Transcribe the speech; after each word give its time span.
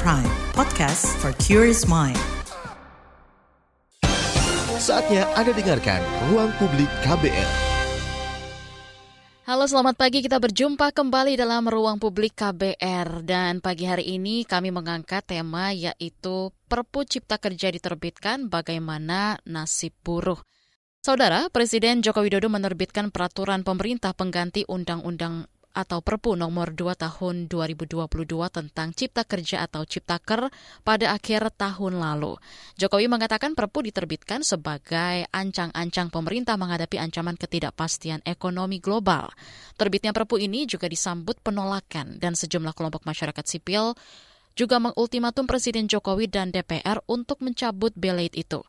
Prime, 0.00 0.24
podcast 0.56 1.04
for 1.20 1.36
curious 1.36 1.84
mind. 1.84 2.16
Saatnya 4.80 5.28
Anda 5.36 5.52
dengarkan 5.52 6.00
Ruang 6.32 6.48
Publik 6.56 6.88
KBR. 7.04 7.50
Halo 9.44 9.68
selamat 9.68 10.00
pagi, 10.00 10.24
kita 10.24 10.40
berjumpa 10.40 10.96
kembali 10.96 11.36
dalam 11.36 11.68
Ruang 11.68 12.00
Publik 12.00 12.32
KBR 12.40 13.20
Dan 13.20 13.60
pagi 13.60 13.84
hari 13.84 14.16
ini 14.16 14.48
kami 14.48 14.72
mengangkat 14.72 15.28
tema 15.28 15.76
yaitu 15.76 16.56
Perpu 16.72 17.04
Cipta 17.04 17.36
Kerja 17.36 17.68
diterbitkan 17.68 18.48
bagaimana 18.48 19.44
nasib 19.44 19.92
buruh 20.00 20.40
Saudara, 21.04 21.52
Presiden 21.52 22.00
Joko 22.00 22.24
Widodo 22.24 22.48
menerbitkan 22.48 23.12
peraturan 23.12 23.60
pemerintah 23.60 24.16
pengganti 24.16 24.64
Undang-Undang 24.64 25.52
atau 25.72 26.04
Perpu 26.04 26.36
nomor 26.36 26.76
2 26.76 26.92
tahun 26.94 27.48
2022 27.48 28.04
tentang 28.52 28.88
Cipta 28.92 29.24
Kerja 29.24 29.64
atau 29.64 29.88
Ciptaker 29.88 30.52
pada 30.84 31.16
akhir 31.16 31.52
tahun 31.56 31.98
lalu. 31.98 32.36
Jokowi 32.76 33.08
mengatakan 33.08 33.56
Perpu 33.56 33.84
diterbitkan 33.88 34.44
sebagai 34.44 35.24
ancang-ancang 35.32 36.12
pemerintah 36.12 36.60
menghadapi 36.60 37.00
ancaman 37.00 37.40
ketidakpastian 37.40 38.20
ekonomi 38.28 38.78
global. 38.78 39.32
Terbitnya 39.80 40.12
Perpu 40.12 40.36
ini 40.38 40.68
juga 40.68 40.86
disambut 40.86 41.40
penolakan 41.40 42.20
dan 42.20 42.36
sejumlah 42.36 42.76
kelompok 42.76 43.08
masyarakat 43.08 43.44
sipil 43.48 43.96
juga 44.52 44.76
mengultimatum 44.76 45.48
Presiden 45.48 45.88
Jokowi 45.88 46.28
dan 46.28 46.52
DPR 46.52 47.00
untuk 47.08 47.40
mencabut 47.40 47.92
belait 47.96 48.32
itu. 48.36 48.60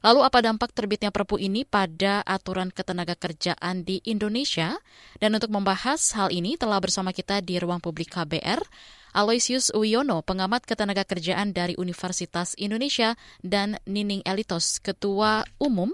Lalu 0.00 0.24
apa 0.24 0.40
dampak 0.40 0.72
terbitnya 0.72 1.12
Perpu 1.12 1.36
ini 1.36 1.68
pada 1.68 2.24
aturan 2.24 2.72
ketenaga 2.72 3.12
kerjaan 3.12 3.84
di 3.84 4.00
Indonesia? 4.08 4.80
Dan 5.20 5.36
untuk 5.36 5.52
membahas 5.52 6.00
hal 6.16 6.32
ini 6.32 6.56
telah 6.56 6.80
bersama 6.80 7.12
kita 7.12 7.44
di 7.44 7.60
ruang 7.60 7.84
publik 7.84 8.08
KBR, 8.16 8.64
Aloysius 9.12 9.68
Uyono, 9.76 10.24
pengamat 10.24 10.64
ketenaga 10.64 11.04
kerjaan 11.04 11.52
dari 11.52 11.76
Universitas 11.76 12.56
Indonesia, 12.56 13.12
dan 13.44 13.76
Nining 13.84 14.24
Elitos, 14.24 14.80
Ketua 14.80 15.44
Umum 15.60 15.92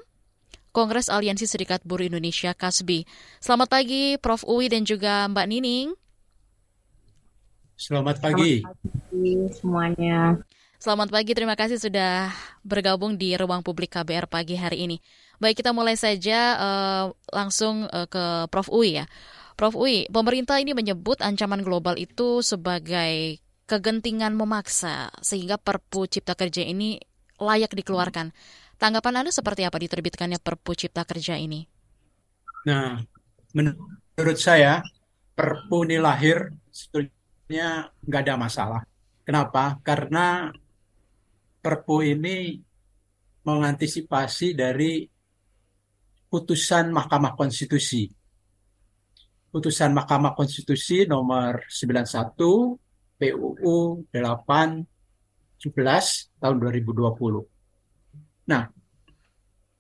Kongres 0.77 1.09
Aliansi 1.09 1.49
Serikat 1.49 1.81
Buruh 1.89 2.05
Indonesia 2.05 2.53
Kasbi. 2.53 3.09
Selamat 3.41 3.73
pagi 3.73 4.21
Prof. 4.21 4.45
Uwi 4.45 4.69
dan 4.69 4.85
juga 4.85 5.25
Mbak 5.25 5.47
Nining. 5.49 5.89
Selamat 7.81 8.21
pagi. 8.21 8.61
Selamat 8.61 8.85
pagi 8.85 9.33
semuanya. 9.57 10.37
Selamat 10.87 11.11
pagi, 11.11 11.35
terima 11.35 11.59
kasih 11.59 11.83
sudah 11.83 12.31
bergabung 12.63 13.19
di 13.19 13.35
ruang 13.35 13.59
publik 13.59 13.99
KBR 13.99 14.31
pagi 14.31 14.55
hari 14.55 14.87
ini. 14.87 15.03
Baik, 15.43 15.59
kita 15.59 15.75
mulai 15.75 15.99
saja 15.99 16.55
uh, 16.55 17.05
langsung 17.35 17.91
uh, 17.91 18.07
ke 18.07 18.47
Prof. 18.55 18.71
Uy 18.71 19.03
ya. 19.03 19.11
Prof. 19.59 19.75
Uy, 19.75 20.07
pemerintah 20.07 20.63
ini 20.63 20.79
menyebut 20.79 21.27
ancaman 21.27 21.67
global 21.67 21.99
itu 21.99 22.39
sebagai 22.39 23.43
kegentingan 23.67 24.39
memaksa 24.39 25.11
sehingga 25.27 25.59
Perpu 25.59 26.07
Cipta 26.07 26.39
Kerja 26.39 26.63
ini 26.63 27.03
layak 27.43 27.75
dikeluarkan. 27.75 28.31
Tanggapan 28.79 29.27
Anda 29.27 29.35
seperti 29.35 29.67
apa 29.67 29.83
diterbitkannya 29.83 30.39
Perpu 30.39 30.79
Cipta 30.79 31.03
Kerja 31.03 31.35
ini? 31.35 31.67
Nah, 32.71 33.03
menurut 33.59 34.39
saya 34.39 34.87
Perpu 35.35 35.83
ini 35.83 35.99
lahir 35.99 36.55
sebetulnya 36.71 37.91
nggak 38.07 38.23
ada 38.23 38.35
masalah. 38.39 38.83
Kenapa? 39.27 39.83
Karena 39.83 40.55
Perpu 41.67 41.99
ini 42.07 42.63
mengantisipasi 43.43 44.55
dari 44.55 45.03
putusan 46.31 46.95
Mahkamah 46.95 47.35
Konstitusi. 47.35 48.07
Putusan 49.51 49.91
Mahkamah 49.91 50.39
Konstitusi 50.39 51.11
nomor 51.11 51.67
91 51.67 53.19
PUU 53.19 54.07
817 54.15 54.87
tahun 56.39 56.57
2020. 56.63 58.47
Nah, 58.47 58.71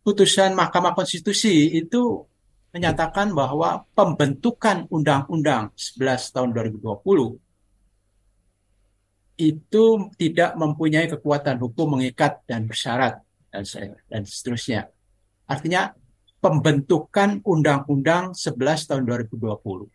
putusan 0.02 0.58
Mahkamah 0.58 0.90
Konstitusi 0.90 1.70
itu 1.70 2.26
menyatakan 2.74 3.30
bahwa 3.30 3.86
pembentukan 3.94 4.90
Undang-Undang 4.90 5.70
11 5.78 6.34
tahun 6.34 6.50
2020 6.50 7.45
itu 9.36 9.84
tidak 10.16 10.56
mempunyai 10.56 11.06
kekuatan 11.12 11.60
hukum 11.60 12.00
mengikat 12.00 12.40
dan 12.48 12.64
bersyarat 12.64 13.20
dan, 13.52 13.64
dan 14.08 14.22
seterusnya. 14.24 14.88
Artinya 15.44 15.92
pembentukan 16.40 17.44
Undang-Undang 17.44 18.32
11 18.32 18.88
tahun 18.88 19.02
2020. 19.04 19.88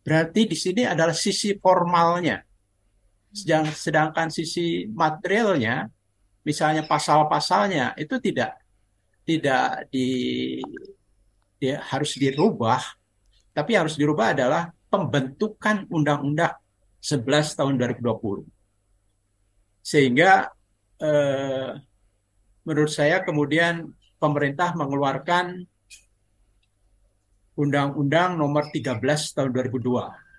Berarti 0.00 0.40
di 0.48 0.56
sini 0.56 0.82
adalah 0.88 1.12
sisi 1.12 1.52
formalnya. 1.60 2.40
Sedangkan 3.30 4.32
sisi 4.32 4.88
materialnya, 4.90 5.86
misalnya 6.42 6.82
pasal-pasalnya 6.88 7.94
itu 7.94 8.18
tidak 8.18 8.58
tidak 9.22 9.86
di, 9.92 10.58
harus 11.62 12.18
dirubah, 12.18 12.82
tapi 13.54 13.78
harus 13.78 13.94
dirubah 13.94 14.34
adalah 14.34 14.72
pembentukan 14.90 15.86
undang-undang 15.92 16.56
11 17.00 17.56
tahun 17.56 17.80
2020. 17.80 18.44
Sehingga 19.80 20.52
eh, 21.00 21.80
menurut 22.64 22.92
saya 22.92 23.24
kemudian 23.24 23.88
pemerintah 24.20 24.76
mengeluarkan 24.76 25.64
Undang-Undang 27.56 28.40
Nomor 28.40 28.72
13 28.72 29.00
tahun 29.36 29.50
2002. 29.52 30.30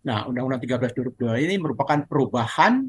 Nah, 0.00 0.24
Undang-Undang 0.26 0.62
13 0.64 0.96
2002 1.18 1.44
ini 1.44 1.54
merupakan 1.60 2.00
perubahan 2.08 2.88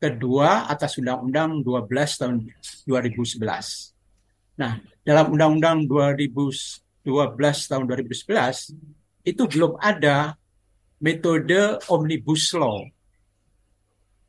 kedua 0.00 0.66
atas 0.66 0.98
Undang-Undang 0.98 1.62
12 1.62 2.20
tahun 2.20 2.36
2011. 2.88 3.94
Nah, 4.58 4.80
dalam 5.04 5.36
Undang-Undang 5.36 5.86
2012 5.86 7.70
tahun 7.70 7.84
2011 7.86 8.74
itu 9.24 9.42
belum 9.46 9.78
ada 9.78 10.34
metode 11.00 11.80
omnibus 11.88 12.52
law. 12.54 12.84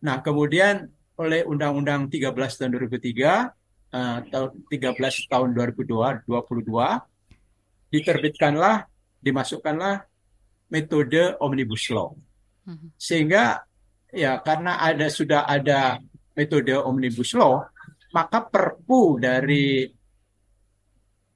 Nah, 0.02 0.24
kemudian 0.24 0.88
oleh 1.20 1.46
Undang-Undang 1.46 2.10
13 2.10 2.34
tahun 2.34 2.72
2003 2.80 3.94
uh, 3.94 4.20
tahun 4.32 4.50
13 4.72 5.30
tahun 5.30 5.50
2002 5.54 6.26
22 6.26 7.94
diterbitkanlah 7.94 8.88
dimasukkanlah 9.22 10.08
metode 10.72 11.36
omnibus 11.44 11.92
law. 11.92 12.16
Mhm. 12.66 12.96
Sehingga 12.96 13.62
ya 14.16 14.40
karena 14.42 14.80
ada 14.80 15.12
sudah 15.12 15.46
ada 15.46 16.00
metode 16.34 16.74
omnibus 16.74 17.36
law, 17.36 17.62
maka 18.16 18.42
Perpu 18.48 19.20
dari 19.20 19.86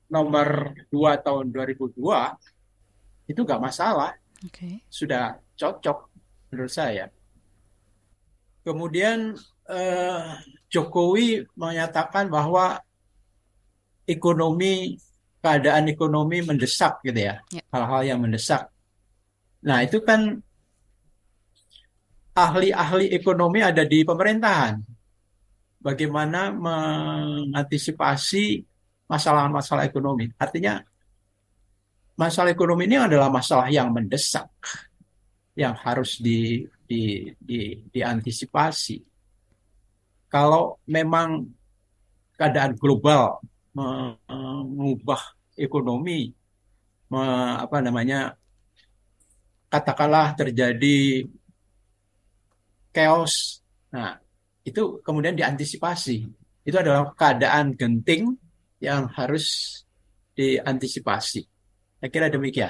nomor 0.10 0.74
2 0.90 1.26
tahun 1.26 1.52
2002 1.52 3.30
itu 3.30 3.42
nggak 3.42 3.62
masalah 3.62 4.16
okay. 4.46 4.80
sudah 4.88 5.42
cocok 5.58 6.10
menurut 6.52 6.72
saya. 6.72 7.10
Kemudian 8.66 9.38
eh, 9.70 10.26
Jokowi 10.70 11.46
menyatakan 11.54 12.30
bahwa 12.30 12.82
ekonomi 14.06 14.98
keadaan 15.42 15.90
ekonomi 15.94 16.42
mendesak 16.42 17.06
gitu 17.06 17.22
ya, 17.22 17.38
ya. 17.54 17.62
hal-hal 17.70 18.02
ya. 18.02 18.08
yang 18.14 18.20
mendesak. 18.26 18.66
Nah 19.62 19.86
itu 19.86 20.02
kan 20.02 20.42
ahli-ahli 22.34 23.14
ekonomi 23.14 23.62
ada 23.62 23.86
di 23.86 24.02
pemerintahan. 24.02 24.82
Bagaimana 25.86 26.50
mengantisipasi 26.50 28.66
masalah-masalah 29.06 29.86
ekonomi. 29.86 30.34
Artinya 30.42 30.82
masalah 32.16 32.52
ekonomi 32.52 32.88
ini 32.88 32.98
adalah 33.00 33.28
masalah 33.28 33.68
yang 33.68 33.92
mendesak 33.92 34.48
yang 35.56 35.76
harus 35.80 36.20
di, 36.20 36.68
di, 36.84 37.32
di, 37.40 37.80
diantisipasi. 37.92 39.00
Kalau 40.28 40.84
memang 40.92 41.48
keadaan 42.36 42.76
global 42.76 43.40
mengubah 43.76 45.20
ekonomi, 45.56 46.32
me, 47.12 47.24
apa 47.60 47.80
namanya, 47.80 48.36
katakanlah 49.72 50.36
terjadi 50.36 51.24
chaos, 52.92 53.64
nah 53.92 54.20
itu 54.68 55.00
kemudian 55.04 55.36
diantisipasi. 55.36 56.28
Itu 56.68 56.76
adalah 56.80 57.16
keadaan 57.16 57.76
genting 57.76 58.36
yang 58.84 59.08
harus 59.16 59.80
diantisipasi. 60.36 61.55
Saya 62.06 62.14
kira 62.14 62.30
demikian. 62.30 62.70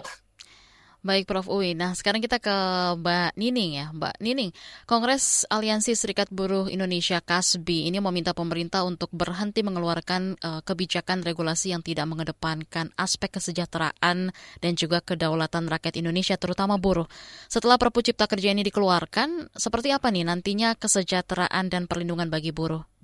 Baik 1.04 1.28
Prof. 1.28 1.52
Uy, 1.52 1.76
nah 1.76 1.92
sekarang 1.92 2.24
kita 2.24 2.40
ke 2.40 2.56
Mbak 2.96 3.36
Nining 3.36 3.84
ya. 3.84 3.92
Mbak 3.92 4.16
Nining, 4.24 4.56
Kongres 4.88 5.44
Aliansi 5.52 5.92
Serikat 5.92 6.32
Buruh 6.32 6.72
Indonesia 6.72 7.20
KASBI 7.20 7.92
ini 7.92 8.00
meminta 8.00 8.32
pemerintah 8.32 8.88
untuk 8.88 9.12
berhenti 9.12 9.60
mengeluarkan 9.60 10.40
uh, 10.40 10.64
kebijakan 10.64 11.20
regulasi 11.28 11.76
yang 11.76 11.84
tidak 11.84 12.08
mengedepankan 12.08 12.96
aspek 12.96 13.28
kesejahteraan 13.36 14.32
dan 14.64 14.72
juga 14.80 15.04
kedaulatan 15.04 15.68
rakyat 15.68 16.00
Indonesia 16.00 16.40
terutama 16.40 16.80
buruh. 16.80 17.12
Setelah 17.52 17.76
Perpu 17.76 18.00
Cipta 18.00 18.32
Kerja 18.32 18.56
ini 18.56 18.64
dikeluarkan, 18.64 19.52
seperti 19.52 19.92
apa 19.92 20.16
nih 20.16 20.24
nantinya 20.24 20.80
kesejahteraan 20.80 21.68
dan 21.68 21.92
perlindungan 21.92 22.32
bagi 22.32 22.56
buruh? 22.56 22.95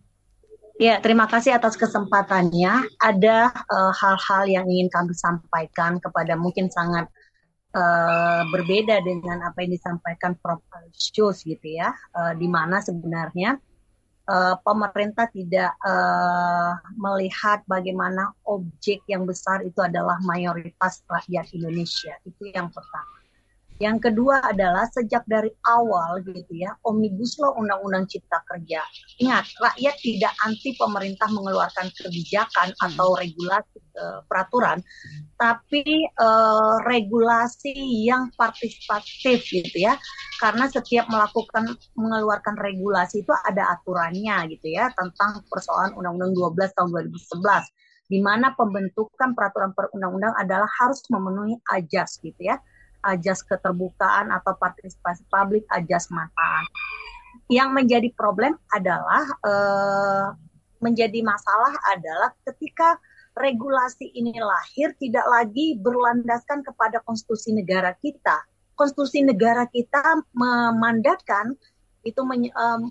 Ya, 0.80 1.02
terima 1.04 1.28
kasih 1.28 1.58
atas 1.58 1.76
kesempatannya. 1.76 2.88
Ada 3.02 3.38
eh, 3.52 3.92
hal-hal 3.98 4.44
uh, 4.46 4.50
yang 4.50 4.66
ingin 4.70 4.88
kami 4.88 5.12
sampaikan 5.18 6.00
kepada 6.00 6.40
mungkin 6.40 6.72
sangat 6.72 7.12
uh, 7.76 8.44
berbeda 8.50 9.04
dengan 9.04 9.44
apa 9.44 9.64
yang 9.64 9.76
disampaikan 9.76 10.36
Prof. 10.40 10.64
Alcius 10.72 11.44
gitu 11.44 11.68
ya, 11.68 11.92
uh, 12.16 12.34
di 12.36 12.48
mana 12.48 12.80
sebenarnya 12.80 13.60
uh, 14.32 14.56
pemerintah 14.64 15.28
tidak 15.32 15.76
uh, 15.84 16.76
melihat 16.98 17.64
bagaimana 17.68 18.32
objek 18.48 19.04
yang 19.08 19.28
besar 19.28 19.64
itu 19.64 19.80
adalah 19.84 20.20
mayoritas 20.24 21.04
rakyat 21.08 21.52
Indonesia. 21.56 22.16
Itu 22.28 22.50
yang 22.52 22.72
pertama. 22.72 23.21
Yang 23.82 23.98
kedua 24.14 24.46
adalah 24.46 24.86
sejak 24.94 25.26
dari 25.26 25.50
awal 25.66 26.22
gitu 26.22 26.54
ya, 26.54 26.78
Omnibus 26.86 27.42
Law 27.42 27.58
Undang-Undang 27.58 28.06
Cipta 28.14 28.38
Kerja. 28.46 28.86
Ingat, 29.18 29.50
rakyat 29.58 29.96
tidak 30.06 30.34
anti 30.46 30.78
pemerintah 30.78 31.26
mengeluarkan 31.34 31.90
kebijakan 31.98 32.78
hmm. 32.78 32.86
atau 32.86 33.18
regulasi 33.18 33.82
uh, 33.98 34.22
peraturan, 34.30 34.86
tapi 35.42 36.06
uh, 36.22 36.78
regulasi 36.86 37.74
yang 38.06 38.30
partisipatif 38.38 39.50
gitu 39.50 39.78
ya. 39.82 39.98
Karena 40.38 40.70
setiap 40.70 41.10
melakukan 41.10 41.74
mengeluarkan 41.98 42.62
regulasi 42.62 43.26
itu 43.26 43.34
ada 43.50 43.74
aturannya 43.82 44.46
gitu 44.54 44.78
ya 44.78 44.94
tentang 44.94 45.42
persoalan 45.50 45.98
Undang-Undang 45.98 46.54
12 46.54 46.78
tahun 46.78 46.90
2011 47.18 47.66
di 48.12 48.20
mana 48.20 48.52
pembentukan 48.60 49.32
peraturan 49.32 49.72
perundang-undang 49.72 50.36
adalah 50.36 50.68
harus 50.84 51.00
memenuhi 51.08 51.56
ajas 51.72 52.20
gitu 52.20 52.44
ya 52.44 52.60
ajas 53.04 53.42
keterbukaan 53.46 54.30
atau 54.30 54.54
partisipasi 54.58 55.26
publik, 55.28 55.66
ajas 55.70 56.08
manfaat. 56.14 56.70
Yang 57.52 57.70
menjadi 57.76 58.10
problem 58.16 58.56
adalah 58.72 59.24
eh, 59.44 60.28
menjadi 60.82 61.20
masalah 61.22 61.74
adalah 61.94 62.34
ketika 62.48 62.98
regulasi 63.38 64.12
ini 64.12 64.36
lahir 64.36 64.92
tidak 65.00 65.24
lagi 65.30 65.80
berlandaskan 65.80 66.66
kepada 66.68 67.00
konstitusi 67.06 67.56
negara 67.56 67.96
kita. 68.02 68.44
Konstitusi 68.76 69.24
negara 69.24 69.70
kita 69.70 70.02
memandatkan 70.36 71.56
itu 72.02 72.22
men, 72.26 72.50
um, 72.58 72.90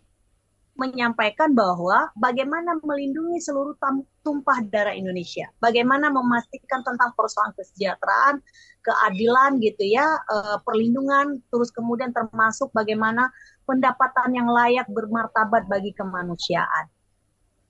menyampaikan 0.81 1.53
bahwa 1.53 2.09
bagaimana 2.17 2.81
melindungi 2.81 3.37
seluruh 3.45 3.77
tumpah 4.25 4.65
darah 4.73 4.97
Indonesia, 4.97 5.45
bagaimana 5.61 6.09
memastikan 6.09 6.81
tentang 6.81 7.13
persoalan 7.13 7.53
kesejahteraan, 7.61 8.41
keadilan 8.81 9.61
gitu 9.61 9.85
ya, 9.85 10.09
uh, 10.33 10.57
perlindungan, 10.65 11.45
terus 11.53 11.69
kemudian 11.69 12.17
termasuk 12.17 12.73
bagaimana 12.73 13.29
pendapatan 13.69 14.33
yang 14.33 14.49
layak 14.49 14.89
bermartabat 14.89 15.69
bagi 15.69 15.93
kemanusiaan. 15.93 16.89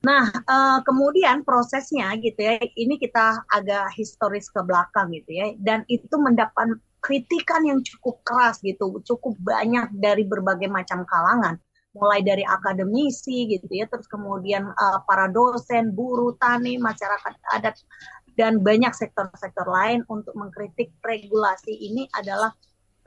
Nah, 0.00 0.30
uh, 0.30 0.78
kemudian 0.86 1.42
prosesnya 1.44 2.14
gitu 2.22 2.40
ya, 2.40 2.56
ini 2.78 2.96
kita 2.96 3.44
agak 3.52 3.90
historis 3.98 4.48
ke 4.48 4.62
belakang 4.62 5.10
gitu 5.12 5.34
ya, 5.34 5.52
dan 5.60 5.82
itu 5.90 6.14
mendapat 6.14 6.78
kritikan 7.04 7.66
yang 7.66 7.82
cukup 7.82 8.22
keras 8.24 8.62
gitu, 8.62 9.02
cukup 9.04 9.36
banyak 9.42 9.92
dari 9.98 10.24
berbagai 10.24 10.70
macam 10.70 11.04
kalangan, 11.04 11.60
mulai 11.90 12.22
dari 12.22 12.46
akademisi 12.46 13.50
gitu 13.50 13.66
ya, 13.70 13.86
terus 13.90 14.06
kemudian 14.06 14.70
uh, 14.70 15.02
para 15.06 15.26
dosen, 15.26 15.90
buruh, 15.90 16.38
tani, 16.38 16.78
masyarakat 16.78 17.34
adat 17.58 17.76
dan 18.38 18.62
banyak 18.62 18.94
sektor-sektor 18.94 19.66
lain 19.66 20.06
untuk 20.06 20.32
mengkritik 20.38 20.94
regulasi 21.02 21.74
ini 21.74 22.06
adalah 22.14 22.54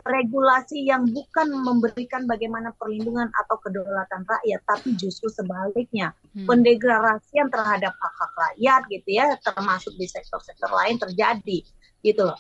regulasi 0.04 0.84
yang 0.84 1.08
bukan 1.08 1.48
memberikan 1.64 2.28
bagaimana 2.28 2.76
perlindungan 2.76 3.32
atau 3.40 3.56
kedaulatan 3.64 4.28
rakyat, 4.28 4.60
tapi 4.68 5.00
justru 5.00 5.32
sebaliknya 5.32 6.12
hmm. 6.36 6.44
pendegradasian 6.44 7.48
terhadap 7.48 7.96
hak-hak 7.96 8.34
rakyat 8.36 8.82
gitu 8.92 9.10
ya, 9.16 9.32
termasuk 9.40 9.96
di 9.96 10.04
sektor-sektor 10.12 10.68
lain 10.76 11.00
terjadi 11.00 11.64
gitu 12.04 12.22
loh. 12.28 12.40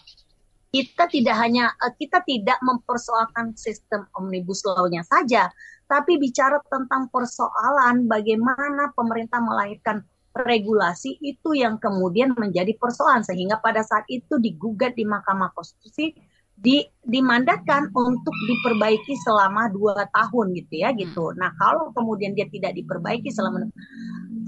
Kita 0.73 1.05
tidak 1.05 1.37
hanya 1.37 1.69
eh, 1.69 1.93
kita 1.93 2.25
tidak 2.25 2.57
mempersoalkan 2.65 3.53
sistem 3.53 4.09
omnibus 4.17 4.65
law-nya 4.65 5.05
saja, 5.05 5.53
tapi 5.85 6.17
bicara 6.17 6.57
tentang 6.65 7.13
persoalan 7.13 8.09
bagaimana 8.09 8.89
pemerintah 8.97 9.37
melahirkan 9.37 10.01
regulasi 10.33 11.21
itu 11.21 11.53
yang 11.53 11.77
kemudian 11.77 12.33
menjadi 12.33 12.73
persoalan 12.81 13.21
sehingga 13.21 13.61
pada 13.61 13.85
saat 13.85 14.01
itu 14.09 14.41
digugat 14.41 14.97
di 14.97 15.05
Mahkamah 15.05 15.53
Konstitusi 15.53 16.09
di, 16.57 16.85
dimandatkan 17.05 17.93
untuk 17.93 18.33
diperbaiki 18.49 19.13
selama 19.25 19.69
dua 19.69 20.09
tahun 20.09 20.57
gitu 20.57 20.73
ya 20.81 20.89
gitu. 20.97 21.33
Nah 21.37 21.53
kalau 21.57 21.93
kemudian 21.93 22.33
dia 22.33 22.49
tidak 22.49 22.73
diperbaiki 22.77 23.29
selama 23.29 23.69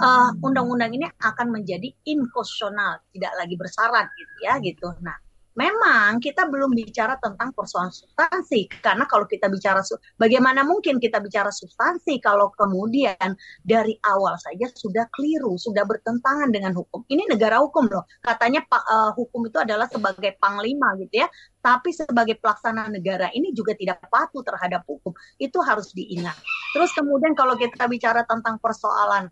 uh, 0.01 0.29
undang-undang 0.41 0.93
ini 0.93 1.05
akan 1.21 1.53
menjadi 1.53 1.93
inkonstitusional, 2.05 3.01
tidak 3.13 3.33
lagi 3.37 3.55
bersyarat 3.57 4.05
gitu 4.17 4.35
ya 4.41 4.53
gitu. 4.61 4.89
Nah 5.05 5.17
memang 5.55 6.19
kita 6.19 6.47
belum 6.51 6.75
bicara 6.75 7.15
tentang 7.23 7.55
persoalan 7.55 7.91
substansi 7.91 8.67
karena 8.83 9.07
kalau 9.07 9.23
kita 9.23 9.47
bicara 9.47 9.79
bagaimana 10.19 10.67
mungkin 10.67 10.99
kita 10.99 11.23
bicara 11.23 11.47
substansi 11.49 12.19
kalau 12.19 12.51
kemudian 12.53 13.33
dari 13.63 13.95
awal 14.03 14.35
saja 14.35 14.67
sudah 14.75 15.07
keliru 15.15 15.55
sudah 15.55 15.87
bertentangan 15.87 16.51
dengan 16.51 16.75
hukum. 16.75 17.07
Ini 17.07 17.31
negara 17.31 17.63
hukum 17.63 17.87
loh. 17.87 18.03
Katanya 18.21 18.67
uh, 18.69 19.15
hukum 19.15 19.47
itu 19.47 19.57
adalah 19.57 19.87
sebagai 19.87 20.35
panglima 20.37 20.93
gitu 20.99 21.23
ya. 21.23 21.27
Tapi 21.63 21.89
sebagai 21.95 22.37
pelaksana 22.37 22.91
negara 22.91 23.33
ini 23.33 23.49
juga 23.55 23.73
tidak 23.73 24.05
patuh 24.11 24.45
terhadap 24.45 24.85
hukum. 24.85 25.15
Itu 25.41 25.63
harus 25.65 25.89
diingat. 25.95 26.37
Terus 26.77 26.93
kemudian 26.93 27.33
kalau 27.33 27.57
kita 27.57 27.89
bicara 27.89 28.21
tentang 28.27 28.61
persoalan 28.61 29.31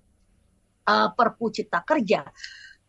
uh, 0.88 1.10
perpu 1.14 1.52
cipta 1.54 1.84
kerja 1.84 2.26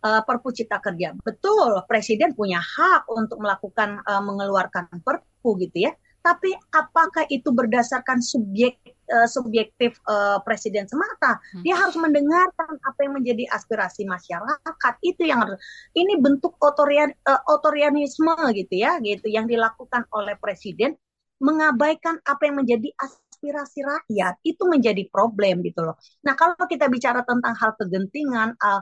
uh, 0.04 0.22
Perpu 0.22 0.52
Cipta 0.52 0.78
Kerja. 0.78 1.16
Betul, 1.24 1.80
Presiden 1.88 2.36
punya 2.36 2.60
hak 2.60 3.08
untuk 3.08 3.40
melakukan 3.40 4.04
uh, 4.04 4.22
mengeluarkan 4.22 4.92
Perpu 5.00 5.56
gitu 5.64 5.88
ya. 5.88 5.92
Tapi 6.24 6.56
apakah 6.72 7.28
itu 7.28 7.52
berdasarkan 7.52 8.24
subjek 8.24 8.80
uh, 9.12 9.28
subjektif 9.28 10.00
uh, 10.08 10.40
Presiden 10.40 10.88
semata? 10.88 11.36
Hmm. 11.52 11.60
Dia 11.64 11.76
harus 11.76 12.00
mendengarkan 12.00 12.80
apa 12.80 13.00
yang 13.04 13.20
menjadi 13.20 13.44
aspirasi 13.52 14.08
masyarakat. 14.08 14.94
Itu 15.04 15.28
yang 15.28 15.44
harus. 15.44 15.60
Ini 15.92 16.16
bentuk 16.24 16.56
otorian 16.64 17.12
uh, 17.28 17.42
otorianisme 17.52 18.32
gitu 18.56 18.72
ya, 18.72 18.96
gitu 19.04 19.28
yang 19.28 19.44
dilakukan 19.44 20.08
oleh 20.16 20.36
Presiden 20.40 20.96
mengabaikan 21.44 22.16
apa 22.24 22.48
yang 22.48 22.56
menjadi 22.62 22.88
aspirasi 22.96 23.84
rakyat 23.84 24.40
itu 24.48 24.64
menjadi 24.64 25.04
problem 25.12 25.60
gitu 25.60 25.84
loh. 25.84 26.00
Nah 26.24 26.32
kalau 26.32 26.56
kita 26.64 26.88
bicara 26.88 27.20
tentang 27.28 27.52
hal 27.52 27.76
kegentingan, 27.76 28.56
uh, 28.56 28.80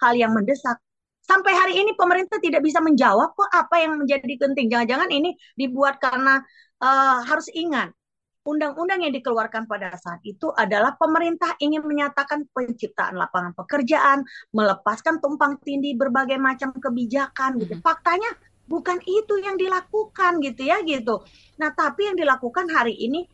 hal 0.00 0.12
yang 0.16 0.32
mendesak, 0.32 0.80
sampai 1.22 1.52
hari 1.54 1.74
ini 1.78 1.94
pemerintah 1.94 2.40
tidak 2.42 2.64
bisa 2.64 2.82
menjawab 2.82 3.30
kok 3.36 3.50
apa 3.52 3.76
yang 3.78 4.00
menjadi 4.00 4.34
penting. 4.40 4.66
Jangan-jangan 4.72 5.10
ini 5.14 5.36
dibuat 5.54 6.02
karena 6.02 6.42
uh, 6.82 7.22
harus 7.22 7.46
ingat 7.54 7.94
undang-undang 8.40 9.04
yang 9.04 9.12
dikeluarkan 9.12 9.68
pada 9.68 9.92
saat 10.00 10.24
itu 10.24 10.48
adalah 10.56 10.96
pemerintah 10.96 11.54
ingin 11.60 11.84
menyatakan 11.84 12.48
penciptaan 12.50 13.14
lapangan 13.14 13.52
pekerjaan, 13.52 14.24
melepaskan 14.56 15.20
tumpang 15.20 15.60
tindih 15.60 15.94
berbagai 15.94 16.40
macam 16.40 16.72
kebijakan 16.72 17.60
gitu. 17.60 17.76
Faktanya 17.84 18.32
bukan 18.64 18.96
itu 19.04 19.34
yang 19.44 19.60
dilakukan 19.60 20.40
gitu 20.40 20.62
ya 20.66 20.80
gitu. 20.82 21.20
Nah, 21.60 21.70
tapi 21.76 22.08
yang 22.08 22.16
dilakukan 22.16 22.70
hari 22.72 22.96
ini 22.96 23.28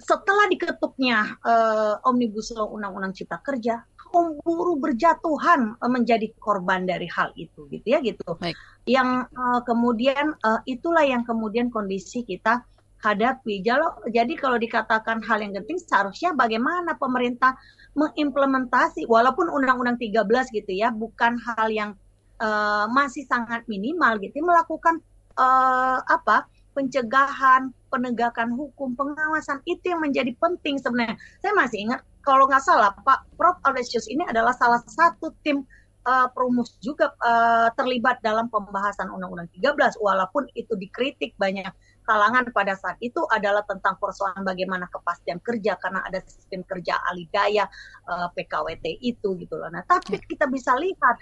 setelah 0.00 0.48
diketuknya 0.48 1.38
uh, 1.44 2.00
omnibus 2.08 2.50
law 2.56 2.72
undang-undang 2.72 3.12
cipta 3.14 3.38
kerja 3.44 3.84
kaum 4.14 4.38
buruh 4.46 4.78
berjatuhan 4.78 5.74
uh, 5.82 5.90
menjadi 5.90 6.30
korban 6.38 6.86
dari 6.86 7.10
hal 7.10 7.34
itu 7.34 7.66
gitu 7.74 7.82
ya 7.82 7.98
gitu 7.98 8.38
Baik. 8.38 8.54
yang 8.86 9.26
uh, 9.34 9.60
kemudian 9.66 10.38
uh, 10.46 10.62
itulah 10.70 11.02
yang 11.02 11.26
kemudian 11.26 11.66
kondisi 11.74 12.22
kita 12.22 12.62
hadapi 13.02 13.60
jadi 14.08 14.32
kalau 14.38 14.56
dikatakan 14.56 15.20
hal 15.26 15.42
yang 15.42 15.52
penting 15.52 15.76
seharusnya 15.82 16.32
bagaimana 16.32 16.96
pemerintah 16.96 17.58
mengimplementasi 17.98 19.04
walaupun 19.10 19.50
undang-undang 19.50 20.00
13 20.00 20.24
gitu 20.54 20.72
ya 20.72 20.88
bukan 20.94 21.36
hal 21.42 21.68
yang 21.68 21.90
uh, 22.38 22.86
masih 22.88 23.26
sangat 23.28 23.66
minimal 23.68 24.16
gitu 24.22 24.40
melakukan 24.40 25.02
uh, 25.36 26.00
apa 26.06 26.48
pencegahan, 26.74 27.70
penegakan 27.88 28.50
hukum, 28.52 28.98
pengawasan 28.98 29.62
itu 29.64 29.94
yang 29.94 30.02
menjadi 30.02 30.34
penting 30.36 30.76
sebenarnya. 30.82 31.16
Saya 31.38 31.54
masih 31.54 31.78
ingat 31.88 32.02
kalau 32.24 32.48
nggak 32.48 32.64
salah 32.64 32.90
Pak 33.04 33.36
Prof. 33.36 33.60
Alesius 33.68 34.08
ini 34.08 34.24
adalah 34.24 34.56
salah 34.56 34.80
satu 34.82 35.30
tim 35.44 35.62
uh, 36.08 36.26
Perumus 36.32 36.76
juga 36.80 37.12
uh, 37.20 37.68
terlibat 37.76 38.20
dalam 38.24 38.48
pembahasan 38.48 39.12
Undang-Undang 39.12 39.52
13 39.60 40.00
walaupun 40.00 40.48
itu 40.56 40.72
dikritik 40.76 41.36
banyak 41.36 41.68
kalangan 42.04 42.48
pada 42.52 42.76
saat 42.76 43.00
itu 43.00 43.24
adalah 43.32 43.64
tentang 43.64 43.96
persoalan 43.96 44.44
bagaimana 44.44 44.86
kepastian 44.92 45.40
kerja 45.40 45.80
karena 45.80 46.04
ada 46.04 46.20
sistem 46.24 46.60
kerja 46.68 47.00
alidaya 47.08 47.64
uh, 48.06 48.28
PKWT 48.36 49.00
itu 49.00 49.34
gitu 49.40 49.54
loh. 49.56 49.72
Nah, 49.72 49.82
tapi 49.88 50.20
ya. 50.20 50.24
kita 50.28 50.46
bisa 50.52 50.76
lihat 50.76 51.16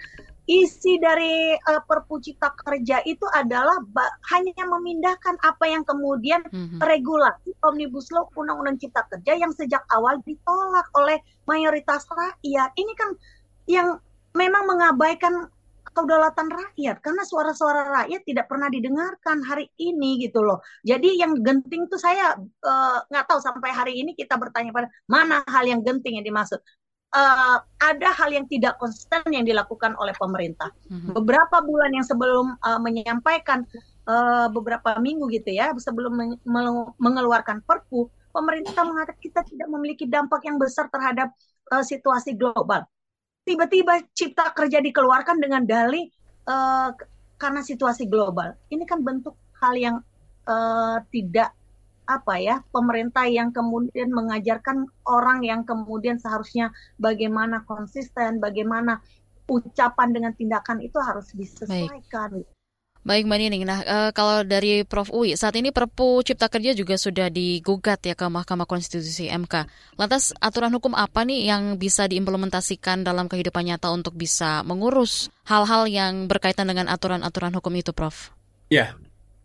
isi 0.45 0.99
dari 0.99 1.55
uh, 1.55 1.81
Perpu 1.87 2.19
Cipta 2.19 2.51
Kerja 2.51 2.99
itu 3.07 3.23
adalah 3.31 3.79
hanya 4.35 4.63
memindahkan 4.67 5.39
apa 5.39 5.65
yang 5.71 5.87
kemudian 5.87 6.43
mm-hmm. 6.51 6.83
regulasi 6.83 7.55
Omnibus 7.63 8.11
Law 8.11 8.27
Undang-Undang 8.35 8.83
Cipta 8.83 9.07
Kerja 9.07 9.39
yang 9.39 9.55
sejak 9.55 9.81
awal 9.95 10.19
ditolak 10.27 10.87
oleh 10.99 11.23
mayoritas 11.47 12.03
rakyat. 12.11 12.75
Ini 12.75 12.93
kan 12.99 13.09
yang 13.71 13.87
memang 14.35 14.67
mengabaikan 14.67 15.47
kedaulatan 15.93 16.49
rakyat 16.49 16.99
karena 16.99 17.23
suara-suara 17.23 18.03
rakyat 18.03 18.21
tidak 18.25 18.45
pernah 18.49 18.67
didengarkan 18.67 19.45
hari 19.45 19.69
ini 19.77 20.19
gitu 20.25 20.41
loh. 20.41 20.59
Jadi 20.81 21.21
yang 21.21 21.39
genting 21.39 21.85
tuh 21.87 22.01
saya 22.01 22.35
eh, 22.41 22.97
nggak 23.07 23.25
uh, 23.25 23.27
tahu 23.29 23.39
sampai 23.39 23.69
hari 23.71 24.01
ini 24.01 24.17
kita 24.17 24.35
bertanya 24.35 24.73
pada 24.73 24.89
mana 25.05 25.45
hal 25.45 25.63
yang 25.69 25.85
genting 25.85 26.19
yang 26.19 26.25
dimaksud. 26.25 26.59
Uh, 27.13 27.61
ada 27.77 28.09
hal 28.09 28.33
yang 28.33 28.49
tidak 28.49 28.73
konsisten 28.81 29.21
yang 29.29 29.45
dilakukan 29.45 29.93
oleh 30.01 30.17
pemerintah. 30.17 30.73
Mm-hmm. 30.89 31.13
Beberapa 31.13 31.61
bulan 31.61 31.93
yang 31.93 32.01
sebelum 32.01 32.57
uh, 32.57 32.81
menyampaikan 32.81 33.69
uh, 34.09 34.49
beberapa 34.49 34.97
minggu 34.97 35.29
gitu 35.29 35.53
ya, 35.53 35.69
sebelum 35.77 36.09
men- 36.41 36.41
mengeluarkan 36.97 37.61
Perpu, 37.69 38.09
pemerintah 38.33 38.81
mengatakan 38.81 39.21
kita 39.21 39.45
tidak 39.45 39.69
memiliki 39.69 40.09
dampak 40.09 40.41
yang 40.41 40.57
besar 40.57 40.89
terhadap 40.89 41.29
uh, 41.69 41.85
situasi 41.85 42.33
global 42.33 42.81
tiba-tiba 43.43 44.03
cipta 44.15 44.51
kerja 44.55 44.79
dikeluarkan 44.79 45.37
dengan 45.39 45.63
dalih 45.67 46.07
uh, 46.47 46.91
karena 47.37 47.61
situasi 47.63 48.07
global. 48.07 48.55
Ini 48.71 48.83
kan 48.87 49.03
bentuk 49.03 49.35
hal 49.59 49.75
yang 49.75 49.95
uh, 50.47 50.97
tidak 51.11 51.51
apa 52.03 52.35
ya 52.35 52.59
pemerintah 52.67 53.23
yang 53.31 53.55
kemudian 53.55 54.11
mengajarkan 54.11 54.91
orang 55.07 55.39
yang 55.47 55.63
kemudian 55.63 56.19
seharusnya 56.19 56.71
bagaimana 56.99 57.63
konsisten, 57.63 58.43
bagaimana 58.43 58.99
ucapan 59.47 60.09
dengan 60.11 60.31
tindakan 60.35 60.83
itu 60.83 60.99
harus 60.99 61.31
disesuaikan. 61.31 62.43
Baik. 62.43 62.62
Baik 63.03 63.27
Mbak 63.27 63.39
Nining, 63.43 63.63
nah 63.67 63.83
e, 63.83 63.97
kalau 64.15 64.47
dari 64.47 64.87
Prof. 64.87 65.11
Uwi, 65.11 65.35
saat 65.35 65.59
ini 65.59 65.75
Perpu 65.75 66.23
Cipta 66.23 66.47
Kerja 66.47 66.71
juga 66.71 66.95
sudah 66.95 67.27
digugat 67.27 67.99
ya 67.99 68.15
ke 68.15 68.23
Mahkamah 68.23 68.63
Konstitusi 68.63 69.27
MK. 69.27 69.67
Lantas 69.99 70.31
aturan 70.39 70.71
hukum 70.71 70.95
apa 70.95 71.27
nih 71.27 71.51
yang 71.51 71.75
bisa 71.75 72.07
diimplementasikan 72.07 73.03
dalam 73.03 73.27
kehidupan 73.27 73.67
nyata 73.67 73.91
untuk 73.91 74.15
bisa 74.15 74.63
mengurus 74.63 75.27
hal-hal 75.43 75.83
yang 75.91 76.31
berkaitan 76.31 76.63
dengan 76.63 76.87
aturan-aturan 76.87 77.51
hukum 77.51 77.75
itu 77.75 77.91
Prof? 77.91 78.31
Ya, 78.71 78.95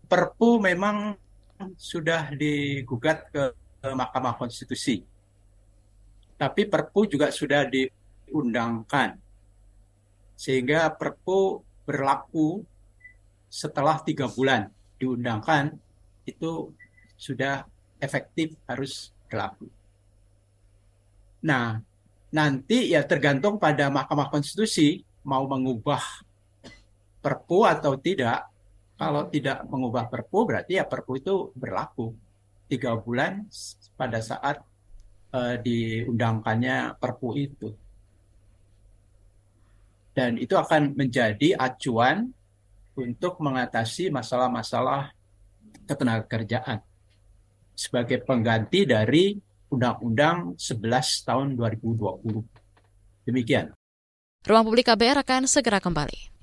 Perpu 0.06 0.62
memang 0.62 1.18
sudah 1.74 2.30
digugat 2.30 3.26
ke 3.34 3.50
Mahkamah 3.82 4.38
Konstitusi. 4.38 5.02
Tapi 6.38 6.62
Perpu 6.70 7.10
juga 7.10 7.34
sudah 7.34 7.66
diundangkan. 7.66 9.18
Sehingga 10.38 10.94
Perpu 10.94 11.58
berlaku 11.82 12.62
setelah 13.48 14.00
tiga 14.04 14.28
bulan 14.28 14.68
diundangkan 15.00 15.76
itu 16.28 16.72
sudah 17.16 17.64
efektif 17.98 18.54
harus 18.68 19.10
berlaku. 19.26 19.66
Nah, 21.42 21.80
nanti 22.30 22.92
ya 22.92 23.02
tergantung 23.08 23.56
pada 23.56 23.88
Mahkamah 23.88 24.28
Konstitusi 24.28 25.02
mau 25.24 25.44
mengubah 25.48 26.00
Perpu 27.18 27.66
atau 27.66 27.98
tidak. 27.98 28.46
Kalau 28.98 29.26
tidak 29.30 29.66
mengubah 29.66 30.06
Perpu 30.06 30.46
berarti 30.46 30.78
ya 30.78 30.86
Perpu 30.86 31.18
itu 31.18 31.50
berlaku 31.54 32.14
tiga 32.70 32.94
bulan 32.94 33.46
pada 33.98 34.22
saat 34.22 34.62
uh, 35.34 35.56
diundangkannya 35.58 36.98
Perpu 36.98 37.28
itu. 37.34 37.74
Dan 40.14 40.34
itu 40.34 40.58
akan 40.58 40.98
menjadi 40.98 41.54
acuan 41.54 42.34
untuk 42.98 43.38
mengatasi 43.38 44.10
masalah-masalah 44.10 45.14
ketenagakerjaan 45.86 46.82
sebagai 47.78 48.26
pengganti 48.26 48.82
dari 48.82 49.38
Undang-Undang 49.70 50.58
11 50.58 51.28
tahun 51.28 51.46
2020. 51.54 52.42
Demikian. 53.28 53.70
Ruang 54.42 54.64
Publik 54.66 54.88
KBR 54.90 55.22
akan 55.22 55.46
segera 55.46 55.78
kembali. 55.78 56.34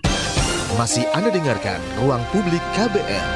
Masih 0.80 1.04
Anda 1.12 1.34
dengarkan 1.34 1.80
Ruang 2.00 2.24
Publik 2.32 2.62
KBR. 2.78 3.30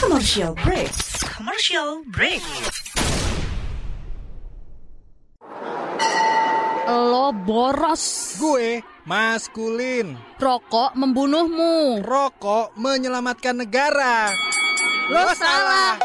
Commercial 0.00 0.52
break. 0.64 0.92
Commercial 1.22 2.04
break. 2.10 2.42
Boros. 7.32 8.36
Gue 8.38 8.82
maskulin. 9.06 10.14
Rokok 10.38 10.94
membunuhmu. 10.94 12.02
Rokok 12.02 12.76
menyelamatkan 12.78 13.62
negara. 13.62 14.34
Lo, 15.10 15.30
salah. 15.34 15.98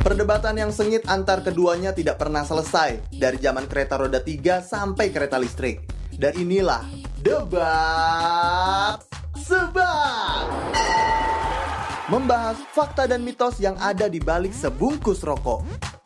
Perdebatan 0.00 0.56
yang 0.56 0.72
sengit 0.72 1.04
antar 1.12 1.44
keduanya 1.44 1.92
tidak 1.92 2.16
pernah 2.16 2.40
selesai 2.40 3.04
dari 3.12 3.36
zaman 3.36 3.68
kereta 3.68 4.00
roda 4.00 4.24
3 4.24 4.64
sampai 4.64 5.12
kereta 5.12 5.36
listrik. 5.36 5.84
Dan 6.16 6.40
inilah 6.40 6.84
debat 7.20 8.96
sebat. 9.36 10.44
Membahas 12.08 12.58
fakta 12.74 13.06
dan 13.06 13.22
mitos 13.22 13.62
yang 13.62 13.78
ada 13.78 14.10
di 14.10 14.18
balik 14.18 14.50
sebungkus 14.50 15.22
rokok. 15.22 15.99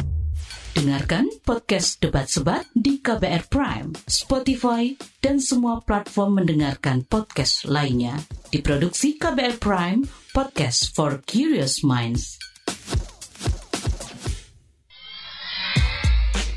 Dengarkan 0.74 1.30
podcast 1.46 2.02
Debat 2.02 2.26
Sebat 2.26 2.66
di 2.74 2.98
KBR 2.98 3.46
Prime, 3.46 3.94
Spotify, 4.10 4.90
dan 5.22 5.38
semua 5.38 5.78
platform 5.78 6.42
mendengarkan 6.42 7.06
podcast 7.06 7.62
lainnya. 7.70 8.18
Diproduksi 8.50 9.14
KBR 9.14 9.62
Prime, 9.62 10.02
podcast 10.34 10.90
for 10.90 11.22
curious 11.30 11.86
minds. 11.86 12.42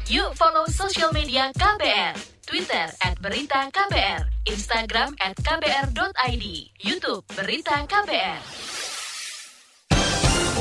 Yuk 0.09 0.33
follow 0.33 0.65
social 0.65 1.13
media 1.13 1.53
KBR. 1.53 2.17
Twitter 2.49 2.89
at 3.05 3.21
Berita 3.21 3.69
KBR, 3.69 4.49
Instagram 4.49 5.13
at 5.21 5.37
KBR.id, 5.37 6.45
Youtube 6.81 7.21
Berita 7.37 7.85
KBR. 7.85 8.41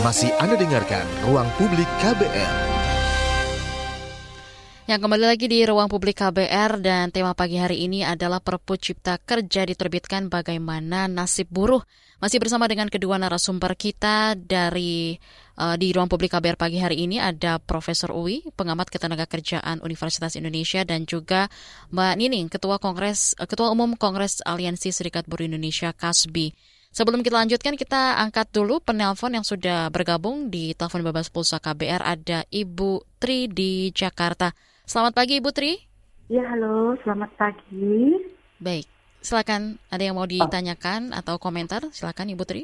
Masih 0.04 0.28
Anda 0.44 0.60
dengarkan 0.60 1.08
Ruang 1.24 1.48
Publik 1.56 1.88
KBR. 2.04 2.85
Yang 4.86 5.02
kembali 5.02 5.26
lagi 5.26 5.50
di 5.50 5.66
ruang 5.66 5.90
publik 5.90 6.22
KBR 6.22 6.78
dan 6.78 7.10
tema 7.10 7.34
pagi 7.34 7.58
hari 7.58 7.90
ini 7.90 8.06
adalah 8.06 8.38
Perpu 8.38 8.78
Cipta 8.78 9.18
Kerja 9.18 9.66
diterbitkan 9.66 10.30
bagaimana 10.30 11.10
nasib 11.10 11.50
buruh. 11.50 11.82
Masih 12.22 12.38
bersama 12.38 12.70
dengan 12.70 12.86
kedua 12.86 13.18
narasumber 13.18 13.74
kita 13.74 14.38
dari 14.38 15.18
uh, 15.58 15.74
di 15.74 15.90
ruang 15.90 16.06
publik 16.06 16.38
KBR 16.38 16.54
pagi 16.54 16.78
hari 16.78 17.02
ini 17.02 17.18
ada 17.18 17.58
Profesor 17.58 18.14
Uwi, 18.14 18.46
pengamat 18.54 18.86
ketenagakerjaan 18.86 19.82
Universitas 19.82 20.38
Indonesia 20.38 20.86
dan 20.86 21.02
juga 21.02 21.50
Mbak 21.90 22.14
Nining, 22.22 22.46
Ketua 22.46 22.78
Kongres 22.78 23.34
uh, 23.42 23.46
Ketua 23.50 23.74
Umum 23.74 23.98
Kongres 23.98 24.38
Aliansi 24.46 24.94
Serikat 24.94 25.26
Buruh 25.26 25.50
Indonesia 25.50 25.90
KASBI. 25.90 26.54
Sebelum 26.94 27.26
kita 27.26 27.42
lanjutkan, 27.42 27.74
kita 27.74 28.22
angkat 28.22 28.54
dulu 28.54 28.78
penelpon 28.78 29.34
yang 29.34 29.42
sudah 29.42 29.90
bergabung 29.90 30.46
di 30.46 30.78
telepon 30.78 31.02
bebas 31.02 31.26
pulsa 31.26 31.58
KBR 31.58 32.06
ada 32.06 32.46
Ibu 32.54 33.18
Tri 33.18 33.50
di 33.50 33.90
Jakarta. 33.90 34.75
Selamat 34.86 35.18
pagi 35.18 35.42
Ibu 35.42 35.50
Tri. 35.50 35.74
Ya, 36.30 36.46
halo, 36.46 36.94
selamat 37.02 37.34
pagi. 37.34 38.22
Baik, 38.62 38.86
silakan 39.18 39.82
ada 39.90 39.98
yang 39.98 40.14
mau 40.14 40.30
ditanyakan 40.30 41.10
oh. 41.10 41.18
atau 41.18 41.42
komentar, 41.42 41.90
silakan 41.90 42.30
Ibu 42.30 42.46
Tri. 42.46 42.62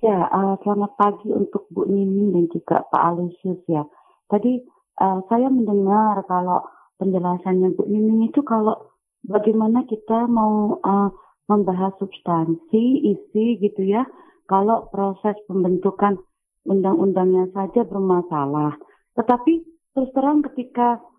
Ya, 0.00 0.32
uh, 0.32 0.56
selamat 0.64 0.96
pagi 0.96 1.28
untuk 1.28 1.68
Bu 1.68 1.84
Nini 1.84 2.32
dan 2.32 2.48
juga 2.48 2.88
Pak 2.88 3.02
Alusius 3.04 3.60
ya. 3.68 3.84
Tadi 4.32 4.64
uh, 4.96 5.20
saya 5.28 5.52
mendengar 5.52 6.24
kalau 6.24 6.64
penjelasannya 6.96 7.76
Bu 7.76 7.84
Nini 7.84 8.32
itu 8.32 8.40
kalau 8.48 8.96
bagaimana 9.20 9.84
kita 9.84 10.24
mau 10.32 10.80
uh, 10.80 11.12
membahas 11.52 11.92
substansi, 12.00 13.12
isi 13.12 13.60
gitu 13.60 13.84
ya, 13.84 14.08
kalau 14.48 14.88
proses 14.88 15.36
pembentukan 15.44 16.16
undang-undangnya 16.64 17.52
saja 17.52 17.84
bermasalah. 17.84 18.80
Tetapi 19.20 19.52
terus 19.92 20.08
terang 20.16 20.40
ketika 20.40 21.11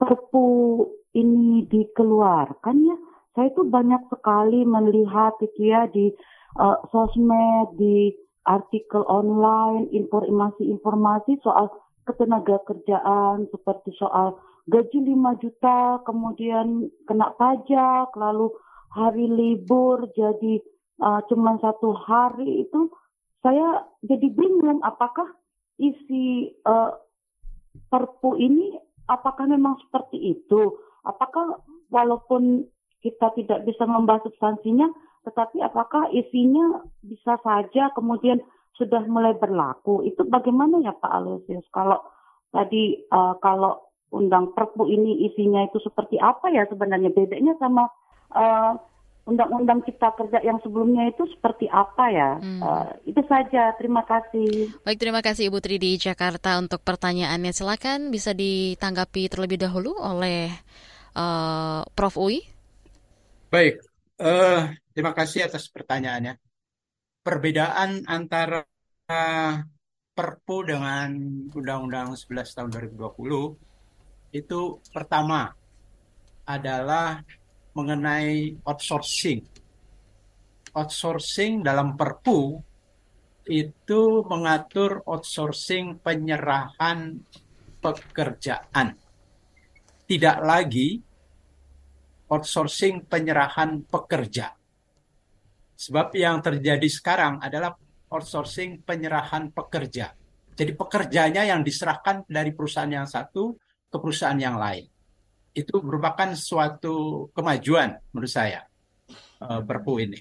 Perpu 0.00 0.46
ini 1.12 1.68
dikeluarkan 1.68 2.76
ya, 2.82 2.96
saya 3.36 3.48
itu 3.52 3.62
banyak 3.68 4.02
sekali 4.12 4.64
melihat 4.64 5.36
itu 5.40 5.72
ya 5.72 5.88
di 5.88 6.12
uh, 6.58 6.78
sosmed, 6.92 7.76
di 7.76 8.12
artikel 8.44 9.06
online, 9.06 9.88
informasi-informasi 9.94 11.38
soal 11.40 11.70
ketenaga 12.02 12.58
kerjaan 12.66 13.46
seperti 13.54 13.94
soal 13.94 14.36
gaji 14.66 14.98
5 15.00 15.42
juta, 15.42 16.02
kemudian 16.02 16.90
kena 17.06 17.30
pajak, 17.38 18.10
lalu 18.18 18.50
hari 18.92 19.30
libur 19.30 20.10
jadi 20.12 20.60
uh, 21.00 21.20
cuma 21.30 21.56
satu 21.62 21.96
hari 21.96 22.68
itu 22.68 22.92
saya 23.40 23.86
jadi 24.04 24.28
bingung 24.28 24.84
apakah 24.84 25.26
isi 25.80 26.52
uh, 26.68 26.94
perpu 27.88 28.36
ini 28.36 28.76
apakah 29.12 29.44
memang 29.44 29.76
seperti 29.84 30.32
itu? 30.32 30.80
Apakah 31.04 31.60
walaupun 31.92 32.64
kita 33.04 33.34
tidak 33.36 33.68
bisa 33.68 33.84
membahas 33.84 34.24
substansinya, 34.24 34.88
tetapi 35.28 35.60
apakah 35.60 36.08
isinya 36.14 36.80
bisa 37.04 37.36
saja 37.44 37.92
kemudian 37.92 38.40
sudah 38.80 39.04
mulai 39.06 39.36
berlaku? 39.36 40.02
Itu 40.06 40.24
bagaimana 40.26 40.80
ya 40.80 40.96
Pak 40.96 41.12
Aloysius? 41.12 41.66
Kalau 41.74 42.00
tadi 42.54 42.96
uh, 43.12 43.36
kalau 43.42 43.92
undang 44.12 44.52
perpu 44.52 44.86
ini 44.88 45.24
isinya 45.28 45.64
itu 45.64 45.80
seperti 45.80 46.20
apa 46.20 46.52
ya 46.52 46.68
sebenarnya 46.68 47.10
bedanya 47.10 47.56
sama 47.56 47.88
uh, 48.36 48.76
Undang-Undang 49.22 49.86
Cipta 49.86 50.10
Kerja 50.18 50.42
yang 50.42 50.58
sebelumnya 50.66 51.06
itu 51.06 51.22
seperti 51.30 51.70
apa 51.70 52.10
ya? 52.10 52.30
Hmm. 52.42 52.58
Uh, 52.58 52.90
itu 53.06 53.22
saja. 53.30 53.70
Terima 53.78 54.02
kasih. 54.02 54.74
Baik, 54.82 54.98
terima 54.98 55.22
kasih 55.22 55.46
Ibu 55.46 55.62
Tri 55.62 55.78
di 55.78 55.94
Jakarta 55.94 56.58
untuk 56.58 56.82
pertanyaannya. 56.82 57.54
Silakan 57.54 58.10
bisa 58.10 58.34
ditanggapi 58.34 59.30
terlebih 59.30 59.62
dahulu 59.62 59.94
oleh 59.94 60.50
uh, 61.14 61.86
Prof. 61.94 62.18
Uy. 62.18 62.42
Baik, 63.52 63.78
uh, 64.18 64.74
terima 64.90 65.14
kasih 65.14 65.46
atas 65.46 65.70
pertanyaannya. 65.70 66.34
Perbedaan 67.22 68.02
antara 68.10 68.66
uh, 69.06 69.54
Perpu 70.12 70.68
dengan 70.68 71.08
Undang-Undang 71.48 72.20
11 72.20 72.52
tahun 72.52 72.68
2020 72.68 74.36
itu 74.36 74.60
pertama 74.92 75.48
adalah 76.44 77.24
mengenai 77.72 78.60
outsourcing. 78.64 79.40
Outsourcing 80.72 81.60
dalam 81.64 81.96
Perpu 81.96 82.60
itu 83.48 84.02
mengatur 84.28 85.02
outsourcing 85.04 85.98
penyerahan 86.00 87.18
pekerjaan. 87.82 88.94
Tidak 90.06 90.36
lagi 90.44 91.00
outsourcing 92.28 93.08
penyerahan 93.08 93.84
pekerja. 93.84 94.52
Sebab 95.76 96.14
yang 96.14 96.38
terjadi 96.38 96.88
sekarang 96.88 97.42
adalah 97.42 97.74
outsourcing 98.12 98.86
penyerahan 98.86 99.50
pekerja. 99.50 100.14
Jadi 100.52 100.72
pekerjanya 100.76 101.48
yang 101.48 101.64
diserahkan 101.64 102.28
dari 102.28 102.52
perusahaan 102.52 102.92
yang 102.92 103.08
satu 103.08 103.56
ke 103.88 103.96
perusahaan 103.96 104.36
yang 104.36 104.60
lain 104.60 104.91
itu 105.52 105.76
merupakan 105.84 106.32
suatu 106.32 107.28
kemajuan 107.36 108.00
menurut 108.12 108.32
saya 108.32 108.64
uh, 109.44 109.60
Perpu 109.60 110.00
ini. 110.00 110.20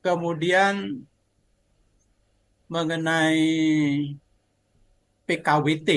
Kemudian 0.00 1.04
mengenai 2.68 3.48
PKWT. 5.24 5.90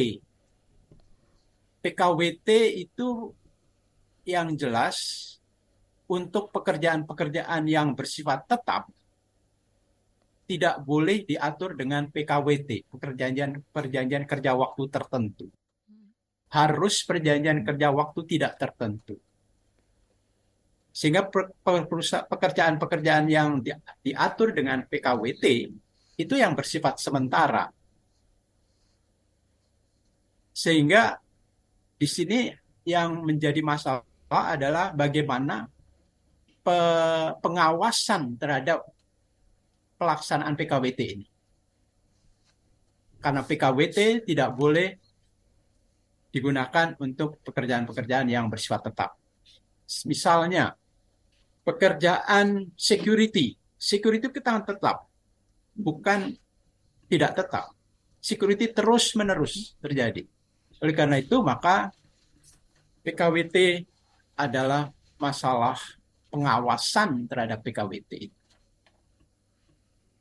PKWT 1.84 2.50
itu 2.80 3.32
yang 4.24 4.56
jelas 4.56 4.98
untuk 6.08 6.52
pekerjaan-pekerjaan 6.56 7.68
yang 7.68 7.92
bersifat 7.92 8.48
tetap 8.48 8.88
tidak 10.48 10.80
boleh 10.84 11.24
diatur 11.24 11.76
dengan 11.76 12.08
PKWT, 12.12 12.88
perjanjian 12.92 13.64
perjanjian 13.72 14.24
kerja 14.28 14.52
waktu 14.56 14.84
tertentu 14.92 15.48
harus 16.54 17.02
perjanjian 17.02 17.66
kerja 17.66 17.90
waktu 17.90 18.20
tidak 18.30 18.62
tertentu. 18.62 19.18
Sehingga 20.94 21.26
pekerjaan-pekerjaan 22.30 23.26
yang 23.26 23.58
diatur 24.06 24.54
dengan 24.54 24.86
PKWT 24.86 25.46
itu 26.22 26.34
yang 26.38 26.54
bersifat 26.54 27.02
sementara. 27.02 27.74
Sehingga 30.54 31.18
di 31.98 32.06
sini 32.06 32.54
yang 32.86 33.26
menjadi 33.26 33.58
masalah 33.66 34.06
adalah 34.30 34.94
bagaimana 34.94 35.66
pengawasan 37.42 38.38
terhadap 38.38 38.86
pelaksanaan 39.98 40.54
PKWT 40.54 41.00
ini. 41.02 41.26
Karena 43.18 43.42
PKWT 43.42 44.30
tidak 44.30 44.54
boleh 44.54 45.02
digunakan 46.34 46.98
untuk 46.98 47.38
pekerjaan-pekerjaan 47.46 48.26
yang 48.26 48.50
bersifat 48.50 48.90
tetap. 48.90 49.14
Misalnya, 50.10 50.74
pekerjaan 51.62 52.74
security. 52.74 53.54
Security 53.78 54.34
kita 54.34 54.66
tetap, 54.66 55.06
bukan 55.78 56.34
tidak 57.06 57.38
tetap. 57.38 57.70
Security 58.18 58.74
terus-menerus 58.74 59.78
terjadi. 59.78 60.26
Oleh 60.82 60.96
karena 60.98 61.22
itu, 61.22 61.38
maka 61.46 61.94
PKWT 63.06 63.86
adalah 64.34 64.90
masalah 65.22 65.78
pengawasan 66.34 67.30
terhadap 67.30 67.62
PKWT 67.62 68.34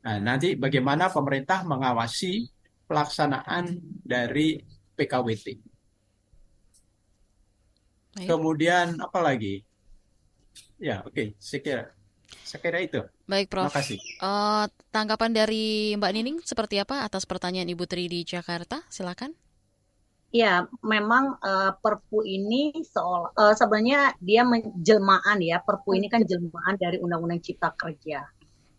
Nah, 0.03 0.18
nanti 0.18 0.59
bagaimana 0.59 1.07
pemerintah 1.07 1.62
mengawasi 1.62 2.51
pelaksanaan 2.90 3.79
dari 4.03 4.59
PKWT. 4.98 5.71
Baik. 8.12 8.29
Kemudian 8.29 9.01
apa 9.01 9.18
lagi? 9.25 9.64
Ya, 10.77 11.01
oke, 11.01 11.14
okay. 11.14 11.27
saya 11.40 11.61
kira 11.64 11.85
saya 12.42 12.61
kira 12.64 12.79
itu. 12.81 13.01
Baik, 13.29 13.48
Prof. 13.48 13.68
Terima 13.68 13.77
kasih. 13.77 13.98
Uh, 14.20 14.64
tanggapan 14.92 15.33
dari 15.33 15.96
Mbak 15.96 16.12
Nining 16.12 16.38
seperti 16.44 16.81
apa 16.81 17.05
atas 17.05 17.29
pertanyaan 17.29 17.68
Ibu 17.68 17.85
Tri 17.88 18.09
di 18.09 18.25
Jakarta? 18.25 18.81
Silakan. 18.88 19.33
Ya, 20.33 20.64
memang 20.81 21.37
uh, 21.44 21.77
Perpu 21.77 22.25
ini 22.25 22.72
soal 22.88 23.29
uh, 23.37 23.53
sebenarnya 23.53 24.16
dia 24.16 24.48
menjelmaan 24.48 25.44
ya. 25.44 25.61
Perpu 25.61 25.92
ini 25.92 26.09
kan 26.09 26.25
jelmaan 26.25 26.81
dari 26.81 26.96
Undang-Undang 27.01 27.44
Cipta 27.44 27.72
Kerja. 27.77 28.25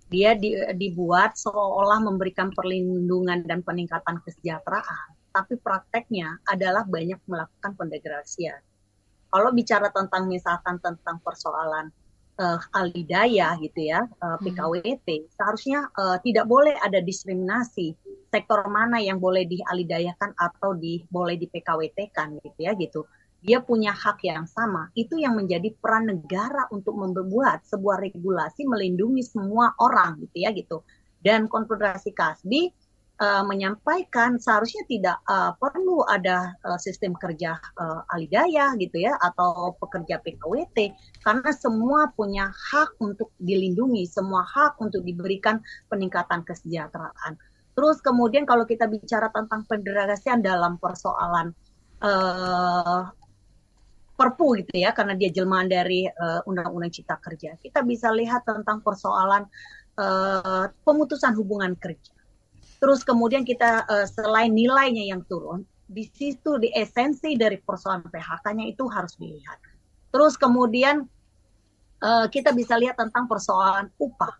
Dia 0.10 0.38
di, 0.38 0.54
dibuat 0.78 1.38
seolah 1.38 2.02
memberikan 2.02 2.54
perlindungan 2.54 3.46
dan 3.46 3.65
peningkatan 3.65 4.22
kesejahteraan, 4.22 5.34
tapi 5.34 5.58
prakteknya 5.58 6.41
adalah 6.46 6.86
banyak 6.86 7.17
melakukan 7.26 7.74
pendegradasian 7.78 8.62
kalau 9.34 9.50
bicara 9.50 9.89
tentang 9.89 10.30
misalkan 10.30 10.78
tentang 10.78 11.17
persoalan 11.26 11.89
uh, 12.38 12.62
alidaya 12.78 13.58
gitu 13.58 13.89
ya 13.89 14.06
uh, 14.22 14.38
eh, 14.38 14.38
PKWT 14.46 15.08
hmm. 15.10 15.30
seharusnya 15.34 15.89
uh, 15.98 16.22
tidak 16.22 16.46
boleh 16.46 16.78
ada 16.86 17.02
diskriminasi 17.02 17.98
sektor 18.34 18.65
mana 18.65 18.98
yang 18.98 19.22
boleh 19.22 19.46
dialidayakan 19.46 20.34
atau 20.34 20.74
di 20.74 21.06
boleh 21.06 21.38
di 21.38 21.46
PKWT 21.46 22.10
kan 22.10 22.34
gitu 22.41 22.58
ya 22.58 22.74
gitu. 22.74 23.06
Dia 23.43 23.60
punya 23.60 23.91
hak 23.91 24.24
yang 24.26 24.48
sama. 24.48 24.89
Itu 24.96 25.19
yang 25.19 25.36
menjadi 25.38 25.69
peran 25.78 26.10
negara 26.10 26.65
untuk 26.74 26.96
membuat 26.98 27.62
sebuah 27.67 28.00
regulasi 28.02 28.65
melindungi 28.65 29.22
semua 29.22 29.76
orang 29.78 30.17
gitu 30.26 30.48
ya 30.48 30.50
gitu. 30.56 30.82
Dan 31.19 31.52
konfederasi 31.52 32.15
Kasbi 32.15 32.72
uh, 33.21 33.43
menyampaikan 33.45 34.41
seharusnya 34.41 34.82
tidak 34.89 35.17
uh, 35.30 35.54
perlu 35.60 36.02
ada 36.10 36.56
uh, 36.65 36.80
sistem 36.82 37.13
kerja 37.13 37.60
uh, 37.78 38.02
alidaya 38.15 38.73
gitu 38.82 39.04
ya 39.06 39.13
atau 39.21 39.78
pekerja 39.78 40.17
PKWT 40.23 40.78
karena 41.21 41.49
semua 41.54 42.10
punya 42.15 42.49
hak 42.49 42.97
untuk 43.04 43.30
dilindungi, 43.38 44.10
semua 44.10 44.41
hak 44.47 44.82
untuk 44.82 45.06
diberikan 45.06 45.62
peningkatan 45.91 46.41
kesejahteraan. 46.47 47.38
Terus 47.73 47.97
kemudian 48.06 48.45
kalau 48.45 48.69
kita 48.69 48.86
bicara 48.86 49.34
tentang 49.34 49.65
penderagasian 49.65 50.41
dalam 50.41 50.78
persoalan 50.78 51.54
uh, 52.02 53.10
Perpu 54.13 54.62
gitu 54.62 54.78
ya, 54.78 54.93
karena 54.93 55.17
dia 55.17 55.34
jelmaan 55.34 55.65
dari 55.65 56.06
Undang-Undang 56.45 56.93
uh, 56.93 56.95
Cipta 56.95 57.17
Kerja. 57.17 57.58
Kita 57.58 57.82
bisa 57.82 58.13
lihat 58.13 58.45
tentang 58.45 58.86
persoalan 58.86 59.49
uh, 59.97 60.69
pemutusan 60.86 61.34
hubungan 61.34 61.73
kerja 61.73 62.12
Terus 62.84 63.00
kemudian 63.08 63.48
kita 63.48 63.88
uh, 63.88 64.04
selain 64.04 64.52
nilainya 64.52 65.15
yang 65.15 65.24
turun, 65.32 65.63
di 65.88 66.04
situ 66.04 66.60
di 66.60 66.67
esensi 66.76 67.39
dari 67.39 67.56
persoalan 67.56 68.04
PHK-nya 68.12 68.67
itu 68.67 68.84
harus 68.91 69.15
dilihat. 69.15 69.56
Terus 70.12 70.36
kemudian 70.36 71.08
uh, 72.04 72.28
kita 72.28 72.52
bisa 72.52 72.76
lihat 72.76 73.00
tentang 73.00 73.32
persoalan 73.32 73.88
upah. 73.96 74.36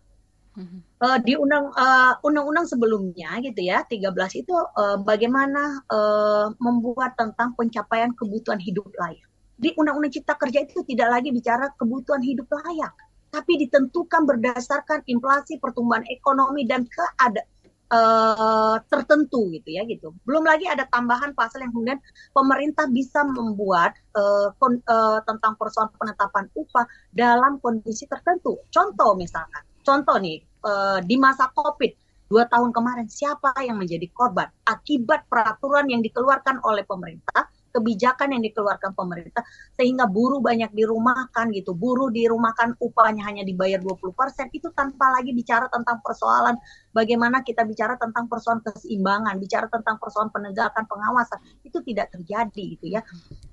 Uh, 0.54 1.18
di 1.26 1.34
undang 1.34 1.74
uh, 1.74 2.14
undang-undang 2.22 2.62
sebelumnya 2.62 3.42
gitu 3.42 3.58
ya 3.58 3.82
13 3.90 4.14
itu 4.38 4.54
uh, 4.54 5.02
bagaimana 5.02 5.82
uh, 5.90 6.54
membuat 6.62 7.18
tentang 7.18 7.58
pencapaian 7.58 8.14
kebutuhan 8.14 8.62
hidup 8.62 8.86
layak. 9.00 9.26
Di 9.58 9.74
undang-undang 9.74 10.14
cipta 10.14 10.38
kerja 10.38 10.62
itu 10.62 10.86
tidak 10.86 11.10
lagi 11.10 11.34
bicara 11.34 11.74
kebutuhan 11.74 12.22
hidup 12.22 12.46
layak, 12.60 12.94
tapi 13.34 13.66
ditentukan 13.66 14.28
berdasarkan 14.30 15.02
inflasi, 15.10 15.58
pertumbuhan 15.58 16.06
ekonomi 16.06 16.70
dan 16.70 16.86
keadaan 16.86 17.53
uh, 17.94 18.76
tertentu 18.90 19.54
gitu 19.54 19.70
ya 19.70 19.86
gitu. 19.86 20.10
Belum 20.26 20.42
lagi 20.42 20.66
ada 20.66 20.82
tambahan 20.90 21.30
pasal 21.38 21.62
yang 21.62 21.70
kemudian 21.70 22.02
pemerintah 22.34 22.90
bisa 22.90 23.22
membuat 23.22 23.94
uh, 24.18 24.50
uh, 24.50 25.20
tentang 25.22 25.54
persoalan 25.54 25.94
penetapan 25.94 26.50
upah 26.58 26.86
dalam 27.14 27.62
kondisi 27.62 28.10
tertentu. 28.10 28.58
Contoh 28.74 29.14
misalkan, 29.14 29.62
contoh 29.86 30.18
nih 30.18 30.42
uh, 30.66 30.98
di 30.98 31.14
masa 31.14 31.46
COVID 31.54 32.02
dua 32.24 32.48
tahun 32.50 32.74
kemarin 32.74 33.06
siapa 33.06 33.52
yang 33.62 33.78
menjadi 33.78 34.10
korban 34.10 34.48
akibat 34.66 35.28
peraturan 35.30 35.86
yang 35.86 36.02
dikeluarkan 36.02 36.58
oleh 36.66 36.82
pemerintah 36.82 37.46
kebijakan 37.74 38.38
yang 38.38 38.42
dikeluarkan 38.46 38.94
pemerintah 38.94 39.42
sehingga 39.74 40.06
buruh 40.06 40.38
banyak 40.38 40.70
dirumahkan 40.70 41.50
gitu. 41.50 41.74
Buruh 41.74 42.14
dirumahkan 42.14 42.78
upahnya 42.78 43.26
hanya 43.26 43.42
dibayar 43.42 43.82
20% 43.82 44.14
itu 44.54 44.70
tanpa 44.70 45.10
lagi 45.10 45.34
bicara 45.34 45.66
tentang 45.66 45.98
persoalan 45.98 46.54
bagaimana 46.94 47.42
kita 47.42 47.66
bicara 47.66 47.98
tentang 47.98 48.30
persoalan 48.30 48.62
keseimbangan, 48.62 49.34
bicara 49.42 49.66
tentang 49.66 49.98
persoalan 49.98 50.30
penegakan 50.30 50.86
pengawasan 50.86 51.42
itu 51.66 51.82
tidak 51.82 52.14
terjadi 52.14 52.78
gitu 52.78 52.86
ya. 52.94 53.02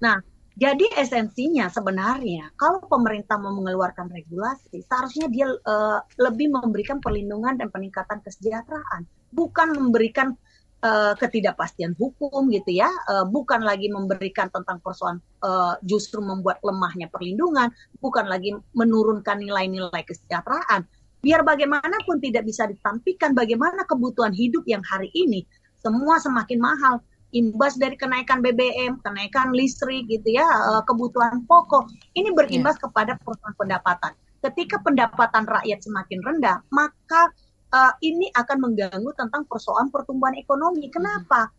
Nah, 0.05 0.21
jadi 0.51 0.83
esensinya 0.99 1.71
sebenarnya 1.71 2.53
kalau 2.59 2.83
pemerintah 2.85 3.39
mau 3.41 3.55
mengeluarkan 3.55 4.11
regulasi, 4.13 4.83
seharusnya 4.83 5.31
dia 5.31 5.47
uh, 5.47 5.99
lebih 6.21 6.53
memberikan 6.53 7.01
perlindungan 7.01 7.55
dan 7.55 7.71
peningkatan 7.71 8.19
kesejahteraan, 8.21 9.07
bukan 9.31 9.73
memberikan 9.73 10.35
uh, 10.81 11.13
ketidakpastian 11.17 11.97
hukum 11.97 12.49
gitu 12.53 12.81
ya, 12.81 12.89
uh, 13.09 13.25
bukan 13.25 13.61
lagi 13.65 13.87
memberikan 13.87 14.49
tentang 14.53 14.81
persoalan 14.81 15.21
uh, 15.45 15.77
justru 15.85 16.21
membuat 16.21 16.61
lemahnya 16.61 17.09
perlindungan, 17.09 17.73
bukan 18.03 18.27
lagi 18.27 18.53
menurunkan 18.73 19.41
nilai-nilai 19.41 20.03
kesejahteraan. 20.05 20.85
Biar 21.21 21.45
bagaimanapun 21.45 22.17
tidak 22.17 22.49
bisa 22.49 22.65
ditampilkan 22.65 23.37
bagaimana 23.37 23.85
kebutuhan 23.85 24.33
hidup 24.33 24.65
yang 24.65 24.81
hari 24.81 25.13
ini 25.13 25.45
semua 25.81 26.17
semakin 26.17 26.57
mahal 26.61 27.01
imbas 27.31 27.79
dari 27.79 27.95
kenaikan 27.95 28.43
BBM, 28.43 28.99
kenaikan 29.01 29.55
listrik 29.55 30.07
gitu 30.11 30.35
ya, 30.35 30.45
eh, 30.45 30.83
kebutuhan 30.85 31.43
pokok, 31.47 31.87
ini 32.15 32.31
berimbas 32.35 32.75
yeah. 32.77 32.83
kepada 32.87 33.11
perusahaan 33.23 33.55
pendapatan. 33.55 34.11
Ketika 34.41 34.81
pendapatan 34.83 35.47
rakyat 35.47 35.79
semakin 35.85 36.19
rendah, 36.25 36.57
maka 36.73 37.31
uh, 37.71 37.93
ini 38.03 38.27
akan 38.35 38.57
mengganggu 38.69 39.11
tentang 39.15 39.47
persoalan 39.47 39.89
pertumbuhan 39.89 40.35
ekonomi. 40.37 40.91
Kenapa? 40.91 41.49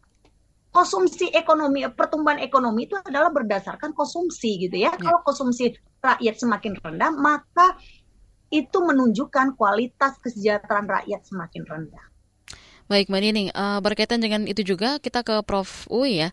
Konsumsi 0.72 1.28
ekonomi, 1.32 1.84
pertumbuhan 1.92 2.40
ekonomi 2.40 2.88
itu 2.88 2.96
adalah 2.96 3.28
berdasarkan 3.28 3.92
konsumsi 3.92 4.68
gitu 4.68 4.76
ya. 4.80 4.92
Yeah. 4.96 5.10
Kalau 5.12 5.20
konsumsi 5.20 5.76
rakyat 6.00 6.40
semakin 6.40 6.72
rendah, 6.80 7.12
maka 7.12 7.76
itu 8.52 8.78
menunjukkan 8.80 9.56
kualitas 9.56 10.16
kesejahteraan 10.20 10.88
rakyat 10.88 11.24
semakin 11.24 11.64
rendah. 11.64 12.04
Baik, 12.88 13.08
Mbak 13.08 13.20
Nining, 13.24 13.48
uh, 13.56 13.80
berkaitan 13.80 14.20
dengan 14.20 14.44
itu 14.44 14.60
juga 14.60 15.00
kita 15.00 15.24
ke 15.24 15.40
Prof. 15.44 15.88
Uy 15.88 16.20
ya. 16.20 16.28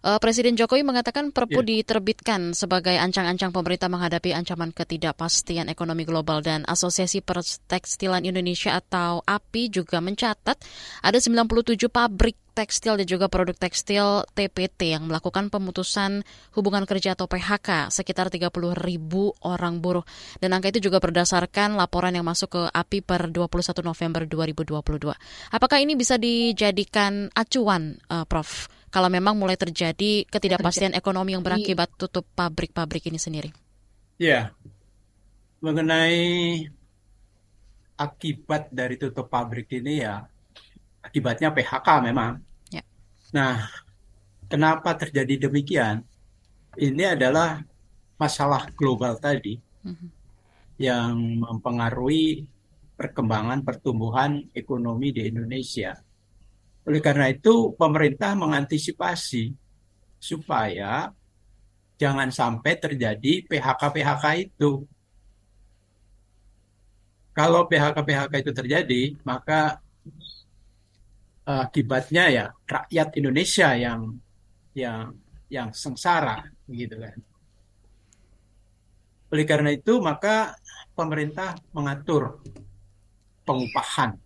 Uh, 0.00 0.16
Presiden 0.16 0.56
Jokowi 0.56 0.80
mengatakan 0.80 1.28
Perpu 1.28 1.60
yeah. 1.60 1.84
diterbitkan 1.84 2.56
sebagai 2.56 2.96
ancang-ancang 2.96 3.52
pemerintah 3.52 3.92
menghadapi 3.92 4.32
ancaman 4.32 4.72
ketidakpastian 4.72 5.68
ekonomi 5.68 6.08
global 6.08 6.40
dan 6.40 6.64
Asosiasi 6.64 7.20
Pertekstilan 7.20 8.24
Indonesia 8.24 8.80
atau 8.80 9.20
API 9.20 9.68
juga 9.68 10.00
mencatat 10.00 10.56
ada 11.04 11.18
97 11.20 11.76
pabrik 11.92 12.40
tekstil 12.56 12.98
dan 13.00 13.06
juga 13.06 13.26
produk 13.30 13.56
tekstil 13.56 14.26
TPT 14.36 14.92
yang 14.92 15.06
melakukan 15.06 15.48
pemutusan 15.48 16.26
hubungan 16.56 16.84
kerja 16.84 17.14
atau 17.14 17.30
PHK 17.30 17.88
sekitar 17.88 18.28
30 18.28 18.50
ribu 18.76 19.32
orang 19.44 19.80
buruh. 19.80 20.04
Dan 20.42 20.52
angka 20.52 20.72
itu 20.74 20.90
juga 20.90 21.00
berdasarkan 21.00 21.78
laporan 21.78 22.12
yang 22.12 22.26
masuk 22.26 22.56
ke 22.56 22.62
API 22.72 23.00
per 23.00 23.30
21 23.32 23.84
November 23.84 24.22
2022. 24.26 25.12
Apakah 25.54 25.78
ini 25.80 25.94
bisa 25.96 26.20
dijadikan 26.20 27.32
acuan, 27.32 27.96
uh, 28.10 28.26
Prof? 28.28 28.79
Kalau 28.90 29.06
memang 29.06 29.38
mulai 29.38 29.54
terjadi 29.54 30.26
ketidakpastian 30.26 30.98
ekonomi 30.98 31.38
yang 31.38 31.46
berakibat 31.46 31.94
tutup 31.94 32.26
pabrik-pabrik 32.34 33.06
ini 33.06 33.22
sendiri? 33.22 33.54
Ya, 34.18 34.50
mengenai 35.62 36.66
akibat 37.94 38.68
dari 38.74 38.98
tutup 38.98 39.30
pabrik 39.30 39.70
ini 39.70 40.02
ya, 40.02 40.26
akibatnya 41.06 41.54
PHK 41.54 41.88
memang. 42.02 42.42
Ya. 42.74 42.82
Nah, 43.30 43.70
kenapa 44.50 44.98
terjadi 44.98 45.46
demikian? 45.46 46.02
Ini 46.74 47.14
adalah 47.14 47.62
masalah 48.18 48.66
global 48.74 49.16
tadi 49.22 49.54
mm 49.56 49.94
-hmm. 49.94 50.08
yang 50.82 51.14
mempengaruhi 51.46 52.42
perkembangan 52.98 53.62
pertumbuhan 53.64 54.44
ekonomi 54.52 55.14
di 55.14 55.30
Indonesia 55.30 55.96
oleh 56.88 57.00
karena 57.04 57.28
itu, 57.28 57.76
pemerintah 57.76 58.32
mengantisipasi 58.32 59.52
supaya 60.16 61.12
jangan 62.00 62.32
sampai 62.32 62.80
terjadi 62.80 63.44
PHK-PHK 63.44 64.24
itu. 64.48 64.88
Kalau 67.36 67.68
PHK-PHK 67.68 68.32
itu 68.40 68.52
terjadi, 68.56 69.02
maka 69.28 69.80
uh, 71.44 71.68
akibatnya 71.68 72.24
ya 72.32 72.44
rakyat 72.64 73.08
Indonesia 73.20 73.76
yang 73.76 74.16
yang 74.72 75.12
yang 75.52 75.68
sengsara, 75.76 76.48
gitu 76.72 76.96
kan. 76.96 77.18
Oleh 79.30 79.46
karena 79.46 79.70
itu, 79.70 80.00
maka 80.00 80.56
pemerintah 80.96 81.54
mengatur 81.76 82.40
pengupahan 83.44 84.16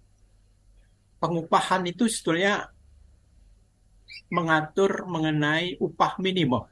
pengupahan 1.25 1.81
itu 1.89 2.05
sebetulnya 2.05 2.69
mengatur 4.29 5.09
mengenai 5.09 5.81
upah 5.81 6.21
minimum. 6.21 6.69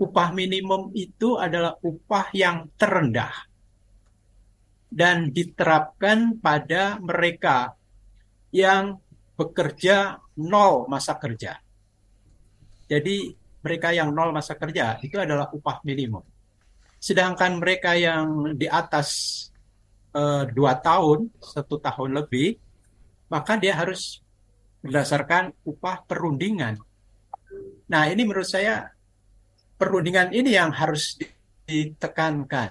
Upah 0.00 0.32
minimum 0.32 0.88
itu 0.96 1.36
adalah 1.36 1.76
upah 1.84 2.32
yang 2.32 2.72
terendah 2.80 3.32
dan 4.88 5.28
diterapkan 5.28 6.40
pada 6.40 6.96
mereka 6.96 7.76
yang 8.56 8.96
bekerja 9.36 10.16
nol 10.40 10.88
masa 10.88 11.20
kerja. 11.20 11.60
Jadi 12.88 13.36
mereka 13.60 13.92
yang 13.92 14.16
nol 14.16 14.32
masa 14.32 14.56
kerja 14.56 14.96
itu 15.04 15.20
adalah 15.20 15.52
upah 15.52 15.84
minimum. 15.84 16.24
Sedangkan 16.96 17.60
mereka 17.60 17.92
yang 17.92 18.56
di 18.56 18.64
atas 18.64 19.08
uh, 20.16 20.48
dua 20.48 20.80
tahun, 20.80 21.28
satu 21.40 21.76
tahun 21.76 22.16
lebih, 22.16 22.65
maka 23.26 23.58
dia 23.58 23.74
harus 23.74 24.22
berdasarkan 24.82 25.50
upah 25.66 26.06
perundingan. 26.06 26.78
Nah, 27.90 28.06
ini 28.10 28.22
menurut 28.26 28.46
saya 28.46 28.90
perundingan 29.78 30.30
ini 30.30 30.54
yang 30.54 30.70
harus 30.70 31.18
ditekankan. 31.66 32.70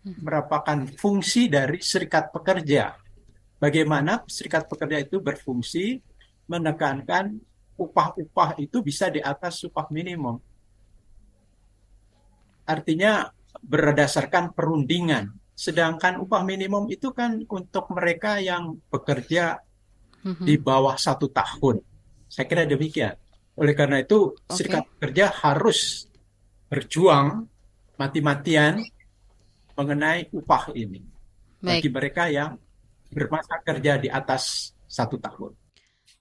Merupakan 0.00 0.88
fungsi 0.96 1.52
dari 1.52 1.82
serikat 1.84 2.32
pekerja. 2.32 2.96
Bagaimana 3.60 4.24
serikat 4.24 4.64
pekerja 4.64 5.04
itu 5.04 5.20
berfungsi 5.20 6.00
menekankan 6.48 7.36
upah-upah 7.76 8.56
itu 8.56 8.80
bisa 8.80 9.12
di 9.12 9.20
atas 9.20 9.60
upah 9.68 9.92
minimum. 9.92 10.40
Artinya 12.64 13.28
berdasarkan 13.60 14.56
perundingan. 14.56 15.36
Sedangkan 15.52 16.16
upah 16.24 16.40
minimum 16.40 16.88
itu 16.88 17.12
kan 17.12 17.44
untuk 17.44 17.92
mereka 17.92 18.40
yang 18.40 18.80
bekerja 18.88 19.60
hmm 20.24 20.44
di 20.44 20.54
bawah 20.60 20.96
satu 20.96 21.32
tahun. 21.32 21.80
Saya 22.30 22.46
kira 22.46 22.68
demikian. 22.68 23.16
Oleh 23.58 23.74
karena 23.74 24.00
itu, 24.00 24.32
okay. 24.46 24.56
serikat 24.56 24.84
pekerja 24.96 25.26
harus 25.42 26.06
berjuang 26.70 27.44
mati-matian 27.98 28.80
mengenai 29.74 30.30
upah 30.32 30.72
ini 30.72 31.02
Baik. 31.60 31.84
bagi 31.84 31.90
mereka 31.90 32.24
yang 32.30 32.56
bermasa 33.10 33.58
kerja 33.60 33.98
di 33.98 34.08
atas 34.08 34.72
satu 34.86 35.18
tahun. 35.18 35.52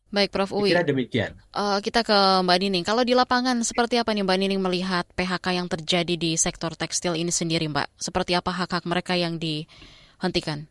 Baik, 0.09 0.33
Prof. 0.33 0.49
Uwi. 0.49 0.73
Kira 0.73 0.81
demikian. 0.81 1.37
Uh, 1.53 1.77
kita 1.85 2.01
ke 2.01 2.17
Mbak 2.41 2.57
Nining. 2.65 2.81
Kalau 2.81 3.05
di 3.05 3.13
lapangan, 3.13 3.61
seperti 3.61 4.01
apa 4.01 4.09
nih 4.09 4.25
Mbak 4.25 4.37
Nining 4.41 4.61
melihat 4.61 5.05
PHK 5.13 5.45
yang 5.53 5.69
terjadi 5.69 6.17
di 6.17 6.33
sektor 6.33 6.73
tekstil 6.73 7.13
ini 7.13 7.29
sendiri, 7.29 7.69
Mbak? 7.69 7.93
Seperti 8.01 8.33
apa 8.33 8.49
hak-hak 8.49 8.89
mereka 8.89 9.13
yang 9.13 9.37
dihentikan? 9.37 10.65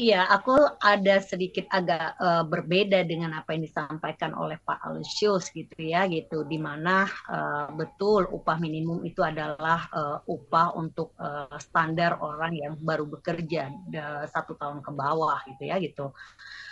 Iya, 0.00 0.24
aku 0.32 0.56
ada 0.80 1.20
sedikit 1.20 1.68
agak 1.68 2.16
uh, 2.16 2.40
berbeda 2.48 3.04
dengan 3.04 3.36
apa 3.36 3.52
yang 3.52 3.68
disampaikan 3.68 4.32
oleh 4.32 4.56
Pak 4.64 4.80
Alusius 4.80 5.52
gitu 5.52 5.76
ya, 5.76 6.08
gitu, 6.08 6.40
di 6.48 6.56
mana 6.56 7.04
uh, 7.28 7.68
betul 7.76 8.24
upah 8.32 8.56
minimum 8.56 9.04
itu 9.04 9.20
adalah 9.20 9.92
uh, 9.92 10.24
upah 10.24 10.72
untuk 10.72 11.12
uh, 11.20 11.52
standar 11.60 12.16
orang 12.16 12.56
yang 12.56 12.72
baru 12.80 13.04
bekerja 13.12 13.68
satu 14.32 14.56
tahun 14.56 14.80
ke 14.80 14.88
bawah 14.88 15.44
gitu 15.52 15.68
ya, 15.68 15.76
gitu. 15.76 16.16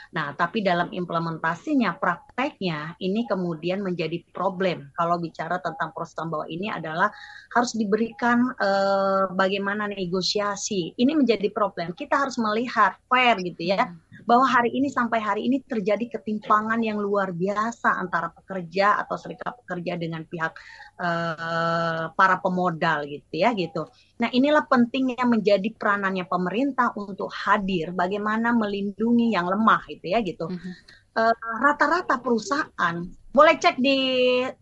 Nah, 0.08 0.32
tapi 0.32 0.64
dalam 0.64 0.88
implementasinya, 0.88 2.00
prakteknya 2.00 2.96
ini 3.02 3.28
kemudian 3.28 3.84
menjadi 3.84 4.24
problem. 4.32 4.88
Kalau 4.96 5.20
bicara 5.20 5.60
tentang 5.60 5.92
perusahaan 5.92 6.32
bawah 6.32 6.48
ini 6.48 6.72
adalah 6.72 7.12
harus 7.52 7.76
diberikan 7.76 8.40
eh, 8.56 9.24
bagaimana 9.36 9.84
negosiasi. 9.90 10.96
Ini 10.96 11.12
menjadi 11.12 11.52
problem. 11.52 11.92
Kita 11.92 12.24
harus 12.24 12.40
melihat 12.40 12.96
fair 13.04 13.36
gitu 13.44 13.68
ya. 13.68 13.92
Bahwa 14.24 14.46
hari 14.48 14.72
ini 14.74 14.88
sampai 14.88 15.20
hari 15.20 15.46
ini 15.46 15.62
terjadi 15.62 16.18
ketimpangan 16.18 16.80
yang 16.82 16.98
luar 16.98 17.30
biasa 17.30 17.98
antara 17.98 18.32
pekerja 18.32 18.98
atau 19.04 19.14
serikat 19.20 19.54
pekerja 19.62 20.00
dengan 20.00 20.24
pihak 20.24 20.52
uh, 20.98 22.10
para 22.14 22.36
pemodal 22.42 23.06
gitu 23.06 23.34
ya 23.34 23.54
gitu. 23.54 23.86
Nah 24.18 24.32
inilah 24.32 24.66
pentingnya 24.66 25.22
menjadi 25.28 25.68
peranannya 25.74 26.26
pemerintah 26.26 26.96
untuk 26.96 27.30
hadir 27.30 27.94
bagaimana 27.94 28.50
melindungi 28.56 29.34
yang 29.34 29.46
lemah 29.46 29.84
gitu 29.86 30.06
ya 30.08 30.18
gitu. 30.24 30.48
Mm 30.48 30.58
-hmm. 30.58 30.72
uh, 31.18 31.34
rata-rata 31.62 32.18
perusahaan 32.18 32.96
boleh 33.28 33.54
cek 33.60 33.76
di 33.78 33.98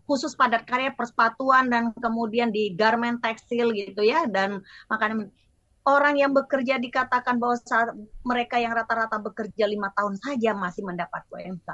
khusus 0.03 0.35
padat 0.35 0.67
karya 0.67 0.91
persepatuan 0.91 1.71
dan 1.71 1.95
kemudian 1.97 2.51
di 2.51 2.75
garment 2.75 3.23
tekstil 3.23 3.71
gitu 3.71 4.03
ya 4.03 4.27
dan 4.27 4.59
makanan 4.91 5.31
orang 5.87 6.19
yang 6.19 6.35
bekerja 6.35 6.75
dikatakan 6.83 7.39
bahwa 7.39 7.55
saat 7.63 7.95
mereka 8.27 8.59
yang 8.59 8.75
rata-rata 8.75 9.23
bekerja 9.23 9.63
lima 9.63 9.87
tahun 9.95 10.19
saja 10.19 10.51
masih 10.51 10.83
mendapat 10.83 11.23
UMK. 11.31 11.69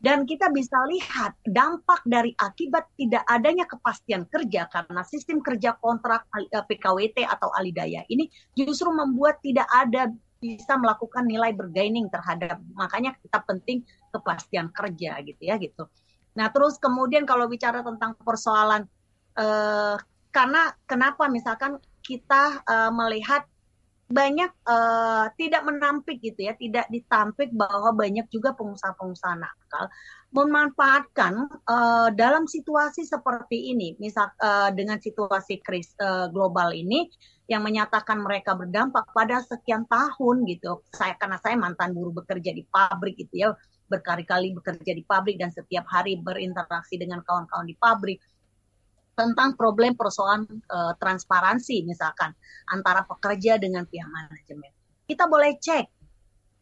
Dan 0.00 0.24
kita 0.24 0.48
bisa 0.48 0.80
lihat 0.88 1.36
dampak 1.44 2.00
dari 2.08 2.32
akibat 2.40 2.88
tidak 2.96 3.20
adanya 3.28 3.68
kepastian 3.68 4.24
kerja 4.32 4.64
karena 4.72 5.04
sistem 5.04 5.44
kerja 5.44 5.76
kontrak 5.76 6.24
eh, 6.40 6.64
PKWT 6.64 7.28
atau 7.28 7.52
alidaya 7.52 8.00
ini 8.08 8.32
justru 8.56 8.88
membuat 8.88 9.44
tidak 9.44 9.68
ada 9.68 10.08
bisa 10.40 10.72
melakukan 10.80 11.28
nilai 11.28 11.52
bergaining 11.52 12.08
terhadap 12.08 12.56
makanya 12.72 13.12
kita 13.20 13.44
penting 13.44 13.84
kepastian 14.08 14.72
kerja 14.72 15.20
gitu 15.20 15.42
ya 15.44 15.60
gitu. 15.60 15.84
Nah 16.32 16.48
terus 16.48 16.80
kemudian 16.80 17.28
kalau 17.28 17.44
bicara 17.44 17.84
tentang 17.84 18.16
persoalan 18.24 18.88
eh, 19.36 19.96
karena 20.32 20.72
kenapa 20.88 21.28
misalkan 21.28 21.76
kita 22.10 22.66
uh, 22.66 22.90
melihat 22.90 23.46
banyak 24.10 24.50
uh, 24.66 25.30
tidak 25.38 25.62
menampik 25.62 26.18
gitu 26.18 26.50
ya, 26.50 26.58
tidak 26.58 26.90
ditampik 26.90 27.54
bahwa 27.54 27.94
banyak 27.94 28.26
juga 28.26 28.50
pengusaha-pengusaha 28.58 29.38
nakal 29.38 29.86
memanfaatkan 30.34 31.46
uh, 31.70 32.10
dalam 32.14 32.50
situasi 32.50 33.06
seperti 33.06 33.70
ini, 33.70 33.94
misal 34.02 34.34
uh, 34.42 34.74
dengan 34.74 34.98
situasi 34.98 35.62
kris 35.62 35.94
uh, 36.02 36.26
global 36.34 36.74
ini 36.74 37.06
yang 37.46 37.62
menyatakan 37.62 38.18
mereka 38.18 38.58
berdampak 38.58 39.06
pada 39.14 39.42
sekian 39.46 39.86
tahun 39.86 40.42
gitu. 40.46 40.82
Saya 40.90 41.14
karena 41.14 41.38
saya 41.38 41.54
mantan 41.54 41.94
buruh 41.94 42.14
bekerja 42.14 42.50
di 42.50 42.66
pabrik 42.66 43.14
gitu 43.14 43.34
ya, 43.46 43.48
berkali-kali 43.90 44.54
bekerja 44.58 44.90
di 44.90 45.02
pabrik 45.06 45.38
dan 45.38 45.54
setiap 45.54 45.86
hari 45.86 46.18
berinteraksi 46.18 46.98
dengan 46.98 47.22
kawan-kawan 47.22 47.66
di 47.66 47.78
pabrik 47.78 48.18
tentang 49.20 49.52
problem 49.60 49.92
persoalan 49.92 50.48
uh, 50.48 50.96
transparansi 50.96 51.84
misalkan 51.84 52.32
antara 52.72 53.04
pekerja 53.04 53.60
dengan 53.60 53.84
pihak 53.84 54.08
manajemen. 54.08 54.72
Kita 55.04 55.28
boleh 55.28 55.60
cek 55.60 56.00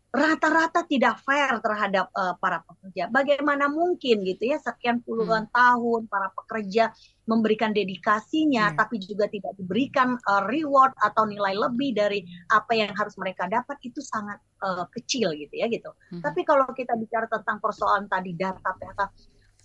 rata-rata 0.08 0.88
tidak 0.88 1.20
fair 1.20 1.60
terhadap 1.60 2.08
uh, 2.16 2.32
para 2.40 2.64
pekerja. 2.64 3.12
Bagaimana 3.12 3.68
mungkin 3.68 4.24
gitu 4.24 4.48
ya 4.48 4.56
sekian 4.56 5.04
puluhan 5.04 5.46
hmm. 5.46 5.52
tahun 5.52 6.00
para 6.08 6.32
pekerja 6.32 6.88
memberikan 7.28 7.76
dedikasinya 7.76 8.72
hmm. 8.72 8.76
tapi 8.80 8.96
juga 9.04 9.28
tidak 9.28 9.52
diberikan 9.60 10.16
uh, 10.16 10.48
reward 10.48 10.96
atau 10.96 11.28
nilai 11.28 11.52
lebih 11.52 11.92
dari 11.92 12.24
apa 12.48 12.72
yang 12.72 12.88
harus 12.96 13.20
mereka 13.20 13.44
dapat 13.52 13.76
itu 13.84 14.00
sangat 14.00 14.40
uh, 14.64 14.88
kecil 14.96 15.36
gitu 15.36 15.52
ya 15.52 15.68
gitu. 15.68 15.92
Hmm. 16.08 16.24
Tapi 16.24 16.40
kalau 16.40 16.64
kita 16.72 16.96
bicara 16.96 17.28
tentang 17.28 17.60
persoalan 17.60 18.08
tadi 18.08 18.32
data 18.32 18.72
data 18.80 19.12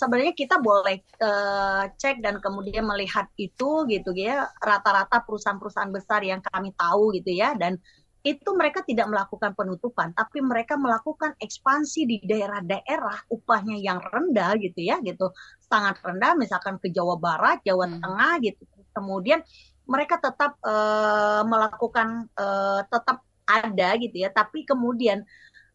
sebenarnya 0.04 0.36
kita 0.36 0.60
boleh 0.60 1.00
uh, 1.24 1.88
cek 1.96 2.20
dan 2.20 2.44
kemudian 2.44 2.84
melihat 2.84 3.32
itu 3.39 3.88
gitu 3.88 4.12
ya 4.12 4.52
rata-rata 4.60 5.24
perusahaan-perusahaan 5.24 5.96
besar 5.96 6.20
yang 6.28 6.44
kami 6.44 6.76
tahu 6.76 7.16
gitu 7.16 7.32
ya 7.32 7.56
dan 7.56 7.80
itu 8.24 8.56
mereka 8.56 8.84
tidak 8.84 9.08
melakukan 9.08 9.56
penutupan 9.56 10.12
tapi 10.12 10.44
mereka 10.44 10.76
melakukan 10.76 11.36
ekspansi 11.39 12.08
di 12.08 12.18
daerah-daerah 12.24 13.32
upahnya 13.32 13.80
yang 13.80 14.00
rendah 14.04 14.60
gitu 14.60 14.80
ya 14.84 15.00
gitu 15.00 15.32
sangat 15.63 16.00
rendah 16.04 16.36
misalkan 16.36 16.80
ke 16.80 16.92
Jawa 16.92 17.20
Barat, 17.20 17.63
Jawa 17.63 17.88
hmm. 17.88 18.00
Tengah 18.04 18.34
gitu 18.44 18.63
kemudian 18.96 19.39
mereka 19.88 20.20
tetap 20.20 20.56
uh, 20.63 21.44
melakukan 21.48 22.28
uh, 22.39 22.84
tetap 22.88 23.24
ada 23.44 23.89
gitu 24.00 24.24
ya 24.24 24.32
tapi 24.32 24.63
kemudian 24.63 25.24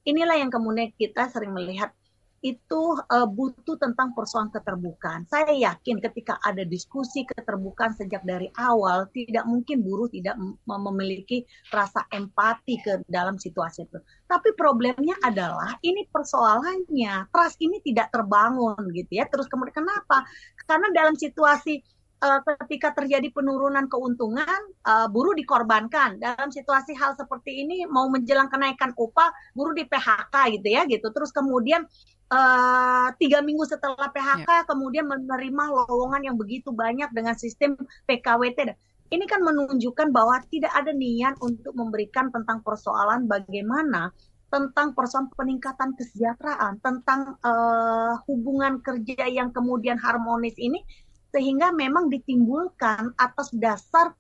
inilah 0.09 0.41
yang 0.41 0.49
kemudian 0.49 0.89
kita 0.97 1.29
sering 1.29 1.53
melihat 1.53 1.93
itu 2.39 2.83
uh, 2.95 3.27
butuh 3.27 3.75
tentang 3.83 4.15
persoalan 4.15 4.55
keterbukaan. 4.55 5.27
Saya 5.27 5.51
yakin 5.51 5.99
ketika 5.99 6.39
ada 6.47 6.63
diskusi 6.63 7.27
keterbukaan 7.27 7.99
sejak 7.99 8.23
dari 8.23 8.47
awal, 8.55 9.11
tidak 9.11 9.43
mungkin 9.43 9.83
buruh 9.83 10.07
tidak 10.07 10.39
memiliki 10.67 11.43
rasa 11.75 12.07
empati 12.15 12.79
ke 12.79 13.03
dalam 13.11 13.43
situasi 13.43 13.91
itu. 13.91 13.99
Tapi 14.31 14.55
problemnya 14.55 15.19
adalah 15.27 15.75
ini 15.83 16.07
persoalannya, 16.07 17.27
trust 17.35 17.59
ini 17.59 17.83
tidak 17.83 18.15
terbangun 18.15 18.79
gitu 18.95 19.19
ya. 19.19 19.27
Terus 19.27 19.51
kemudian 19.51 19.83
kenapa? 19.83 20.23
Karena 20.63 20.95
dalam 20.95 21.19
situasi 21.19 21.83
uh, 22.23 22.41
ketika 22.65 22.95
terjadi 22.95 23.31
penurunan 23.31 23.87
keuntungan, 23.87 24.61
uh, 24.87 25.07
buruh 25.11 25.35
dikorbankan. 25.35 26.19
Dalam 26.19 26.51
situasi 26.51 26.95
hal 26.99 27.15
seperti 27.15 27.67
ini, 27.67 27.87
mau 27.87 28.11
menjelang 28.11 28.51
kenaikan 28.51 28.95
upah, 28.95 29.31
buruh 29.55 29.75
di 29.75 29.87
PHK 29.87 30.35
gitu 30.59 30.69
ya, 30.71 30.83
gitu. 30.87 31.09
Terus 31.11 31.31
kemudian 31.31 31.87
uh, 32.33 33.09
tiga 33.17 33.41
minggu 33.41 33.65
setelah 33.65 34.09
PHK 34.13 34.49
ya. 34.49 34.63
kemudian 34.69 35.09
menerima 35.09 35.65
lowongan 35.73 36.23
yang 36.25 36.37
begitu 36.37 36.73
banyak 36.73 37.09
dengan 37.13 37.35
sistem 37.37 37.77
PKWT. 38.09 38.77
Ini 39.09 39.25
kan 39.25 39.41
menunjukkan 39.41 40.13
bahwa 40.13 40.37
tidak 40.53 40.73
ada 40.77 40.93
niat 40.93 41.41
untuk 41.41 41.73
memberikan 41.73 42.29
tentang 42.29 42.61
persoalan 42.61 43.25
bagaimana 43.25 44.13
tentang 44.49 44.97
persoalan 44.97 45.29
peningkatan 45.37 45.93
kesejahteraan, 45.93 46.81
tentang 46.81 47.37
uh, 47.45 48.17
hubungan 48.25 48.81
kerja 48.81 49.29
yang 49.29 49.53
kemudian 49.53 50.01
harmonis 50.01 50.57
ini, 50.57 50.81
sehingga 51.29 51.69
memang 51.69 52.09
ditimbulkan 52.09 53.13
atas 53.21 53.53
dasar 53.53 54.17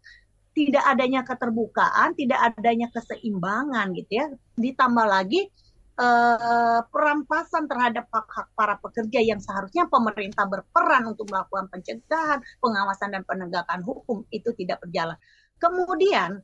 tidak 0.52 0.84
adanya 0.84 1.24
keterbukaan, 1.24 2.12
tidak 2.12 2.52
adanya 2.52 2.92
keseimbangan 2.92 3.94
gitu 3.96 4.12
ya. 4.12 4.26
Ditambah 4.60 5.06
lagi 5.08 5.48
uh, 5.98 6.80
perampasan 6.88 7.66
terhadap 7.66 8.06
hak-hak 8.08 8.48
para 8.54 8.78
pekerja 8.78 9.20
yang 9.20 9.42
seharusnya 9.42 9.90
pemerintah 9.90 10.46
berperan 10.46 11.10
untuk 11.10 11.28
melakukan 11.28 11.66
pencegahan, 11.68 12.38
pengawasan 12.62 13.12
dan 13.12 13.22
penegakan 13.26 13.82
hukum 13.82 14.22
itu 14.30 14.54
tidak 14.54 14.78
berjalan. 14.86 15.18
Kemudian 15.58 16.38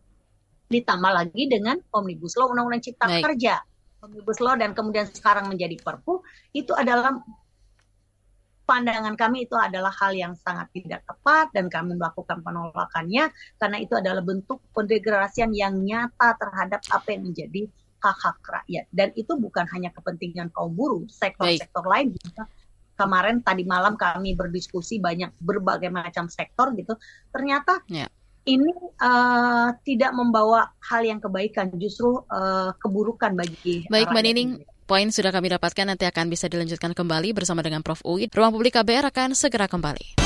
ditambah 0.69 1.13
lagi 1.15 1.47
dengan 1.47 1.79
omnibus 1.95 2.35
law 2.35 2.51
undang-undang 2.51 2.83
cipta 2.83 3.07
Baik. 3.07 3.23
kerja, 3.23 3.63
omnibus 4.03 4.43
law 4.43 4.59
dan 4.59 4.75
kemudian 4.75 5.07
sekarang 5.07 5.47
menjadi 5.47 5.79
perpu 5.79 6.21
itu 6.51 6.75
adalah 6.75 7.15
pandangan 8.65 9.13
kami 9.15 9.45
itu 9.45 9.55
adalah 9.55 9.93
hal 9.93 10.17
yang 10.17 10.33
sangat 10.41 10.73
tidak 10.73 11.05
tepat 11.05 11.53
dan 11.53 11.69
kami 11.69 12.01
melakukan 12.01 12.41
penolakannya 12.41 13.29
karena 13.61 13.77
itu 13.77 13.93
adalah 13.93 14.25
bentuk 14.25 14.65
pendegradasian 14.73 15.53
yang 15.53 15.77
nyata 15.85 16.33
terhadap 16.41 16.81
apa 16.89 17.09
yang 17.13 17.29
menjadi 17.29 17.69
hak-hak 18.05 18.37
rakyat 18.45 18.85
dan 18.93 19.09
itu 19.17 19.33
bukan 19.41 19.65
hanya 19.73 19.89
kepentingan 19.97 20.53
kaum 20.53 20.77
buruh 20.77 21.09
sektor-sektor 21.09 21.85
lain 21.89 22.13
juga 22.13 22.45
kemarin 22.95 23.41
tadi 23.41 23.65
malam 23.65 23.97
kami 23.97 24.37
berdiskusi 24.37 25.01
banyak 25.01 25.33
berbagai 25.41 25.89
macam 25.89 26.29
sektor 26.29 26.71
gitu 26.77 26.95
ternyata 27.33 27.81
yeah. 27.89 28.07
ini 28.45 28.71
uh, 29.01 29.73
tidak 29.83 30.13
membawa 30.13 30.71
hal 30.85 31.03
yang 31.03 31.19
kebaikan 31.19 31.73
justru 31.81 32.23
uh, 32.29 32.77
keburukan 32.79 33.35
bagi 33.35 33.89
baik 33.89 34.13
mbak 34.13 34.25
Nining 34.25 34.51
Poin 34.85 35.09
sudah 35.09 35.33
kami 35.33 35.49
dapatkan 35.49 35.89
nanti 35.89 36.05
akan 36.05 36.29
bisa 36.29 36.45
dilanjutkan 36.45 36.93
kembali 36.93 37.33
bersama 37.33 37.65
dengan 37.65 37.81
Prof. 37.81 38.05
Uid. 38.05 38.29
Ruang 38.37 38.53
Publik 38.53 38.77
KBR 38.77 39.09
akan 39.09 39.33
segera 39.33 39.65
kembali. 39.65 40.21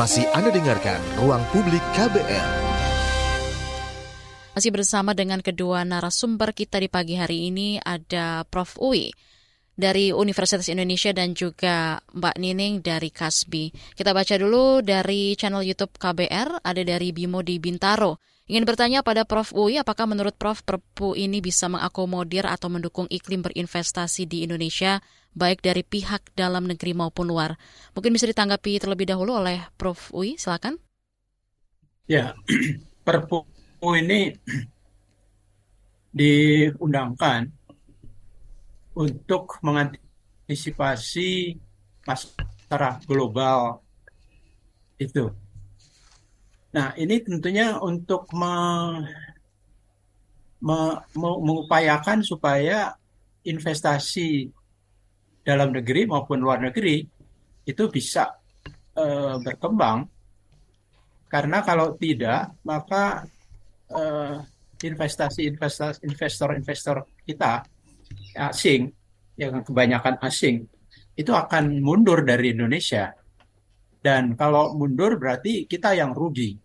Masih 0.00 0.24
Anda 0.32 0.48
dengarkan 0.48 0.96
Ruang 1.20 1.44
Publik 1.52 1.84
KBR. 1.92 2.71
Masih 4.52 4.68
bersama 4.68 5.16
dengan 5.16 5.40
kedua 5.40 5.80
narasumber 5.80 6.52
kita 6.52 6.76
di 6.76 6.92
pagi 6.92 7.16
hari 7.16 7.48
ini 7.48 7.80
ada 7.80 8.44
Prof. 8.44 8.76
Uwi 8.76 9.08
dari 9.72 10.12
Universitas 10.12 10.68
Indonesia 10.68 11.08
dan 11.16 11.32
juga 11.32 11.96
Mbak 12.12 12.36
Nining 12.36 12.84
dari 12.84 13.08
Kasbi. 13.08 13.72
Kita 13.96 14.12
baca 14.12 14.36
dulu 14.36 14.84
dari 14.84 15.32
channel 15.40 15.64
YouTube 15.64 15.96
KBR, 15.96 16.60
ada 16.68 16.82
dari 16.84 17.16
Bimo 17.16 17.40
di 17.40 17.56
Bintaro. 17.56 18.20
Ingin 18.44 18.68
bertanya 18.68 19.00
pada 19.00 19.24
Prof. 19.24 19.56
Uwi, 19.56 19.80
apakah 19.80 20.04
menurut 20.04 20.36
Prof. 20.36 20.60
Perpu 20.68 21.16
ini 21.16 21.40
bisa 21.40 21.72
mengakomodir 21.72 22.44
atau 22.44 22.68
mendukung 22.68 23.08
iklim 23.08 23.40
berinvestasi 23.40 24.28
di 24.28 24.44
Indonesia, 24.44 25.00
baik 25.32 25.64
dari 25.64 25.80
pihak 25.80 26.36
dalam 26.36 26.68
negeri 26.68 26.92
maupun 26.92 27.24
luar? 27.24 27.56
Mungkin 27.96 28.12
bisa 28.12 28.28
ditanggapi 28.28 28.84
terlebih 28.84 29.08
dahulu 29.08 29.40
oleh 29.40 29.64
Prof. 29.80 30.12
Uwi, 30.12 30.36
silakan. 30.36 30.76
Ya, 32.04 32.36
Perpu 33.08 33.51
ini 33.82 34.30
diundangkan 36.14 37.50
untuk 38.94 39.58
mengantisipasi 39.64 41.58
masalah 42.06 43.02
global 43.08 43.82
itu. 45.02 45.34
Nah, 46.72 46.94
ini 46.94 47.20
tentunya 47.20 47.76
untuk 47.82 48.30
me, 48.32 48.54
me, 50.62 50.78
me, 51.18 51.30
mengupayakan 51.42 52.22
supaya 52.22 52.94
investasi 53.42 54.46
dalam 55.42 55.74
negeri 55.74 56.06
maupun 56.06 56.38
luar 56.38 56.62
negeri 56.62 57.02
itu 57.66 57.82
bisa 57.90 58.30
uh, 58.94 59.36
berkembang 59.42 60.06
karena 61.26 61.58
kalau 61.66 61.98
tidak 61.98 62.54
maka 62.62 63.26
uh, 63.92 64.40
investasi 64.82 65.46
investasi 65.46 66.02
investor-investor 66.02 67.06
kita 67.22 67.62
asing 68.36 68.90
yang 69.38 69.62
kebanyakan 69.62 70.18
asing 70.26 70.66
itu 71.14 71.32
akan 71.32 71.80
mundur 71.80 72.24
dari 72.24 72.56
Indonesia. 72.56 73.12
Dan 74.02 74.34
kalau 74.34 74.74
mundur 74.74 75.14
berarti 75.20 75.68
kita 75.70 75.94
yang 75.94 76.10
rugi. 76.10 76.58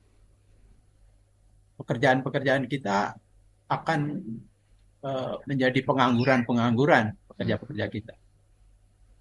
Pekerjaan-pekerjaan 1.77 2.65
kita 2.65 3.13
akan 3.69 3.99
uh, 5.05 5.35
menjadi 5.45 5.85
pengangguran-pengangguran 5.85 7.13
pekerja-pekerja 7.29 7.85
kita. 7.93 8.15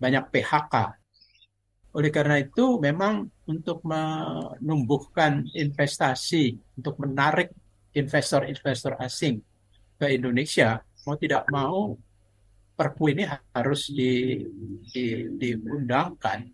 Banyak 0.01 0.33
PHK 0.33 0.75
oleh 1.97 2.13
karena 2.13 2.37
itu 2.37 2.77
memang 2.77 3.25
untuk 3.49 3.81
menumbuhkan 3.89 5.49
investasi 5.57 6.77
untuk 6.77 7.01
menarik 7.01 7.57
investor-investor 7.97 9.01
asing 9.01 9.41
ke 9.97 10.13
Indonesia 10.13 10.85
mau 11.09 11.17
tidak 11.17 11.49
mau 11.49 11.97
Perpu 12.77 13.09
ini 13.09 13.25
harus 13.57 13.89
di, 13.89 14.37
di, 14.93 15.25
diundangkan. 15.33 16.45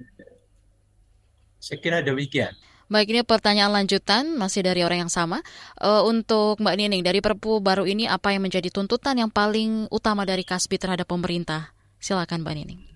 Saya 1.58 1.82
kira 1.82 1.98
demikian. 1.98 2.54
Baik, 2.86 3.10
ini 3.10 3.26
pertanyaan 3.26 3.74
lanjutan 3.74 4.38
masih 4.38 4.62
dari 4.62 4.86
orang 4.86 5.02
yang 5.02 5.10
sama. 5.10 5.42
Uh, 5.82 6.06
untuk 6.06 6.62
Mbak 6.62 6.76
Nining, 6.78 7.02
dari 7.02 7.18
Perpu 7.18 7.58
baru 7.58 7.90
ini 7.90 8.06
apa 8.06 8.30
yang 8.30 8.46
menjadi 8.46 8.70
tuntutan 8.70 9.18
yang 9.18 9.34
paling 9.34 9.90
utama 9.90 10.22
dari 10.22 10.46
Kasbi 10.46 10.78
terhadap 10.78 11.10
pemerintah? 11.10 11.74
Silakan 11.98 12.46
Mbak 12.46 12.54
Nining. 12.54 12.91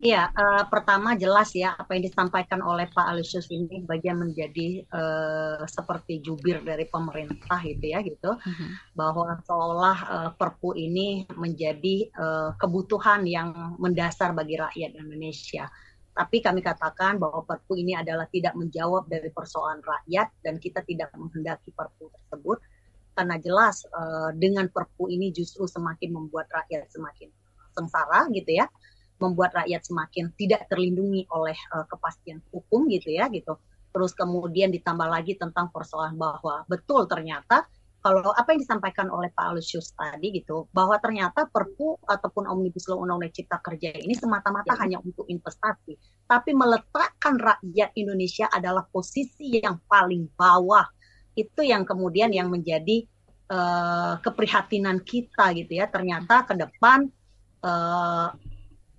Iya, 0.00 0.32
uh, 0.32 0.64
pertama 0.72 1.12
jelas 1.12 1.52
ya 1.52 1.76
apa 1.76 1.92
yang 1.92 2.08
disampaikan 2.08 2.64
oleh 2.64 2.88
Pak 2.88 3.04
Alisius 3.04 3.52
ini 3.52 3.84
bagian 3.84 4.16
menjadi 4.16 4.80
uh, 4.88 5.60
seperti 5.68 6.24
jubir 6.24 6.64
dari 6.64 6.88
pemerintah 6.88 7.60
gitu 7.60 7.84
ya 7.84 8.00
gitu, 8.00 8.32
uh-huh. 8.32 8.70
bahwa 8.96 9.36
seolah 9.44 9.98
uh, 10.08 10.30
Perpu 10.40 10.72
ini 10.72 11.28
menjadi 11.36 12.08
uh, 12.16 12.56
kebutuhan 12.56 13.28
yang 13.28 13.76
mendasar 13.76 14.32
bagi 14.32 14.56
rakyat 14.56 14.96
Indonesia. 14.96 15.68
Tapi 16.16 16.40
kami 16.40 16.64
katakan 16.64 17.20
bahwa 17.20 17.44
Perpu 17.44 17.76
ini 17.76 17.92
adalah 17.92 18.24
tidak 18.32 18.56
menjawab 18.56 19.04
dari 19.04 19.28
persoalan 19.28 19.84
rakyat 19.84 20.32
dan 20.40 20.56
kita 20.56 20.80
tidak 20.88 21.12
menghendaki 21.12 21.76
Perpu 21.76 22.08
tersebut 22.08 22.56
karena 23.12 23.36
jelas 23.36 23.84
uh, 23.92 24.32
dengan 24.32 24.64
Perpu 24.72 25.12
ini 25.12 25.28
justru 25.28 25.68
semakin 25.68 26.08
membuat 26.08 26.48
rakyat 26.48 26.88
semakin 26.88 27.28
sengsara 27.76 28.32
gitu 28.32 28.64
ya 28.64 28.66
membuat 29.20 29.52
rakyat 29.54 29.84
semakin 29.84 30.32
tidak 30.34 30.66
terlindungi 30.72 31.28
oleh 31.30 31.56
uh, 31.76 31.84
kepastian 31.86 32.40
hukum 32.50 32.88
gitu 32.88 33.12
ya 33.12 33.28
gitu. 33.28 33.60
Terus 33.90 34.16
kemudian 34.16 34.72
ditambah 34.72 35.06
lagi 35.06 35.36
tentang 35.36 35.68
persoalan 35.68 36.16
bahwa 36.16 36.64
betul 36.66 37.04
ternyata 37.04 37.68
kalau 38.00 38.32
apa 38.32 38.56
yang 38.56 38.64
disampaikan 38.64 39.12
oleh 39.12 39.28
Pak 39.28 39.52
Alusius 39.52 39.92
tadi 39.92 40.32
gitu 40.32 40.64
bahwa 40.72 40.96
ternyata 40.96 41.44
Perpu 41.44 42.00
ataupun 42.08 42.48
Omnibus 42.48 42.88
Law 42.88 43.04
Undang-Undang 43.04 43.36
Cipta 43.36 43.60
Kerja 43.60 43.92
ini 43.92 44.16
semata-mata 44.16 44.72
ya. 44.72 44.80
hanya 44.80 44.98
untuk 45.04 45.28
investasi, 45.28 46.00
tapi 46.24 46.56
meletakkan 46.56 47.36
rakyat 47.36 47.92
Indonesia 48.00 48.48
adalah 48.48 48.88
posisi 48.88 49.60
yang 49.60 49.84
paling 49.84 50.32
bawah. 50.32 50.88
Itu 51.36 51.60
yang 51.60 51.84
kemudian 51.84 52.32
yang 52.32 52.48
menjadi 52.48 53.04
uh, 53.52 54.16
keprihatinan 54.24 55.04
kita 55.04 55.52
gitu 55.52 55.76
ya. 55.76 55.84
Ternyata 55.92 56.48
ke 56.48 56.56
depan 56.56 57.04
uh, 57.60 58.32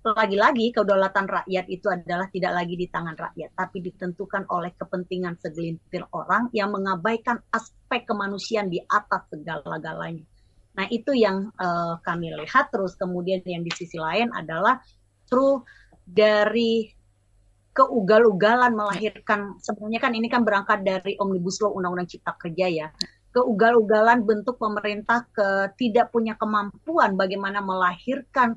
lagi-lagi 0.02 0.74
kedaulatan 0.74 1.30
rakyat 1.30 1.70
itu 1.70 1.86
adalah 1.86 2.26
tidak 2.34 2.52
lagi 2.58 2.74
di 2.74 2.90
tangan 2.90 3.14
rakyat, 3.14 3.54
tapi 3.54 3.78
ditentukan 3.86 4.50
oleh 4.50 4.74
kepentingan 4.74 5.38
segelintir 5.38 6.02
orang 6.10 6.50
yang 6.50 6.74
mengabaikan 6.74 7.38
aspek 7.54 8.02
kemanusiaan 8.02 8.66
di 8.66 8.82
atas 8.82 9.30
segala-galanya. 9.30 10.26
Nah 10.74 10.86
itu 10.90 11.14
yang 11.14 11.54
uh, 11.54 12.02
kami 12.02 12.34
lihat. 12.34 12.74
Terus 12.74 12.98
kemudian 12.98 13.46
yang 13.46 13.62
di 13.62 13.70
sisi 13.70 13.94
lain 13.94 14.34
adalah 14.34 14.82
true 15.30 15.62
dari 16.02 16.90
keugal-ugalan 17.72 18.74
melahirkan 18.76 19.56
sebenarnya 19.62 20.00
kan 20.02 20.12
ini 20.12 20.28
kan 20.28 20.44
berangkat 20.44 20.84
dari 20.84 21.16
omnibus 21.16 21.56
law 21.64 21.72
undang-undang 21.72 22.04
cipta 22.04 22.36
kerja 22.36 22.68
ya 22.68 22.88
keugal-ugalan 23.32 24.28
bentuk 24.28 24.60
pemerintah 24.60 25.24
ke 25.32 25.72
tidak 25.80 26.12
punya 26.12 26.36
kemampuan 26.36 27.16
bagaimana 27.16 27.64
melahirkan 27.64 28.52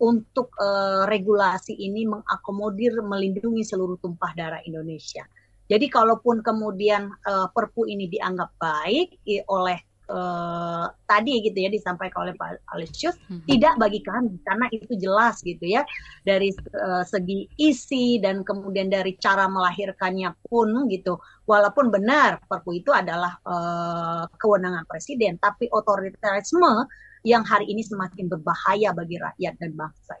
untuk 0.00 0.50
uh, 0.56 1.04
regulasi 1.04 1.76
ini 1.76 2.08
mengakomodir 2.08 2.98
melindungi 3.04 3.62
seluruh 3.62 4.00
tumpah 4.00 4.32
darah 4.32 4.60
Indonesia. 4.64 5.22
Jadi 5.70 5.86
kalaupun 5.86 6.42
kemudian 6.42 7.12
uh, 7.28 7.46
Perpu 7.52 7.86
ini 7.86 8.10
dianggap 8.10 8.58
baik 8.58 9.22
oleh 9.46 9.78
uh, 10.10 10.86
tadi 11.06 11.40
gitu 11.46 11.54
ya 11.54 11.70
disampaikan 11.70 12.26
oleh 12.26 12.34
Pak 12.34 12.66
Alisius 12.74 13.16
hmm. 13.30 13.46
tidak 13.46 13.78
bagi 13.78 14.02
kami 14.02 14.34
karena 14.42 14.66
itu 14.74 14.92
jelas 14.98 15.38
gitu 15.46 15.62
ya 15.62 15.86
dari 16.26 16.50
uh, 16.74 17.06
segi 17.06 17.46
isi 17.56 18.18
dan 18.18 18.42
kemudian 18.42 18.90
dari 18.90 19.14
cara 19.16 19.46
melahirkannya 19.46 20.34
pun 20.50 20.90
gitu 20.90 21.22
walaupun 21.46 21.94
benar 21.94 22.42
Perpu 22.50 22.82
itu 22.82 22.90
adalah 22.90 23.38
uh, 23.46 24.26
kewenangan 24.36 24.84
presiden 24.90 25.38
tapi 25.38 25.70
otoritarisme 25.70 26.90
yang 27.26 27.44
hari 27.44 27.68
ini 27.68 27.84
semakin 27.84 28.28
berbahaya 28.28 28.92
bagi 28.96 29.20
rakyat 29.20 29.54
dan 29.60 29.76
bangsa. 29.76 30.16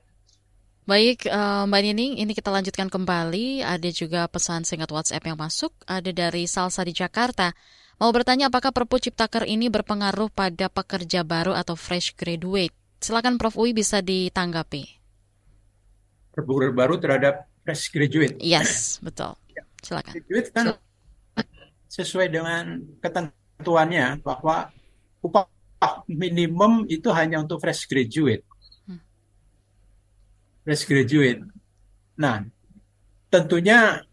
Baik, 0.88 1.28
uh, 1.30 1.70
Mbak 1.70 1.80
Nining, 1.86 2.12
ini 2.18 2.32
kita 2.34 2.50
lanjutkan 2.50 2.90
kembali. 2.90 3.62
Ada 3.62 3.94
juga 3.94 4.26
pesan 4.26 4.66
singkat 4.66 4.90
WhatsApp 4.90 5.22
yang 5.22 5.38
masuk. 5.38 5.70
Ada 5.86 6.10
dari 6.10 6.50
Salsa 6.50 6.82
di 6.82 6.90
Jakarta. 6.90 7.54
Mau 8.00 8.10
bertanya 8.10 8.50
apakah 8.50 8.74
Perpu 8.74 8.98
Ciptaker 8.98 9.46
ini 9.46 9.68
berpengaruh 9.70 10.32
pada 10.32 10.72
pekerja 10.72 11.22
baru 11.22 11.52
atau 11.54 11.76
fresh 11.76 12.16
graduate? 12.16 12.74
Silakan 12.98 13.38
Prof. 13.38 13.54
Uy 13.60 13.70
bisa 13.70 14.02
ditanggapi. 14.02 14.82
Perpu 16.34 16.52
baru 16.74 16.96
terhadap 16.98 17.46
fresh 17.62 17.92
graduate. 17.92 18.40
Yes, 18.40 18.98
betul. 19.04 19.36
Silakan. 19.84 20.16
Graduate 20.16 20.48
kan 20.50 20.66
sesuai 21.90 22.34
dengan 22.34 22.82
ketentuannya 22.98 24.22
bahwa 24.26 24.70
upah 25.22 25.46
minimum 26.06 26.84
itu 26.88 27.08
hanya 27.14 27.40
untuk 27.40 27.60
fresh 27.62 27.88
graduate. 27.88 28.44
Hmm. 28.84 29.00
Fresh 30.66 30.84
graduate. 30.84 31.40
Nah, 32.20 32.44
tentunya 33.32 34.04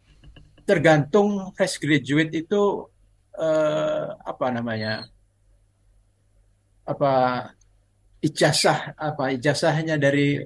tergantung 0.64 1.52
fresh 1.56 1.80
graduate 1.80 2.32
itu 2.36 2.88
eh, 3.36 4.06
apa 4.12 4.48
namanya? 4.52 5.08
apa 6.88 7.12
ijazah 8.24 8.96
apa 8.96 9.36
ijazahnya 9.36 10.00
dari 10.00 10.40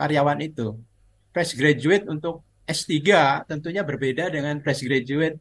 karyawan 0.00 0.40
itu. 0.40 0.80
Fresh 1.28 1.60
graduate 1.60 2.08
untuk 2.08 2.40
S3 2.64 3.04
tentunya 3.44 3.84
berbeda 3.84 4.32
dengan 4.32 4.56
fresh 4.64 4.80
graduate 4.88 5.36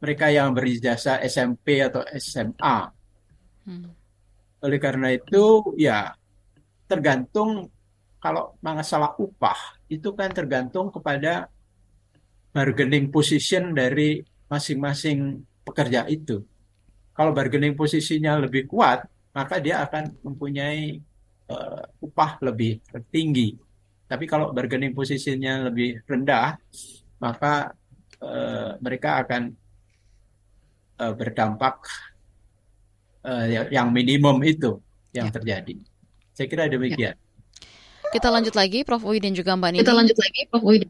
mereka 0.00 0.32
yang 0.32 0.56
berijazah 0.56 1.20
SMP 1.20 1.84
atau 1.84 2.00
SMA. 2.16 2.99
Hmm. 3.64 3.92
Oleh 4.60 4.78
karena 4.80 5.12
itu, 5.12 5.74
ya 5.80 6.12
tergantung 6.90 7.70
kalau 8.20 8.52
masalah 8.60 9.16
upah 9.16 9.80
itu 9.88 10.12
kan 10.12 10.28
tergantung 10.28 10.92
kepada 10.92 11.48
bargaining 12.52 13.08
position 13.08 13.72
dari 13.72 14.20
masing-masing 14.50 15.40
pekerja 15.64 16.04
itu. 16.10 16.42
Kalau 17.14 17.30
bargaining 17.32 17.78
posisinya 17.78 18.36
lebih 18.42 18.66
kuat, 18.66 19.06
maka 19.30 19.62
dia 19.62 19.80
akan 19.86 20.20
mempunyai 20.26 20.98
uh, 21.48 21.84
upah 22.02 22.42
lebih 22.42 22.82
tinggi. 23.08 23.54
Tapi 24.10 24.24
kalau 24.26 24.50
bargaining 24.50 24.90
posisinya 24.90 25.70
lebih 25.70 26.02
rendah, 26.02 26.58
maka 27.22 27.70
uh, 28.18 28.74
mereka 28.82 29.22
akan 29.22 29.54
uh, 30.98 31.14
berdampak 31.14 31.86
uh, 33.24 33.44
yang 33.68 33.92
minimum 33.92 34.40
itu 34.44 34.80
yang 35.12 35.28
ya. 35.28 35.34
terjadi. 35.34 35.76
Saya 36.34 36.46
kira 36.46 36.70
demikian. 36.70 37.14
Ya. 37.16 37.30
Kita 38.10 38.26
lanjut 38.26 38.54
lagi, 38.58 38.82
Prof. 38.82 39.06
Uy 39.06 39.22
dan 39.22 39.38
juga 39.38 39.54
Mbak 39.54 39.70
Nini. 39.70 39.80
Kita 39.86 39.94
lanjut 39.94 40.18
lagi, 40.18 40.40
Prof. 40.50 40.64
Uy. 40.66 40.82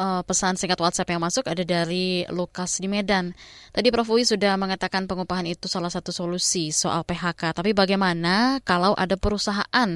Uh, 0.00 0.24
pesan 0.24 0.56
singkat 0.56 0.80
WhatsApp 0.80 1.12
yang 1.12 1.20
masuk 1.20 1.44
ada 1.44 1.60
dari 1.60 2.24
Lukas 2.32 2.80
di 2.80 2.86
Medan. 2.86 3.34
Tadi 3.74 3.90
Prof. 3.90 4.06
Uy 4.06 4.22
sudah 4.22 4.54
mengatakan 4.54 5.10
pengupahan 5.10 5.44
itu 5.50 5.66
salah 5.66 5.90
satu 5.90 6.14
solusi 6.14 6.70
soal 6.70 7.02
PHK. 7.02 7.50
Tapi 7.50 7.74
bagaimana 7.74 8.62
kalau 8.62 8.94
ada 8.94 9.18
perusahaan 9.18 9.90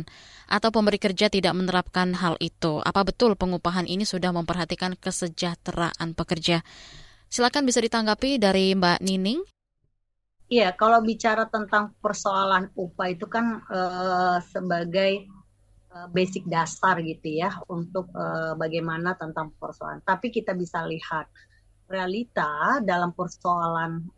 atau 0.45 0.69
pemberi 0.75 0.99
kerja 0.99 1.31
tidak 1.31 1.55
menerapkan 1.55 2.19
hal 2.19 2.35
itu? 2.43 2.83
Apa 2.83 3.07
betul 3.07 3.39
pengupahan 3.39 3.87
ini 3.87 4.03
sudah 4.03 4.35
memperhatikan 4.35 4.99
kesejahteraan 4.99 6.19
pekerja? 6.19 6.67
Silakan 7.31 7.67
bisa 7.67 7.79
ditanggapi 7.79 8.43
dari 8.43 8.75
Mbak 8.75 8.99
Nining. 9.07 9.54
Iya, 10.45 10.77
kalau 10.77 11.01
bicara 11.01 11.49
tentang 11.49 11.97
persoalan 12.05 12.69
upah 12.77 13.09
itu 13.09 13.25
kan 13.25 13.65
uh, 13.65 14.37
sebagai 14.45 15.25
uh, 15.89 16.05
basic 16.13 16.45
dasar 16.45 17.01
gitu 17.01 17.41
ya 17.41 17.49
untuk 17.73 18.13
uh, 18.13 18.53
bagaimana 18.53 19.17
tentang 19.17 19.57
persoalan. 19.57 20.05
Tapi 20.05 20.29
kita 20.29 20.53
bisa 20.53 20.85
lihat 20.85 21.33
realita 21.85 22.81
dalam 22.81 23.13
persoalan 23.13 24.09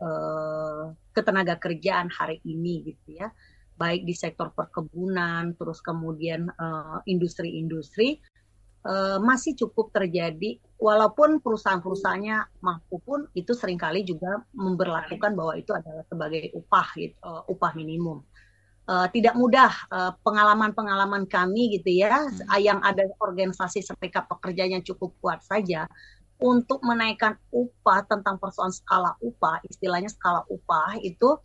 ketenaga 1.11 1.59
kerjaan 1.59 2.07
hari 2.07 2.39
ini 2.47 2.79
gitu 2.95 3.19
ya, 3.19 3.27
baik 3.75 4.07
di 4.07 4.15
sektor 4.15 4.55
perkebunan, 4.55 5.51
terus 5.59 5.83
kemudian 5.83 6.47
industri-industri 7.03 8.23
uh, 8.87 9.17
masih 9.19 9.53
cukup 9.59 9.91
terjadi 9.91 10.57
walaupun 10.79 11.43
perusahaan-perusahaannya 11.43 12.63
mampu 12.63 13.03
pun 13.03 13.27
itu 13.35 13.51
sering 13.51 13.75
kali 13.75 14.07
juga 14.07 14.41
memperlakukan 14.55 15.35
bahwa 15.35 15.53
itu 15.59 15.75
adalah 15.75 16.07
sebagai 16.07 16.55
upah 16.55 16.87
gitu, 16.95 17.15
uh, 17.21 17.43
upah 17.51 17.75
minimum. 17.75 18.23
Uh, 18.87 19.03
tidak 19.11 19.35
mudah 19.35 19.67
pengalaman-pengalaman 20.23 21.27
uh, 21.27 21.29
kami 21.29 21.75
gitu 21.75 21.91
ya 22.07 22.23
hmm. 22.23 22.55
yang 22.55 22.79
ada 22.79 23.03
organisasi 23.19 23.83
serikat 23.83 24.23
pekerjanya 24.31 24.79
cukup 24.79 25.11
kuat 25.19 25.43
saja 25.43 25.91
untuk 26.39 26.79
menaikkan 26.87 27.35
upah 27.51 28.07
tentang 28.07 28.39
persoalan 28.39 28.71
skala 28.71 29.11
upah 29.19 29.59
istilahnya 29.67 30.07
skala 30.07 30.47
upah 30.47 30.95
itu 31.03 31.35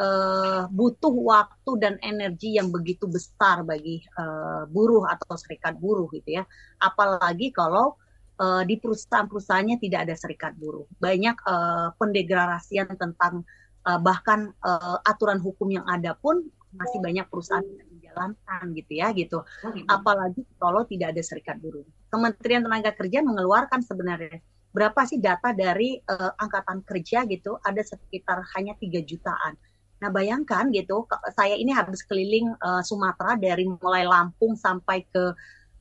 uh, 0.00 0.68
butuh 0.68 1.12
waktu 1.12 1.70
dan 1.80 1.94
energi 2.04 2.56
yang 2.56 2.68
begitu 2.72 3.08
besar 3.08 3.64
bagi 3.64 4.04
uh, 4.16 4.68
buruh 4.68 5.04
atau 5.08 5.34
serikat 5.36 5.76
buruh 5.76 6.08
gitu 6.12 6.40
ya. 6.40 6.44
Apalagi 6.80 7.52
kalau 7.52 7.96
uh, 8.40 8.62
di 8.64 8.76
perusahaan-perusahaannya 8.80 9.76
tidak 9.80 10.08
ada 10.08 10.14
serikat 10.16 10.52
buruh. 10.56 10.84
Banyak 11.00 11.36
uh, 11.44 11.88
pendegradasian 11.96 12.92
tentang 12.96 13.44
uh, 13.88 14.00
bahkan 14.00 14.52
uh, 14.64 15.00
aturan 15.04 15.40
hukum 15.40 15.72
yang 15.72 15.84
ada 15.88 16.16
pun 16.16 16.44
masih 16.76 17.00
banyak 17.00 17.24
perusahaan 17.32 17.64
yang 17.64 17.88
menjalankan 17.88 18.64
gitu 18.76 18.92
ya 19.00 19.08
gitu. 19.16 19.40
Apalagi 19.88 20.44
kalau 20.60 20.84
tidak 20.84 21.16
ada 21.16 21.22
serikat 21.24 21.56
buruh. 21.56 21.84
Kementerian 22.12 22.64
Tenaga 22.68 22.92
Kerja 22.92 23.24
mengeluarkan 23.24 23.80
sebenarnya 23.80 24.44
berapa 24.76 25.08
sih 25.08 25.16
data 25.16 25.56
dari 25.56 25.96
uh, 26.04 26.36
angkatan 26.36 26.84
kerja 26.84 27.24
gitu 27.24 27.56
ada 27.64 27.80
sekitar 27.80 28.44
hanya 28.52 28.76
tiga 28.76 29.00
jutaan 29.00 29.56
Nah 30.02 30.12
bayangkan 30.12 30.68
gitu, 30.72 31.08
saya 31.32 31.56
ini 31.56 31.72
habis 31.72 32.04
keliling 32.04 32.52
uh, 32.60 32.84
Sumatera 32.84 33.36
dari 33.40 33.64
mulai 33.64 34.04
Lampung 34.04 34.52
sampai 34.52 35.08
ke 35.08 35.32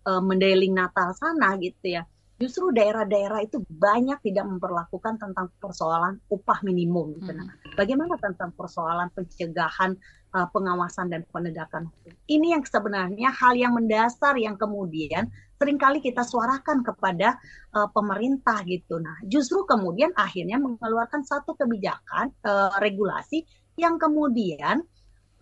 uh, 0.07 0.22
Mendeling 0.24 0.72
Natal 0.72 1.11
sana 1.18 1.59
gitu 1.59 1.99
ya. 1.99 2.03
Justru 2.36 2.76
daerah-daerah 2.76 3.47
itu 3.47 3.63
banyak 3.63 4.20
tidak 4.20 4.43
memperlakukan 4.43 5.16
tentang 5.16 5.47
persoalan 5.55 6.20
upah 6.28 6.59
minimum. 6.68 7.16
Gitu. 7.16 7.32
Nah, 7.32 7.47
hmm. 7.47 7.80
bagaimana 7.80 8.20
tentang 8.20 8.51
persoalan 8.51 9.07
pencegahan, 9.16 9.95
uh, 10.36 10.47
pengawasan 10.51 11.16
dan 11.16 11.24
penegakan 11.32 11.88
hukum? 11.88 12.11
Ini 12.28 12.59
yang 12.59 12.63
sebenarnya 12.68 13.32
hal 13.32 13.55
yang 13.55 13.80
mendasar 13.80 14.36
yang 14.36 14.59
kemudian 14.59 15.32
sering 15.55 15.80
kali 15.80 16.03
kita 16.03 16.28
suarakan 16.28 16.84
kepada 16.84 17.39
uh, 17.72 17.88
pemerintah 17.95 18.59
gitu. 18.68 18.99
Nah, 18.99 19.16
justru 19.32 19.63
kemudian 19.63 20.11
akhirnya 20.20 20.59
mengeluarkan 20.59 21.24
satu 21.24 21.55
kebijakan 21.55 22.36
uh, 22.43 22.76
regulasi 22.84 23.47
yang 23.76 23.99
kemudian 23.99 24.84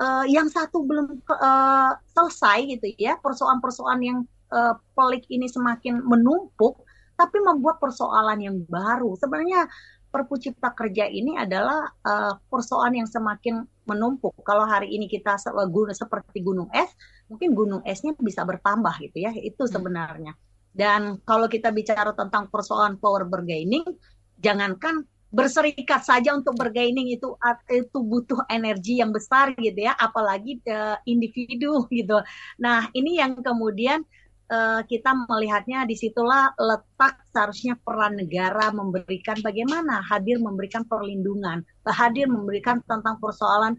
uh, 0.01 0.25
yang 0.25 0.49
satu 0.49 0.85
belum 0.85 1.21
uh, 1.29 1.91
selesai 2.13 2.65
gitu 2.77 2.93
ya 2.97 3.17
persoalan-persoalan 3.21 4.01
yang 4.01 4.19
uh, 4.53 4.77
pelik 4.97 5.25
ini 5.29 5.49
semakin 5.49 6.01
menumpuk 6.01 6.81
tapi 7.13 7.37
membuat 7.41 7.77
persoalan 7.77 8.41
yang 8.41 8.57
baru 8.65 9.13
sebenarnya 9.17 9.69
Perpu 10.13 10.37
Cipta 10.37 10.69
Kerja 10.77 11.09
ini 11.09 11.33
adalah 11.41 11.89
uh, 12.05 12.37
persoalan 12.45 13.01
yang 13.01 13.09
semakin 13.09 13.65
menumpuk. 13.89 14.45
Kalau 14.45 14.69
hari 14.69 14.93
ini 14.93 15.09
kita 15.09 15.41
seperti 15.41 16.45
gunung 16.45 16.69
es, 16.69 16.93
mungkin 17.25 17.57
gunung 17.57 17.81
esnya 17.81 18.13
bisa 18.21 18.45
bertambah 18.45 18.93
gitu 19.01 19.25
ya. 19.25 19.33
Itu 19.33 19.65
hmm. 19.65 19.73
sebenarnya. 19.73 20.37
Dan 20.69 21.17
kalau 21.25 21.49
kita 21.49 21.73
bicara 21.73 22.13
tentang 22.13 22.45
persoalan 22.53 23.01
power 23.01 23.25
bargaining, 23.25 23.89
jangankan 24.37 25.01
berserikat 25.33 26.05
saja 26.05 26.37
untuk 26.37 26.53
bergaining 26.53 27.09
itu 27.09 27.33
itu 27.73 27.97
butuh 28.05 28.45
energi 28.53 29.01
yang 29.01 29.09
besar 29.09 29.57
gitu 29.57 29.89
ya 29.89 29.97
apalagi 29.97 30.61
uh, 30.69 31.01
individu 31.09 31.83
gitu. 31.89 32.21
Nah 32.61 32.87
ini 32.93 33.17
yang 33.17 33.41
kemudian 33.41 34.05
uh, 34.53 34.85
kita 34.85 35.09
melihatnya 35.25 35.89
di 35.89 35.97
situlah 35.97 36.53
letak 36.53 37.17
seharusnya 37.33 37.73
peran 37.81 38.21
negara 38.21 38.69
memberikan 38.69 39.41
bagaimana? 39.41 40.05
Hadir 40.05 40.37
memberikan 40.37 40.85
perlindungan 40.85 41.65
hadir 41.89 42.29
memberikan 42.29 42.85
tentang 42.85 43.17
persoalan 43.17 43.73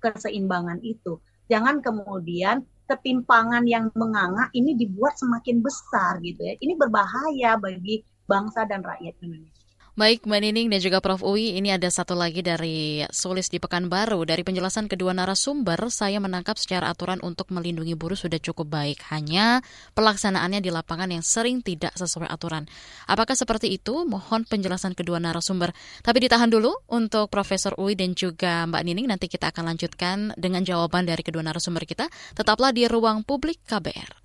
keseimbangan 0.00 0.80
itu. 0.80 1.20
Jangan 1.52 1.84
kemudian 1.84 2.64
ketimpangan 2.88 3.68
yang 3.68 3.92
menganga 3.92 4.48
ini 4.56 4.72
dibuat 4.72 5.20
semakin 5.20 5.60
besar 5.60 6.16
gitu 6.24 6.40
ya. 6.40 6.56
Ini 6.56 6.80
berbahaya 6.80 7.60
bagi 7.60 8.00
bangsa 8.24 8.64
dan 8.64 8.80
rakyat 8.80 9.20
Indonesia 9.20 9.62
Baik 9.92 10.24
Mbak 10.24 10.40
Nining 10.40 10.72
dan 10.72 10.80
juga 10.80 11.04
Prof. 11.04 11.20
Uwi, 11.20 11.52
ini 11.60 11.68
ada 11.68 11.84
satu 11.92 12.16
lagi 12.16 12.40
dari 12.40 13.04
Sulis 13.12 13.52
di 13.52 13.60
Pekanbaru. 13.60 14.24
Dari 14.24 14.40
penjelasan 14.40 14.88
kedua 14.88 15.12
narasumber, 15.12 15.76
saya 15.92 16.16
menangkap 16.16 16.56
secara 16.56 16.88
aturan 16.88 17.20
untuk 17.20 17.52
melindungi 17.52 17.92
buruh 17.92 18.16
sudah 18.16 18.40
cukup 18.40 18.72
baik. 18.72 19.04
Hanya 19.12 19.60
pelaksanaannya 19.92 20.64
di 20.64 20.72
lapangan 20.72 21.12
yang 21.12 21.20
sering 21.20 21.60
tidak 21.60 21.92
sesuai 21.92 22.24
aturan. 22.24 22.64
Apakah 23.04 23.36
seperti 23.36 23.68
itu? 23.68 24.08
Mohon 24.08 24.48
penjelasan 24.48 24.96
kedua 24.96 25.20
narasumber. 25.20 25.76
Tapi 26.00 26.24
ditahan 26.24 26.48
dulu 26.48 26.72
untuk 26.88 27.28
Profesor 27.28 27.76
Uwi 27.76 27.92
dan 27.92 28.16
juga 28.16 28.64
Mbak 28.64 28.82
Nining. 28.88 29.12
Nanti 29.12 29.28
kita 29.28 29.52
akan 29.52 29.76
lanjutkan 29.76 30.32
dengan 30.40 30.64
jawaban 30.64 31.04
dari 31.04 31.20
kedua 31.20 31.44
narasumber 31.44 31.84
kita. 31.84 32.08
Tetaplah 32.32 32.72
di 32.72 32.88
Ruang 32.88 33.28
Publik 33.28 33.60
KBR. 33.68 34.24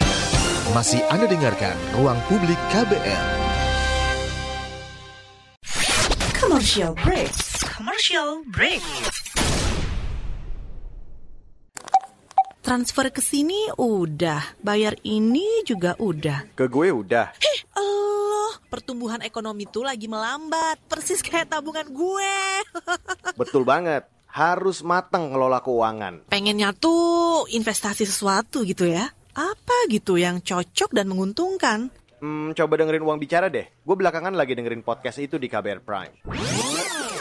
Masih 0.72 1.04
Anda 1.12 1.28
dengarkan 1.28 1.76
Ruang 2.00 2.24
Publik 2.32 2.60
KBR. 2.72 3.47
Commercial 6.58 6.98
break. 6.98 7.34
Commercial 7.70 8.30
break. 8.50 8.82
Transfer 12.66 13.14
ke 13.14 13.22
sini 13.22 13.70
udah, 13.78 14.58
bayar 14.66 14.98
ini 15.06 15.46
juga 15.70 15.94
udah. 16.02 16.50
Ke 16.58 16.66
gue 16.66 16.90
udah. 16.90 17.38
Heh, 17.38 17.60
Allah, 17.78 18.58
pertumbuhan 18.74 19.22
ekonomi 19.22 19.70
tuh 19.70 19.86
lagi 19.86 20.10
melambat, 20.10 20.82
persis 20.90 21.22
kayak 21.22 21.54
tabungan 21.54 21.94
gue. 21.94 22.34
Betul 23.46 23.62
banget 23.62 24.10
harus 24.26 24.82
matang 24.82 25.30
ngelola 25.30 25.62
keuangan. 25.62 26.26
Pengennya 26.26 26.74
tuh 26.74 27.46
investasi 27.54 28.10
sesuatu 28.10 28.66
gitu 28.66 28.90
ya. 28.90 29.06
Apa 29.38 29.86
gitu 29.94 30.18
yang 30.18 30.42
cocok 30.42 30.90
dan 30.90 31.06
menguntungkan? 31.06 31.94
Hmm, 32.18 32.58
coba 32.58 32.74
dengerin 32.82 33.06
uang 33.06 33.22
bicara 33.22 33.46
deh. 33.46 33.70
Gue 33.86 33.96
belakangan 33.96 34.34
lagi 34.34 34.58
dengerin 34.58 34.82
podcast 34.82 35.22
itu 35.22 35.38
di 35.38 35.46
KBR 35.46 35.86
Prime. 35.86 36.16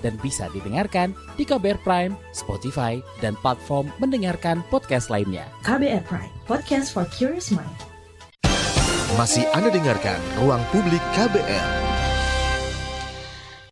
dan 0.00 0.16
bisa 0.20 0.48
didengarkan 0.52 1.12
di 1.36 1.44
KBR 1.48 1.80
Prime, 1.84 2.12
Spotify, 2.36 3.00
dan 3.24 3.36
platform 3.40 3.88
mendengarkan 4.00 4.60
podcast 4.68 5.08
lainnya. 5.08 5.48
KBR 5.64 6.04
Prime, 6.04 6.32
podcast 6.44 6.92
for 6.92 7.08
curious 7.12 7.52
mind. 7.52 7.78
Masih 9.18 9.42
Anda 9.52 9.74
dengarkan 9.74 10.18
Ruang 10.38 10.62
Publik 10.70 11.02
KBR. 11.18 11.89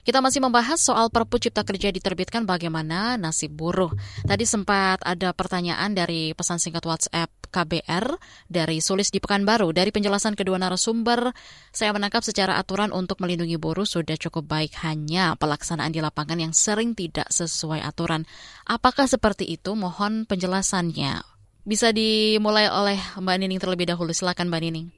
Kita 0.08 0.24
masih 0.24 0.40
membahas 0.40 0.80
soal 0.80 1.12
Perpu 1.12 1.36
Cipta 1.36 1.68
Kerja 1.68 1.92
diterbitkan 1.92 2.48
bagaimana 2.48 3.20
nasib 3.20 3.52
buruh. 3.52 3.92
Tadi 4.24 4.48
sempat 4.48 5.04
ada 5.04 5.36
pertanyaan 5.36 5.92
dari 5.92 6.32
pesan 6.32 6.56
singkat 6.56 6.80
WhatsApp 6.88 7.28
KBR 7.52 8.16
dari 8.48 8.80
Sulis 8.80 9.12
di 9.12 9.20
Pekanbaru. 9.20 9.68
Dari 9.76 9.92
penjelasan 9.92 10.32
kedua 10.32 10.56
narasumber, 10.56 11.36
saya 11.76 11.92
menangkap 11.92 12.24
secara 12.24 12.56
aturan 12.56 12.88
untuk 12.88 13.20
melindungi 13.20 13.60
buruh 13.60 13.84
sudah 13.84 14.16
cukup 14.16 14.48
baik 14.48 14.80
hanya 14.80 15.36
pelaksanaan 15.36 15.92
di 15.92 16.00
lapangan 16.00 16.40
yang 16.40 16.56
sering 16.56 16.96
tidak 16.96 17.28
sesuai 17.28 17.84
aturan. 17.84 18.24
Apakah 18.64 19.04
seperti 19.04 19.44
itu? 19.44 19.76
Mohon 19.76 20.24
penjelasannya. 20.24 21.20
Bisa 21.68 21.92
dimulai 21.92 22.72
oleh 22.72 22.96
Mbak 23.20 23.36
Nining 23.44 23.60
terlebih 23.60 23.84
dahulu. 23.92 24.16
Silakan 24.16 24.48
Mbak 24.48 24.60
Nining. 24.64 24.88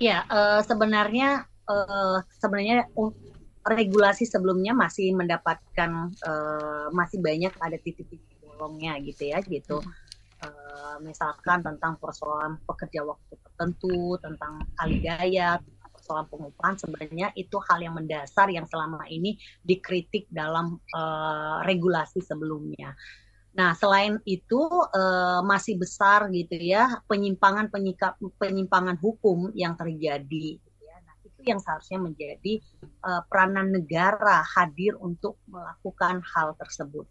Ya, 0.00 0.24
uh, 0.32 0.64
sebenarnya 0.64 1.52
uh, 1.68 2.24
sebenarnya 2.40 2.88
regulasi 3.64 4.28
sebelumnya 4.28 4.76
masih 4.76 5.16
mendapatkan 5.16 6.12
uh, 6.24 6.88
masih 6.92 7.18
banyak 7.24 7.52
ada 7.56 7.80
titik-titik 7.80 8.36
bolongnya 8.44 9.00
gitu 9.00 9.32
ya 9.32 9.40
gitu. 9.42 9.80
Hmm. 9.80 9.92
uh, 10.44 10.96
misalkan 11.00 11.64
tentang 11.64 11.96
persoalan 11.96 12.60
pekerja 12.68 13.02
waktu 13.02 13.34
tertentu, 13.40 14.20
tentang 14.20 14.62
alidaya, 14.76 15.58
persoalan 16.04 16.28
pengupahan 16.28 16.76
sebenarnya 16.76 17.32
itu 17.32 17.56
hal 17.64 17.80
yang 17.80 17.96
mendasar 17.96 18.52
yang 18.52 18.68
selama 18.68 19.08
ini 19.08 19.40
dikritik 19.64 20.28
dalam 20.28 20.76
uh, 20.92 21.64
regulasi 21.64 22.20
sebelumnya. 22.20 22.92
Nah, 23.54 23.72
selain 23.72 24.20
itu 24.28 24.60
uh, 24.68 25.40
masih 25.46 25.80
besar 25.80 26.28
gitu 26.28 26.58
ya 26.58 27.00
penyimpangan 27.06 27.70
penyikap 27.70 28.20
penyimpangan 28.36 29.00
hukum 29.00 29.48
yang 29.56 29.78
terjadi. 29.80 30.58
Gitu 30.60 30.80
ya. 30.84 30.96
Nah, 31.00 31.14
itu 31.24 31.33
yang 31.46 31.60
seharusnya 31.60 32.00
menjadi 32.00 32.60
uh, 33.04 33.22
peranan 33.28 33.72
negara 33.72 34.44
hadir 34.44 34.96
untuk 34.98 35.38
melakukan 35.46 36.24
hal 36.24 36.56
tersebut. 36.56 37.06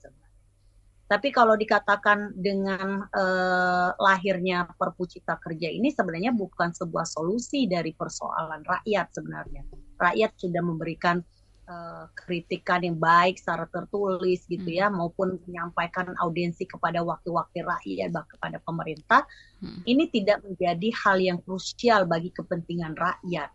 Tapi 1.13 1.29
kalau 1.29 1.53
dikatakan 1.53 2.33
dengan 2.33 3.05
uh, 3.11 3.89
lahirnya 4.01 4.65
Perpu 4.73 5.05
Cipta 5.05 5.37
Kerja 5.37 5.69
ini 5.69 5.93
sebenarnya 5.93 6.33
bukan 6.33 6.73
sebuah 6.73 7.05
solusi 7.05 7.69
dari 7.69 7.93
persoalan 7.93 8.65
rakyat 8.65 9.13
sebenarnya. 9.13 9.61
Rakyat 9.99 10.31
sudah 10.41 10.61
memberikan 10.65 11.21
uh, 11.69 12.09
kritikan 12.17 12.81
yang 12.81 12.97
baik 12.97 13.37
secara 13.39 13.69
tertulis 13.69 14.47
gitu 14.47 14.65
ya 14.67 14.89
hmm. 14.89 14.95
maupun 14.99 15.37
menyampaikan 15.47 16.11
audiensi 16.17 16.65
kepada 16.65 17.03
wakil-wakil 17.03 17.61
rakyat 17.61 18.09
bahkan 18.09 18.33
kepada 18.39 18.57
pemerintah. 18.63 19.21
Hmm. 19.61 19.85
Ini 19.85 20.09
tidak 20.09 20.41
menjadi 20.41 20.89
hal 21.03 21.17
yang 21.21 21.39
krusial 21.43 22.09
bagi 22.09 22.33
kepentingan 22.33 22.97
rakyat 22.97 23.51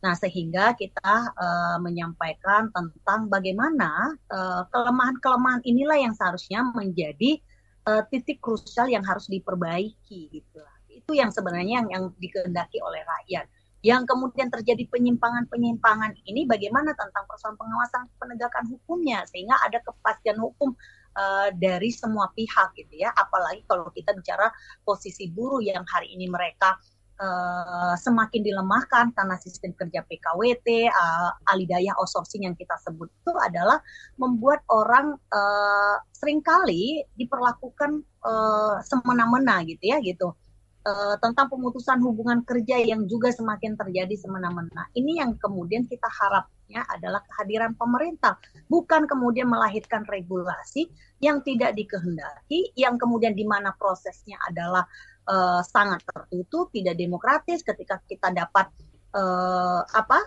Nah, 0.00 0.16
sehingga 0.16 0.72
kita 0.80 1.36
uh, 1.36 1.76
menyampaikan 1.76 2.72
tentang 2.72 3.28
bagaimana 3.28 4.16
kelemahan 4.26 4.68
kelemahan-kelemahan 4.72 5.62
inilah 5.68 5.98
yang 6.00 6.14
seharusnya 6.16 6.64
menjadi 6.72 7.36
uh, 7.84 8.02
titik 8.08 8.40
krusial 8.40 8.88
yang 8.88 9.04
harus 9.04 9.28
diperbaiki 9.28 10.20
gitu. 10.32 10.60
Itu 10.88 11.12
yang 11.12 11.28
sebenarnya 11.28 11.84
yang, 11.84 11.88
yang 11.92 12.04
dikehendaki 12.16 12.80
oleh 12.80 13.04
rakyat. 13.04 13.46
Yang 13.80 14.12
kemudian 14.12 14.52
terjadi 14.52 14.84
penyimpangan-penyimpangan 14.92 16.12
ini 16.28 16.44
bagaimana 16.44 16.92
tentang 16.92 17.24
persoalan 17.24 17.56
pengawasan 17.56 18.12
penegakan 18.20 18.64
hukumnya 18.68 19.24
sehingga 19.24 19.56
ada 19.64 19.80
kepastian 19.80 20.36
hukum 20.36 20.76
uh, 21.16 21.48
dari 21.56 21.88
semua 21.88 22.28
pihak 22.36 22.76
gitu 22.76 23.00
ya. 23.00 23.12
Apalagi 23.16 23.64
kalau 23.64 23.88
kita 23.92 24.12
bicara 24.12 24.52
posisi 24.84 25.32
buruh 25.32 25.64
yang 25.64 25.84
hari 25.88 26.12
ini 26.12 26.28
mereka 26.28 26.76
uh, 27.20 27.94
semakin 28.00 28.40
dilemahkan 28.40 29.12
karena 29.12 29.36
sistem 29.38 29.76
kerja 29.76 30.00
PKWT, 30.08 30.88
uh, 30.88 30.90
eh, 30.90 31.52
alidayah 31.52 31.94
outsourcing 32.00 32.48
yang 32.48 32.56
kita 32.56 32.74
sebut 32.80 33.06
itu 33.12 33.32
adalah 33.36 33.78
membuat 34.16 34.64
orang 34.72 35.14
uh, 35.30 35.96
sering 36.16 36.40
kali 36.40 37.04
diperlakukan 37.14 38.00
uh, 38.24 38.80
semena-mena 38.82 39.62
gitu 39.68 39.84
ya 39.84 40.00
gitu. 40.00 40.32
Uh, 40.80 41.12
tentang 41.20 41.52
pemutusan 41.52 42.00
hubungan 42.00 42.40
kerja 42.40 42.80
yang 42.80 43.04
juga 43.04 43.28
semakin 43.28 43.76
terjadi 43.76 44.16
semena-mena. 44.16 44.88
Ini 44.96 45.20
yang 45.20 45.36
kemudian 45.36 45.84
kita 45.84 46.08
harapnya 46.08 46.88
adalah 46.88 47.20
kehadiran 47.28 47.76
pemerintah, 47.76 48.40
bukan 48.64 49.04
kemudian 49.04 49.44
melahirkan 49.44 50.08
regulasi 50.08 50.88
yang 51.20 51.44
tidak 51.44 51.76
dikehendaki, 51.76 52.72
yang 52.80 52.96
kemudian 52.96 53.36
di 53.36 53.44
mana 53.44 53.76
prosesnya 53.76 54.40
adalah 54.48 54.88
uh, 55.26 55.60
sangat 55.64 56.00
tertutup, 56.06 56.70
tidak 56.72 56.96
demokratis 56.96 57.60
ketika 57.60 57.98
kita 58.06 58.32
dapat 58.32 58.70
uh, 59.16 59.82
apa 59.84 60.20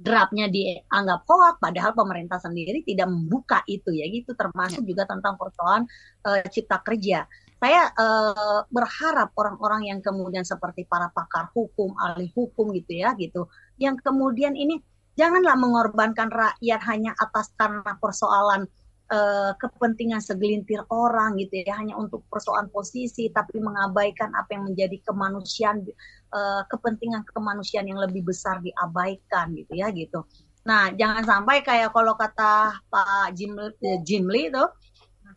draftnya 0.00 0.48
dianggap 0.48 1.28
hoax 1.28 1.60
padahal 1.60 1.92
pemerintah 1.92 2.40
sendiri 2.40 2.80
tidak 2.82 3.06
membuka 3.12 3.60
itu 3.68 3.92
ya. 3.92 4.08
Gitu 4.08 4.32
termasuk 4.32 4.82
juga 4.82 5.04
tentang 5.04 5.36
persoalan 5.36 5.84
uh, 6.24 6.40
cipta 6.48 6.80
kerja. 6.80 7.28
Saya 7.60 7.92
uh, 7.92 8.64
berharap 8.72 9.36
orang-orang 9.36 9.92
yang 9.92 10.00
kemudian 10.00 10.48
seperti 10.48 10.88
para 10.88 11.12
pakar 11.12 11.52
hukum 11.52 11.92
ahli 12.00 12.32
hukum 12.32 12.72
gitu 12.72 13.04
ya 13.04 13.12
gitu 13.20 13.52
yang 13.76 14.00
kemudian 14.00 14.56
ini 14.56 14.80
janganlah 15.20 15.56
mengorbankan 15.60 16.32
rakyat 16.32 16.80
hanya 16.88 17.12
atas 17.16 17.52
karena 17.60 17.96
persoalan 18.00 18.64
uh, 19.10 19.52
kepentingan 19.58 20.22
segelintir 20.22 20.80
orang 20.88 21.36
gitu 21.36 21.60
ya 21.60 21.76
hanya 21.76 21.98
untuk 21.98 22.24
persoalan 22.30 22.70
posisi 22.70 23.28
tapi 23.28 23.58
mengabaikan 23.58 24.30
apa 24.38 24.56
yang 24.56 24.70
menjadi 24.70 24.96
kemanusiaan 25.04 25.84
uh, 26.32 26.62
kepentingan 26.70 27.26
kemanusiaan 27.28 27.90
yang 27.90 28.00
lebih 28.00 28.24
besar 28.24 28.62
diabaikan 28.62 29.52
gitu 29.58 29.74
ya 29.74 29.90
gitu. 29.90 30.24
Nah, 30.60 30.92
jangan 30.92 31.24
sampai 31.24 31.64
kayak 31.64 31.90
kalau 31.90 32.12
kata 32.14 32.84
Pak 32.92 33.32
Jimli, 33.32 33.72
Jimli 34.04 34.52
itu 34.52 34.64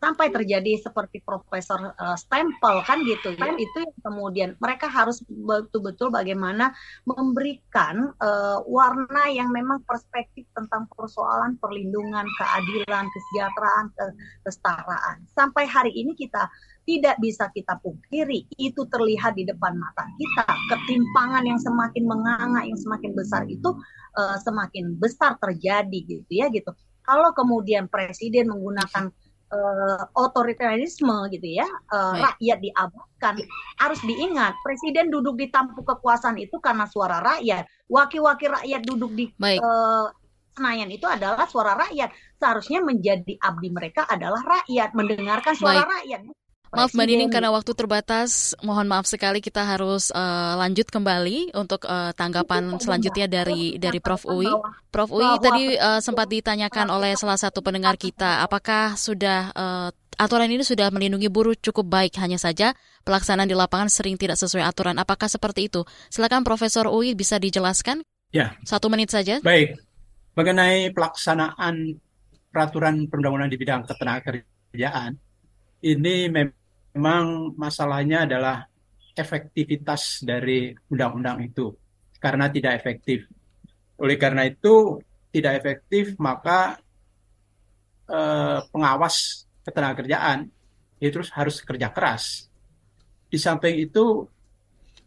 sampai 0.04 0.28
terjadi 0.36 0.84
seperti 0.84 1.24
Profesor 1.24 1.95
uh, 1.95 2.18
Stempel 2.20 2.84
kan 2.84 2.99
gitu 3.08 3.32
ya. 3.39 3.56
Itu 3.56 3.88
yang 3.88 3.95
kemudian 4.04 4.49
mereka 4.60 4.91
harus 4.91 5.24
betul-betul 5.24 6.12
bagaimana 6.12 6.76
memberikan 7.08 8.12
uh, 8.20 8.60
warna 8.68 9.32
yang 9.32 9.47
memang 9.56 9.80
perspektif 9.88 10.43
tentang 10.51 10.91
persoalan 10.91 11.56
perlindungan 11.64 12.28
keadilan 12.36 13.08
kesejahteraan 13.08 13.86
ke 13.95 14.06
kesetaraan. 14.43 15.24
Sampai 15.32 15.64
hari 15.72 15.95
ini 15.95 16.12
kita 16.20 16.51
tidak 16.84 17.16
bisa 17.24 17.47
kita 17.56 17.80
pungkiri 17.80 18.43
itu 18.60 18.82
terlihat 18.91 19.39
di 19.39 19.47
depan 19.47 19.80
mata 19.80 20.04
kita. 20.20 20.43
Ketimpangan 20.68 21.47
yang 21.47 21.60
semakin 21.64 22.04
menganga 22.04 22.60
yang 22.68 22.76
semakin 22.76 23.16
besar 23.16 23.47
itu 23.47 23.72
uh, 24.20 24.36
semakin 24.43 24.99
besar 24.99 25.39
terjadi 25.39 25.99
gitu 26.04 26.28
ya 26.28 26.51
gitu. 26.51 26.76
Kalau 27.04 27.32
kemudian 27.32 27.88
presiden 27.88 28.51
menggunakan 28.51 29.12
uh, 29.54 30.01
otoritarisme 30.18 31.30
gitu 31.30 31.62
ya, 31.62 31.68
uh, 31.93 32.18
rakyat 32.18 32.58
diabaikan. 32.58 33.36
Harus 33.78 34.01
diingat, 34.01 34.58
presiden 34.66 35.14
duduk 35.14 35.38
di 35.38 35.54
tampuk 35.54 35.86
kekuasaan 35.86 36.41
itu 36.41 36.58
karena 36.58 36.89
suara 36.89 37.22
rakyat. 37.22 37.70
Wakil-wakil 37.86 38.49
rakyat 38.58 38.82
duduk 38.82 39.14
di 39.14 39.30
uh, 39.38 40.10
Senayan 40.54 40.89
itu 40.93 41.10
adalah 41.10 41.49
suara 41.49 41.74
rakyat. 41.74 42.14
Seharusnya 42.38 42.86
menjadi 42.86 43.34
abdi 43.41 43.74
mereka 43.74 44.06
adalah 44.06 44.41
rakyat, 44.41 44.93
mendengarkan 44.93 45.54
suara 45.58 45.82
Baik. 45.82 45.93
rakyat. 45.97 46.22
Maaf 46.74 46.89
Mbak 46.97 47.05
Nining 47.05 47.30
karena 47.30 47.53
waktu 47.53 47.69
terbatas, 47.78 48.57
mohon 48.65 48.89
maaf 48.89 49.05
sekali 49.05 49.45
kita 49.45 49.61
harus 49.61 50.09
uh, 50.09 50.57
lanjut 50.57 50.89
kembali 50.89 51.53
untuk 51.53 51.86
uh, 51.86 52.09
tanggapan 52.17 52.82
selanjutnya 52.82 53.30
dari 53.30 53.78
dari 53.78 54.01
Prof 54.01 54.26
Uwi. 54.26 54.49
Prof 54.89 55.13
Uwi 55.13 55.38
tadi 55.38 55.78
uh, 55.78 56.01
sempat 56.01 56.26
ditanyakan 56.34 56.89
oleh 56.89 57.13
salah 57.13 57.38
satu 57.38 57.61
pendengar 57.61 57.93
kita, 57.93 58.41
apakah 58.41 58.97
sudah 58.97 59.53
uh, 59.53 59.89
aturan 60.17 60.49
ini 60.49 60.65
sudah 60.65 60.89
melindungi 60.89 61.30
buruh 61.30 61.53
cukup 61.53 61.86
baik 61.86 62.17
hanya 62.17 62.41
saja 62.41 62.74
pelaksanaan 63.05 63.45
di 63.45 63.53
lapangan 63.53 63.93
sering 63.93 64.17
tidak 64.17 64.41
sesuai 64.41 64.65
aturan. 64.65 64.97
Apakah 64.97 65.30
seperti 65.30 65.69
itu? 65.69 65.86
Silakan 66.09 66.41
Profesor 66.41 66.89
Uwi 66.89 67.13
bisa 67.13 67.38
dijelaskan. 67.38 68.01
Ya. 68.34 68.57
Satu 68.65 68.89
menit 68.89 69.13
saja. 69.13 69.38
Baik. 69.45 69.78
Mengenai 70.34 70.89
pelaksanaan 70.89 72.01
peraturan 72.49 73.05
perundang-undangan 73.05 73.53
di 73.53 73.59
bidang 73.61 73.82
ketenagakerjaan, 73.86 75.21
ini 75.86 76.15
memang 76.34 76.62
memang 76.93 77.57
masalahnya 77.57 78.29
adalah 78.29 78.69
efektivitas 79.13 80.25
dari 80.25 80.73
undang-undang 80.89 81.41
itu 81.45 81.73
karena 82.17 82.49
tidak 82.49 82.81
efektif. 82.81 83.29
Oleh 84.01 84.17
karena 84.17 84.45
itu 84.45 85.01
tidak 85.33 85.61
efektif 85.61 86.13
maka 86.17 86.77
eh, 88.09 88.59
pengawas 88.69 89.45
ketenagakerjaan 89.65 90.49
itu 91.01 91.19
harus 91.33 91.61
kerja 91.61 91.89
keras. 91.89 92.47
Di 93.27 93.41
samping 93.41 93.75
itu 93.81 94.29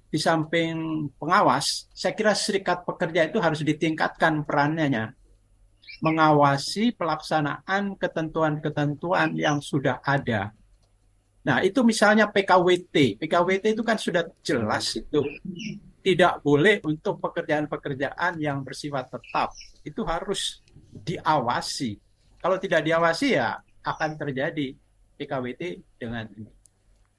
di 0.07 0.19
samping 0.23 1.07
pengawas, 1.19 1.91
saya 1.91 2.15
kira 2.15 2.33
serikat 2.33 2.87
pekerja 2.87 3.27
itu 3.27 3.43
harus 3.43 3.61
ditingkatkan 3.67 4.47
perannya 4.47 5.13
mengawasi 6.01 6.93
pelaksanaan 6.95 7.97
ketentuan-ketentuan 7.97 9.33
yang 9.35 9.65
sudah 9.65 9.99
ada 10.05 10.53
Nah, 11.47 11.63
itu 11.63 11.87
misalnya 11.87 12.27
PKWT. 12.27 13.23
PKWT 13.23 13.79
itu 13.79 13.83
kan 13.87 13.95
sudah 13.95 14.27
jelas 14.43 14.99
itu 14.99 15.23
tidak 16.03 16.43
boleh 16.43 16.83
untuk 16.83 17.23
pekerjaan-pekerjaan 17.23 18.43
yang 18.43 18.67
bersifat 18.67 19.07
tetap. 19.15 19.55
Itu 19.87 20.03
harus 20.03 20.59
diawasi. 20.91 22.03
Kalau 22.43 22.59
tidak 22.59 22.83
diawasi 22.83 23.39
ya 23.39 23.63
akan 23.87 24.19
terjadi 24.19 24.75
PKWT 25.15 25.63
dengan 26.03 26.27
ini. 26.35 26.51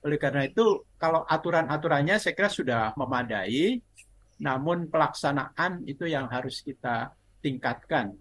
Oleh 0.03 0.19
karena 0.19 0.43
itu, 0.43 0.83
kalau 0.99 1.23
aturan-aturannya 1.23 2.19
saya 2.19 2.35
kira 2.35 2.51
sudah 2.51 2.95
memadai, 2.99 3.79
namun 4.43 4.91
pelaksanaan 4.91 5.87
itu 5.87 6.05
yang 6.05 6.27
harus 6.27 6.61
kita 6.61 7.15
tingkatkan. 7.39 8.13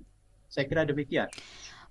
Saya 0.46 0.64
kira 0.70 0.86
demikian. 0.86 1.28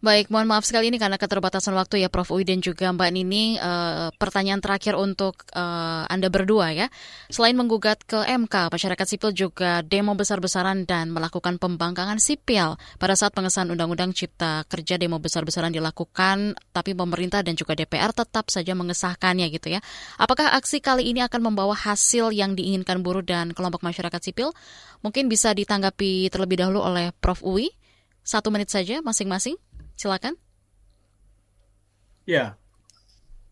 Baik, 0.03 0.27
mohon 0.27 0.51
maaf 0.51 0.67
sekali 0.67 0.91
ini 0.91 0.99
karena 0.99 1.15
keterbatasan 1.15 1.71
waktu 1.71 2.03
ya 2.03 2.11
Prof. 2.11 2.27
Uy 2.35 2.43
dan 2.43 2.59
juga 2.59 2.91
Mbak 2.91 3.09
Nini. 3.15 3.55
Uh, 3.55 4.11
pertanyaan 4.19 4.59
terakhir 4.59 4.99
untuk 4.99 5.47
uh, 5.55 6.03
Anda 6.11 6.27
berdua 6.27 6.75
ya. 6.75 6.91
Selain 7.31 7.55
menggugat 7.55 8.03
ke 8.03 8.19
MK, 8.27 8.75
masyarakat 8.75 9.07
sipil 9.07 9.31
juga 9.31 9.79
demo 9.87 10.11
besar-besaran 10.19 10.83
dan 10.83 11.15
melakukan 11.15 11.55
pembangkangan 11.55 12.19
sipil. 12.19 12.75
Pada 12.99 13.15
saat 13.15 13.31
pengesahan 13.31 13.71
Undang-Undang 13.71 14.11
Cipta 14.11 14.67
Kerja 14.67 14.99
demo 14.99 15.15
besar-besaran 15.23 15.71
dilakukan, 15.71 16.59
tapi 16.75 16.91
pemerintah 16.91 17.39
dan 17.39 17.55
juga 17.55 17.71
DPR 17.71 18.11
tetap 18.11 18.51
saja 18.51 18.75
mengesahkannya 18.75 19.47
gitu 19.47 19.73
ya. 19.73 19.79
Apakah 20.19 20.59
aksi 20.59 20.83
kali 20.83 21.07
ini 21.07 21.23
akan 21.23 21.39
membawa 21.39 21.71
hasil 21.71 22.35
yang 22.35 22.51
diinginkan 22.53 22.99
buruh 22.99 23.23
dan 23.23 23.55
kelompok 23.55 23.79
masyarakat 23.79 24.19
sipil? 24.19 24.51
Mungkin 25.07 25.31
bisa 25.31 25.55
ditanggapi 25.55 26.27
terlebih 26.27 26.59
dahulu 26.59 26.83
oleh 26.83 27.15
Prof. 27.23 27.39
Uy. 27.47 27.71
Satu 28.25 28.49
menit 28.49 28.73
saja 28.73 29.05
masing-masing. 29.05 29.53
Silakan. 29.95 30.35
Ya, 32.25 32.57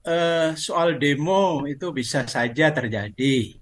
uh, 0.03 0.51
soal 0.57 0.99
demo 0.99 1.63
itu 1.69 1.93
bisa 1.93 2.25
saja 2.25 2.73
terjadi. 2.73 3.55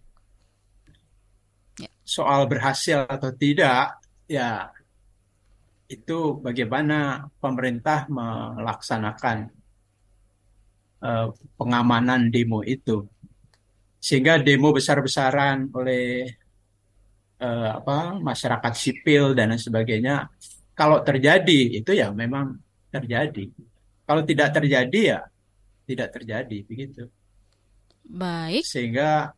Ya. 1.77 1.91
Soal 2.01 2.47
berhasil 2.47 3.05
atau 3.05 3.29
tidak, 3.35 4.01
ya 4.25 4.71
itu 5.91 6.39
bagaimana 6.39 7.27
pemerintah 7.43 8.07
melaksanakan 8.07 9.51
uh, 11.03 11.27
pengamanan 11.59 12.31
demo 12.31 12.63
itu, 12.63 13.03
sehingga 13.99 14.39
demo 14.39 14.71
besar-besaran 14.71 15.67
oleh 15.75 16.31
uh, 17.43 17.83
apa 17.83 18.15
masyarakat 18.15 18.73
sipil 18.79 19.35
dan 19.35 19.51
lain 19.51 19.59
sebagainya, 19.59 20.31
kalau 20.71 21.03
terjadi 21.03 21.83
itu 21.83 21.91
ya 21.91 22.15
memang 22.15 22.70
terjadi. 22.91 23.47
Kalau 24.05 24.21
tidak 24.27 24.49
terjadi 24.51 24.99
ya 24.99 25.19
tidak 25.91 26.09
terjadi 26.15 26.57
begitu. 26.63 27.03
Baik. 28.05 28.63
Sehingga 28.63 29.35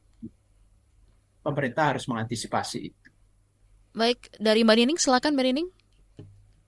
pemerintah 1.42 1.96
harus 1.96 2.06
mengantisipasi 2.06 2.80
itu. 2.94 3.08
Baik, 3.94 4.34
dari 4.42 4.66
Mbak 4.66 4.78
Nining 4.78 5.00
silakan 5.00 5.38
Mbak 5.38 5.46
Nining. 5.46 5.70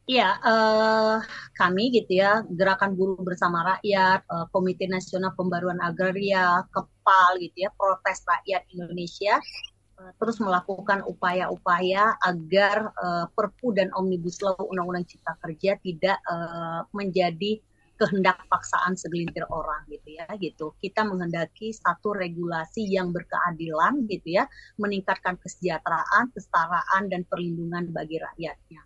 Iya, 0.06 0.38
uh, 0.38 1.18
kami 1.58 1.90
gitu 1.90 2.22
ya, 2.22 2.46
Gerakan 2.46 2.94
Buruh 2.94 3.18
Bersama 3.26 3.66
Rakyat, 3.66 4.22
uh, 4.30 4.46
Komite 4.54 4.86
Nasional 4.86 5.34
Pembaruan 5.34 5.82
Agraria, 5.82 6.62
KEPAL 6.70 7.42
gitu 7.42 7.66
ya, 7.66 7.74
Protes 7.74 8.22
Rakyat 8.22 8.70
Indonesia 8.70 9.42
Eh, 9.42 9.75
terus 10.20 10.38
melakukan 10.44 11.04
upaya-upaya 11.08 12.20
agar 12.20 12.92
uh, 13.00 13.26
Perpu 13.32 13.72
dan 13.72 13.92
Omnibus 13.96 14.44
Law 14.44 14.60
Undang-Undang 14.60 15.08
Cipta 15.08 15.34
Kerja 15.40 15.80
tidak 15.80 16.20
uh, 16.28 16.84
menjadi 16.92 17.60
kehendak 17.96 18.44
paksaan 18.52 19.00
segelintir 19.00 19.48
orang 19.48 19.88
gitu 19.88 20.20
ya 20.20 20.28
gitu. 20.36 20.76
Kita 20.84 21.08
menghendaki 21.08 21.72
satu 21.72 22.12
regulasi 22.12 22.84
yang 22.92 23.16
berkeadilan 23.16 24.04
gitu 24.12 24.36
ya, 24.36 24.44
meningkatkan 24.76 25.40
kesejahteraan, 25.40 26.36
kesetaraan 26.36 27.08
dan 27.08 27.24
perlindungan 27.24 27.96
bagi 27.96 28.20
rakyatnya. 28.20 28.84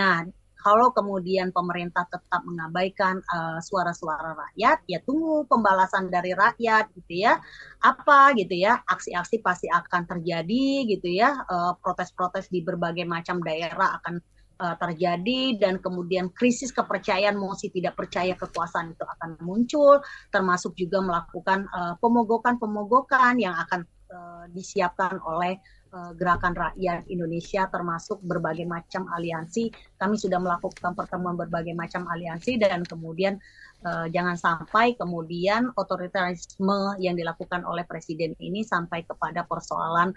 Nah, 0.00 0.24
kalau 0.56 0.90
kemudian 0.90 1.52
pemerintah 1.52 2.08
tetap 2.08 2.42
mengabaikan 2.42 3.20
uh, 3.30 3.60
suara-suara 3.60 4.34
rakyat, 4.34 4.82
ya 4.88 4.98
tunggu 5.04 5.44
pembalasan 5.46 6.08
dari 6.08 6.32
rakyat 6.32 6.90
gitu 6.96 7.28
ya. 7.28 7.38
Apa 7.84 8.34
gitu 8.34 8.56
ya, 8.56 8.80
aksi-aksi 8.88 9.44
pasti 9.44 9.68
akan 9.70 10.08
terjadi 10.08 10.88
gitu 10.90 11.08
ya. 11.12 11.30
eh, 11.46 11.72
protes-protes 11.84 12.48
di 12.50 12.64
berbagai 12.64 13.04
macam 13.06 13.38
daerah 13.44 14.00
akan 14.00 14.18
uh, 14.58 14.76
terjadi 14.80 15.60
dan 15.60 15.78
kemudian 15.78 16.32
krisis 16.32 16.72
kepercayaan 16.72 17.36
mosi 17.36 17.68
tidak 17.70 17.94
percaya 17.94 18.34
kekuasaan 18.34 18.96
itu 18.96 19.04
akan 19.04 19.38
muncul, 19.44 20.00
termasuk 20.32 20.74
juga 20.74 20.98
melakukan 21.04 21.68
pemogokan-pemogokan 22.00 23.38
yang 23.38 23.54
akan 23.54 23.86
uh, 24.10 24.44
disiapkan 24.50 25.20
oleh 25.22 25.60
Eh, 25.96 26.12
gerakan 26.12 26.52
rakyat 26.52 27.08
Indonesia 27.08 27.64
termasuk 27.72 28.20
berbagai 28.20 28.68
macam 28.68 29.08
aliansi. 29.08 29.72
Kami 29.96 30.20
sudah 30.20 30.36
melakukan 30.36 30.92
pertemuan 30.92 31.40
berbagai 31.40 31.72
macam 31.72 32.04
aliansi 32.04 32.60
dan 32.60 32.84
kemudian 32.84 33.40
uh, 33.80 34.04
jangan 34.12 34.36
sampai 34.36 34.92
kemudian 35.00 35.72
otoritarisme 35.72 37.00
yang 37.00 37.16
dilakukan 37.16 37.64
oleh 37.64 37.88
presiden 37.88 38.36
ini 38.44 38.60
sampai 38.60 39.08
kepada 39.08 39.48
persoalan 39.48 40.12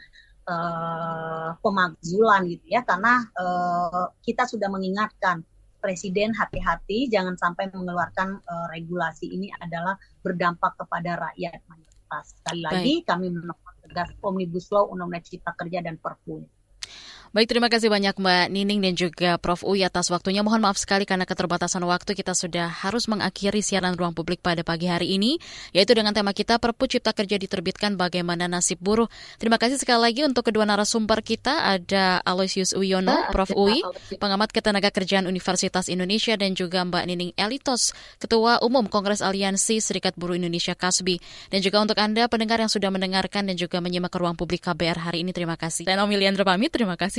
uh, 0.52 1.56
pemakzulan 1.64 2.50
gitu 2.52 2.66
ya 2.76 2.84
karena 2.84 3.24
uh, 3.40 4.12
kita 4.20 4.52
sudah 4.52 4.68
mengingatkan 4.68 5.48
presiden 5.80 6.36
hati-hati 6.36 7.08
jangan 7.08 7.40
sampai 7.40 7.72
mengeluarkan 7.72 8.36
uh, 8.44 8.68
regulasi 8.76 9.32
ini 9.32 9.48
adalah 9.64 9.96
berdampak 10.28 10.76
kepada 10.76 11.32
rakyat 11.32 11.64
mayoritas. 11.72 12.36
Sekali 12.36 12.62
lagi 12.68 12.94
Baik. 13.00 13.08
kami 13.08 13.28
menolak 13.32 13.79
Omnibus 14.22 14.70
Law 14.70 14.90
Undang-Undang 14.94 15.26
Cipta 15.26 15.54
Kerja 15.54 15.80
dan 15.82 15.98
Perpu. 15.98 16.46
Baik, 17.30 17.46
terima 17.46 17.70
kasih 17.70 17.94
banyak 17.94 18.18
Mbak 18.18 18.50
Nining 18.50 18.82
dan 18.82 18.94
juga 18.98 19.38
Prof. 19.38 19.62
Uy 19.62 19.86
atas 19.86 20.10
waktunya. 20.10 20.42
Mohon 20.42 20.66
maaf 20.66 20.82
sekali 20.82 21.06
karena 21.06 21.30
keterbatasan 21.30 21.86
waktu 21.86 22.18
kita 22.18 22.34
sudah 22.34 22.66
harus 22.66 23.06
mengakhiri 23.06 23.62
siaran 23.62 23.94
ruang 23.94 24.18
publik 24.18 24.42
pada 24.42 24.66
pagi 24.66 24.90
hari 24.90 25.14
ini, 25.14 25.38
yaitu 25.70 25.94
dengan 25.94 26.10
tema 26.10 26.34
kita 26.34 26.58
Perpu 26.58 26.90
Cipta 26.90 27.14
Kerja 27.14 27.38
diterbitkan 27.38 28.02
bagaimana 28.02 28.50
nasib 28.50 28.82
buruh. 28.82 29.06
Terima 29.38 29.62
kasih 29.62 29.78
sekali 29.78 30.10
lagi 30.10 30.26
untuk 30.26 30.42
kedua 30.42 30.66
narasumber 30.66 31.22
kita, 31.22 31.70
ada 31.70 32.18
Aloysius 32.26 32.74
Uyono, 32.74 33.30
Prof. 33.30 33.54
Uy, 33.54 33.78
pengamat 34.18 34.50
ketenaga 34.50 34.90
kerjaan 34.90 35.30
Universitas 35.30 35.86
Indonesia, 35.86 36.34
dan 36.34 36.58
juga 36.58 36.82
Mbak 36.82 37.04
Nining 37.14 37.32
Elitos, 37.38 37.94
Ketua 38.18 38.58
Umum 38.66 38.90
Kongres 38.90 39.22
Aliansi 39.22 39.78
Serikat 39.86 40.18
Buruh 40.18 40.34
Indonesia 40.34 40.74
Kasbi. 40.74 41.22
Dan 41.54 41.62
juga 41.62 41.78
untuk 41.78 42.02
Anda 42.02 42.26
pendengar 42.26 42.58
yang 42.58 42.74
sudah 42.74 42.90
mendengarkan 42.90 43.46
dan 43.46 43.54
juga 43.54 43.78
menyimak 43.86 44.18
ruang 44.18 44.34
publik 44.34 44.66
KBR 44.66 45.14
hari 45.14 45.22
ini, 45.22 45.30
terima 45.30 45.62
kasih. 45.62 45.86
Dan 45.86 46.02
Om 46.02 46.10
pamit, 46.42 46.74
terima 46.74 46.98
kasih 46.98 47.19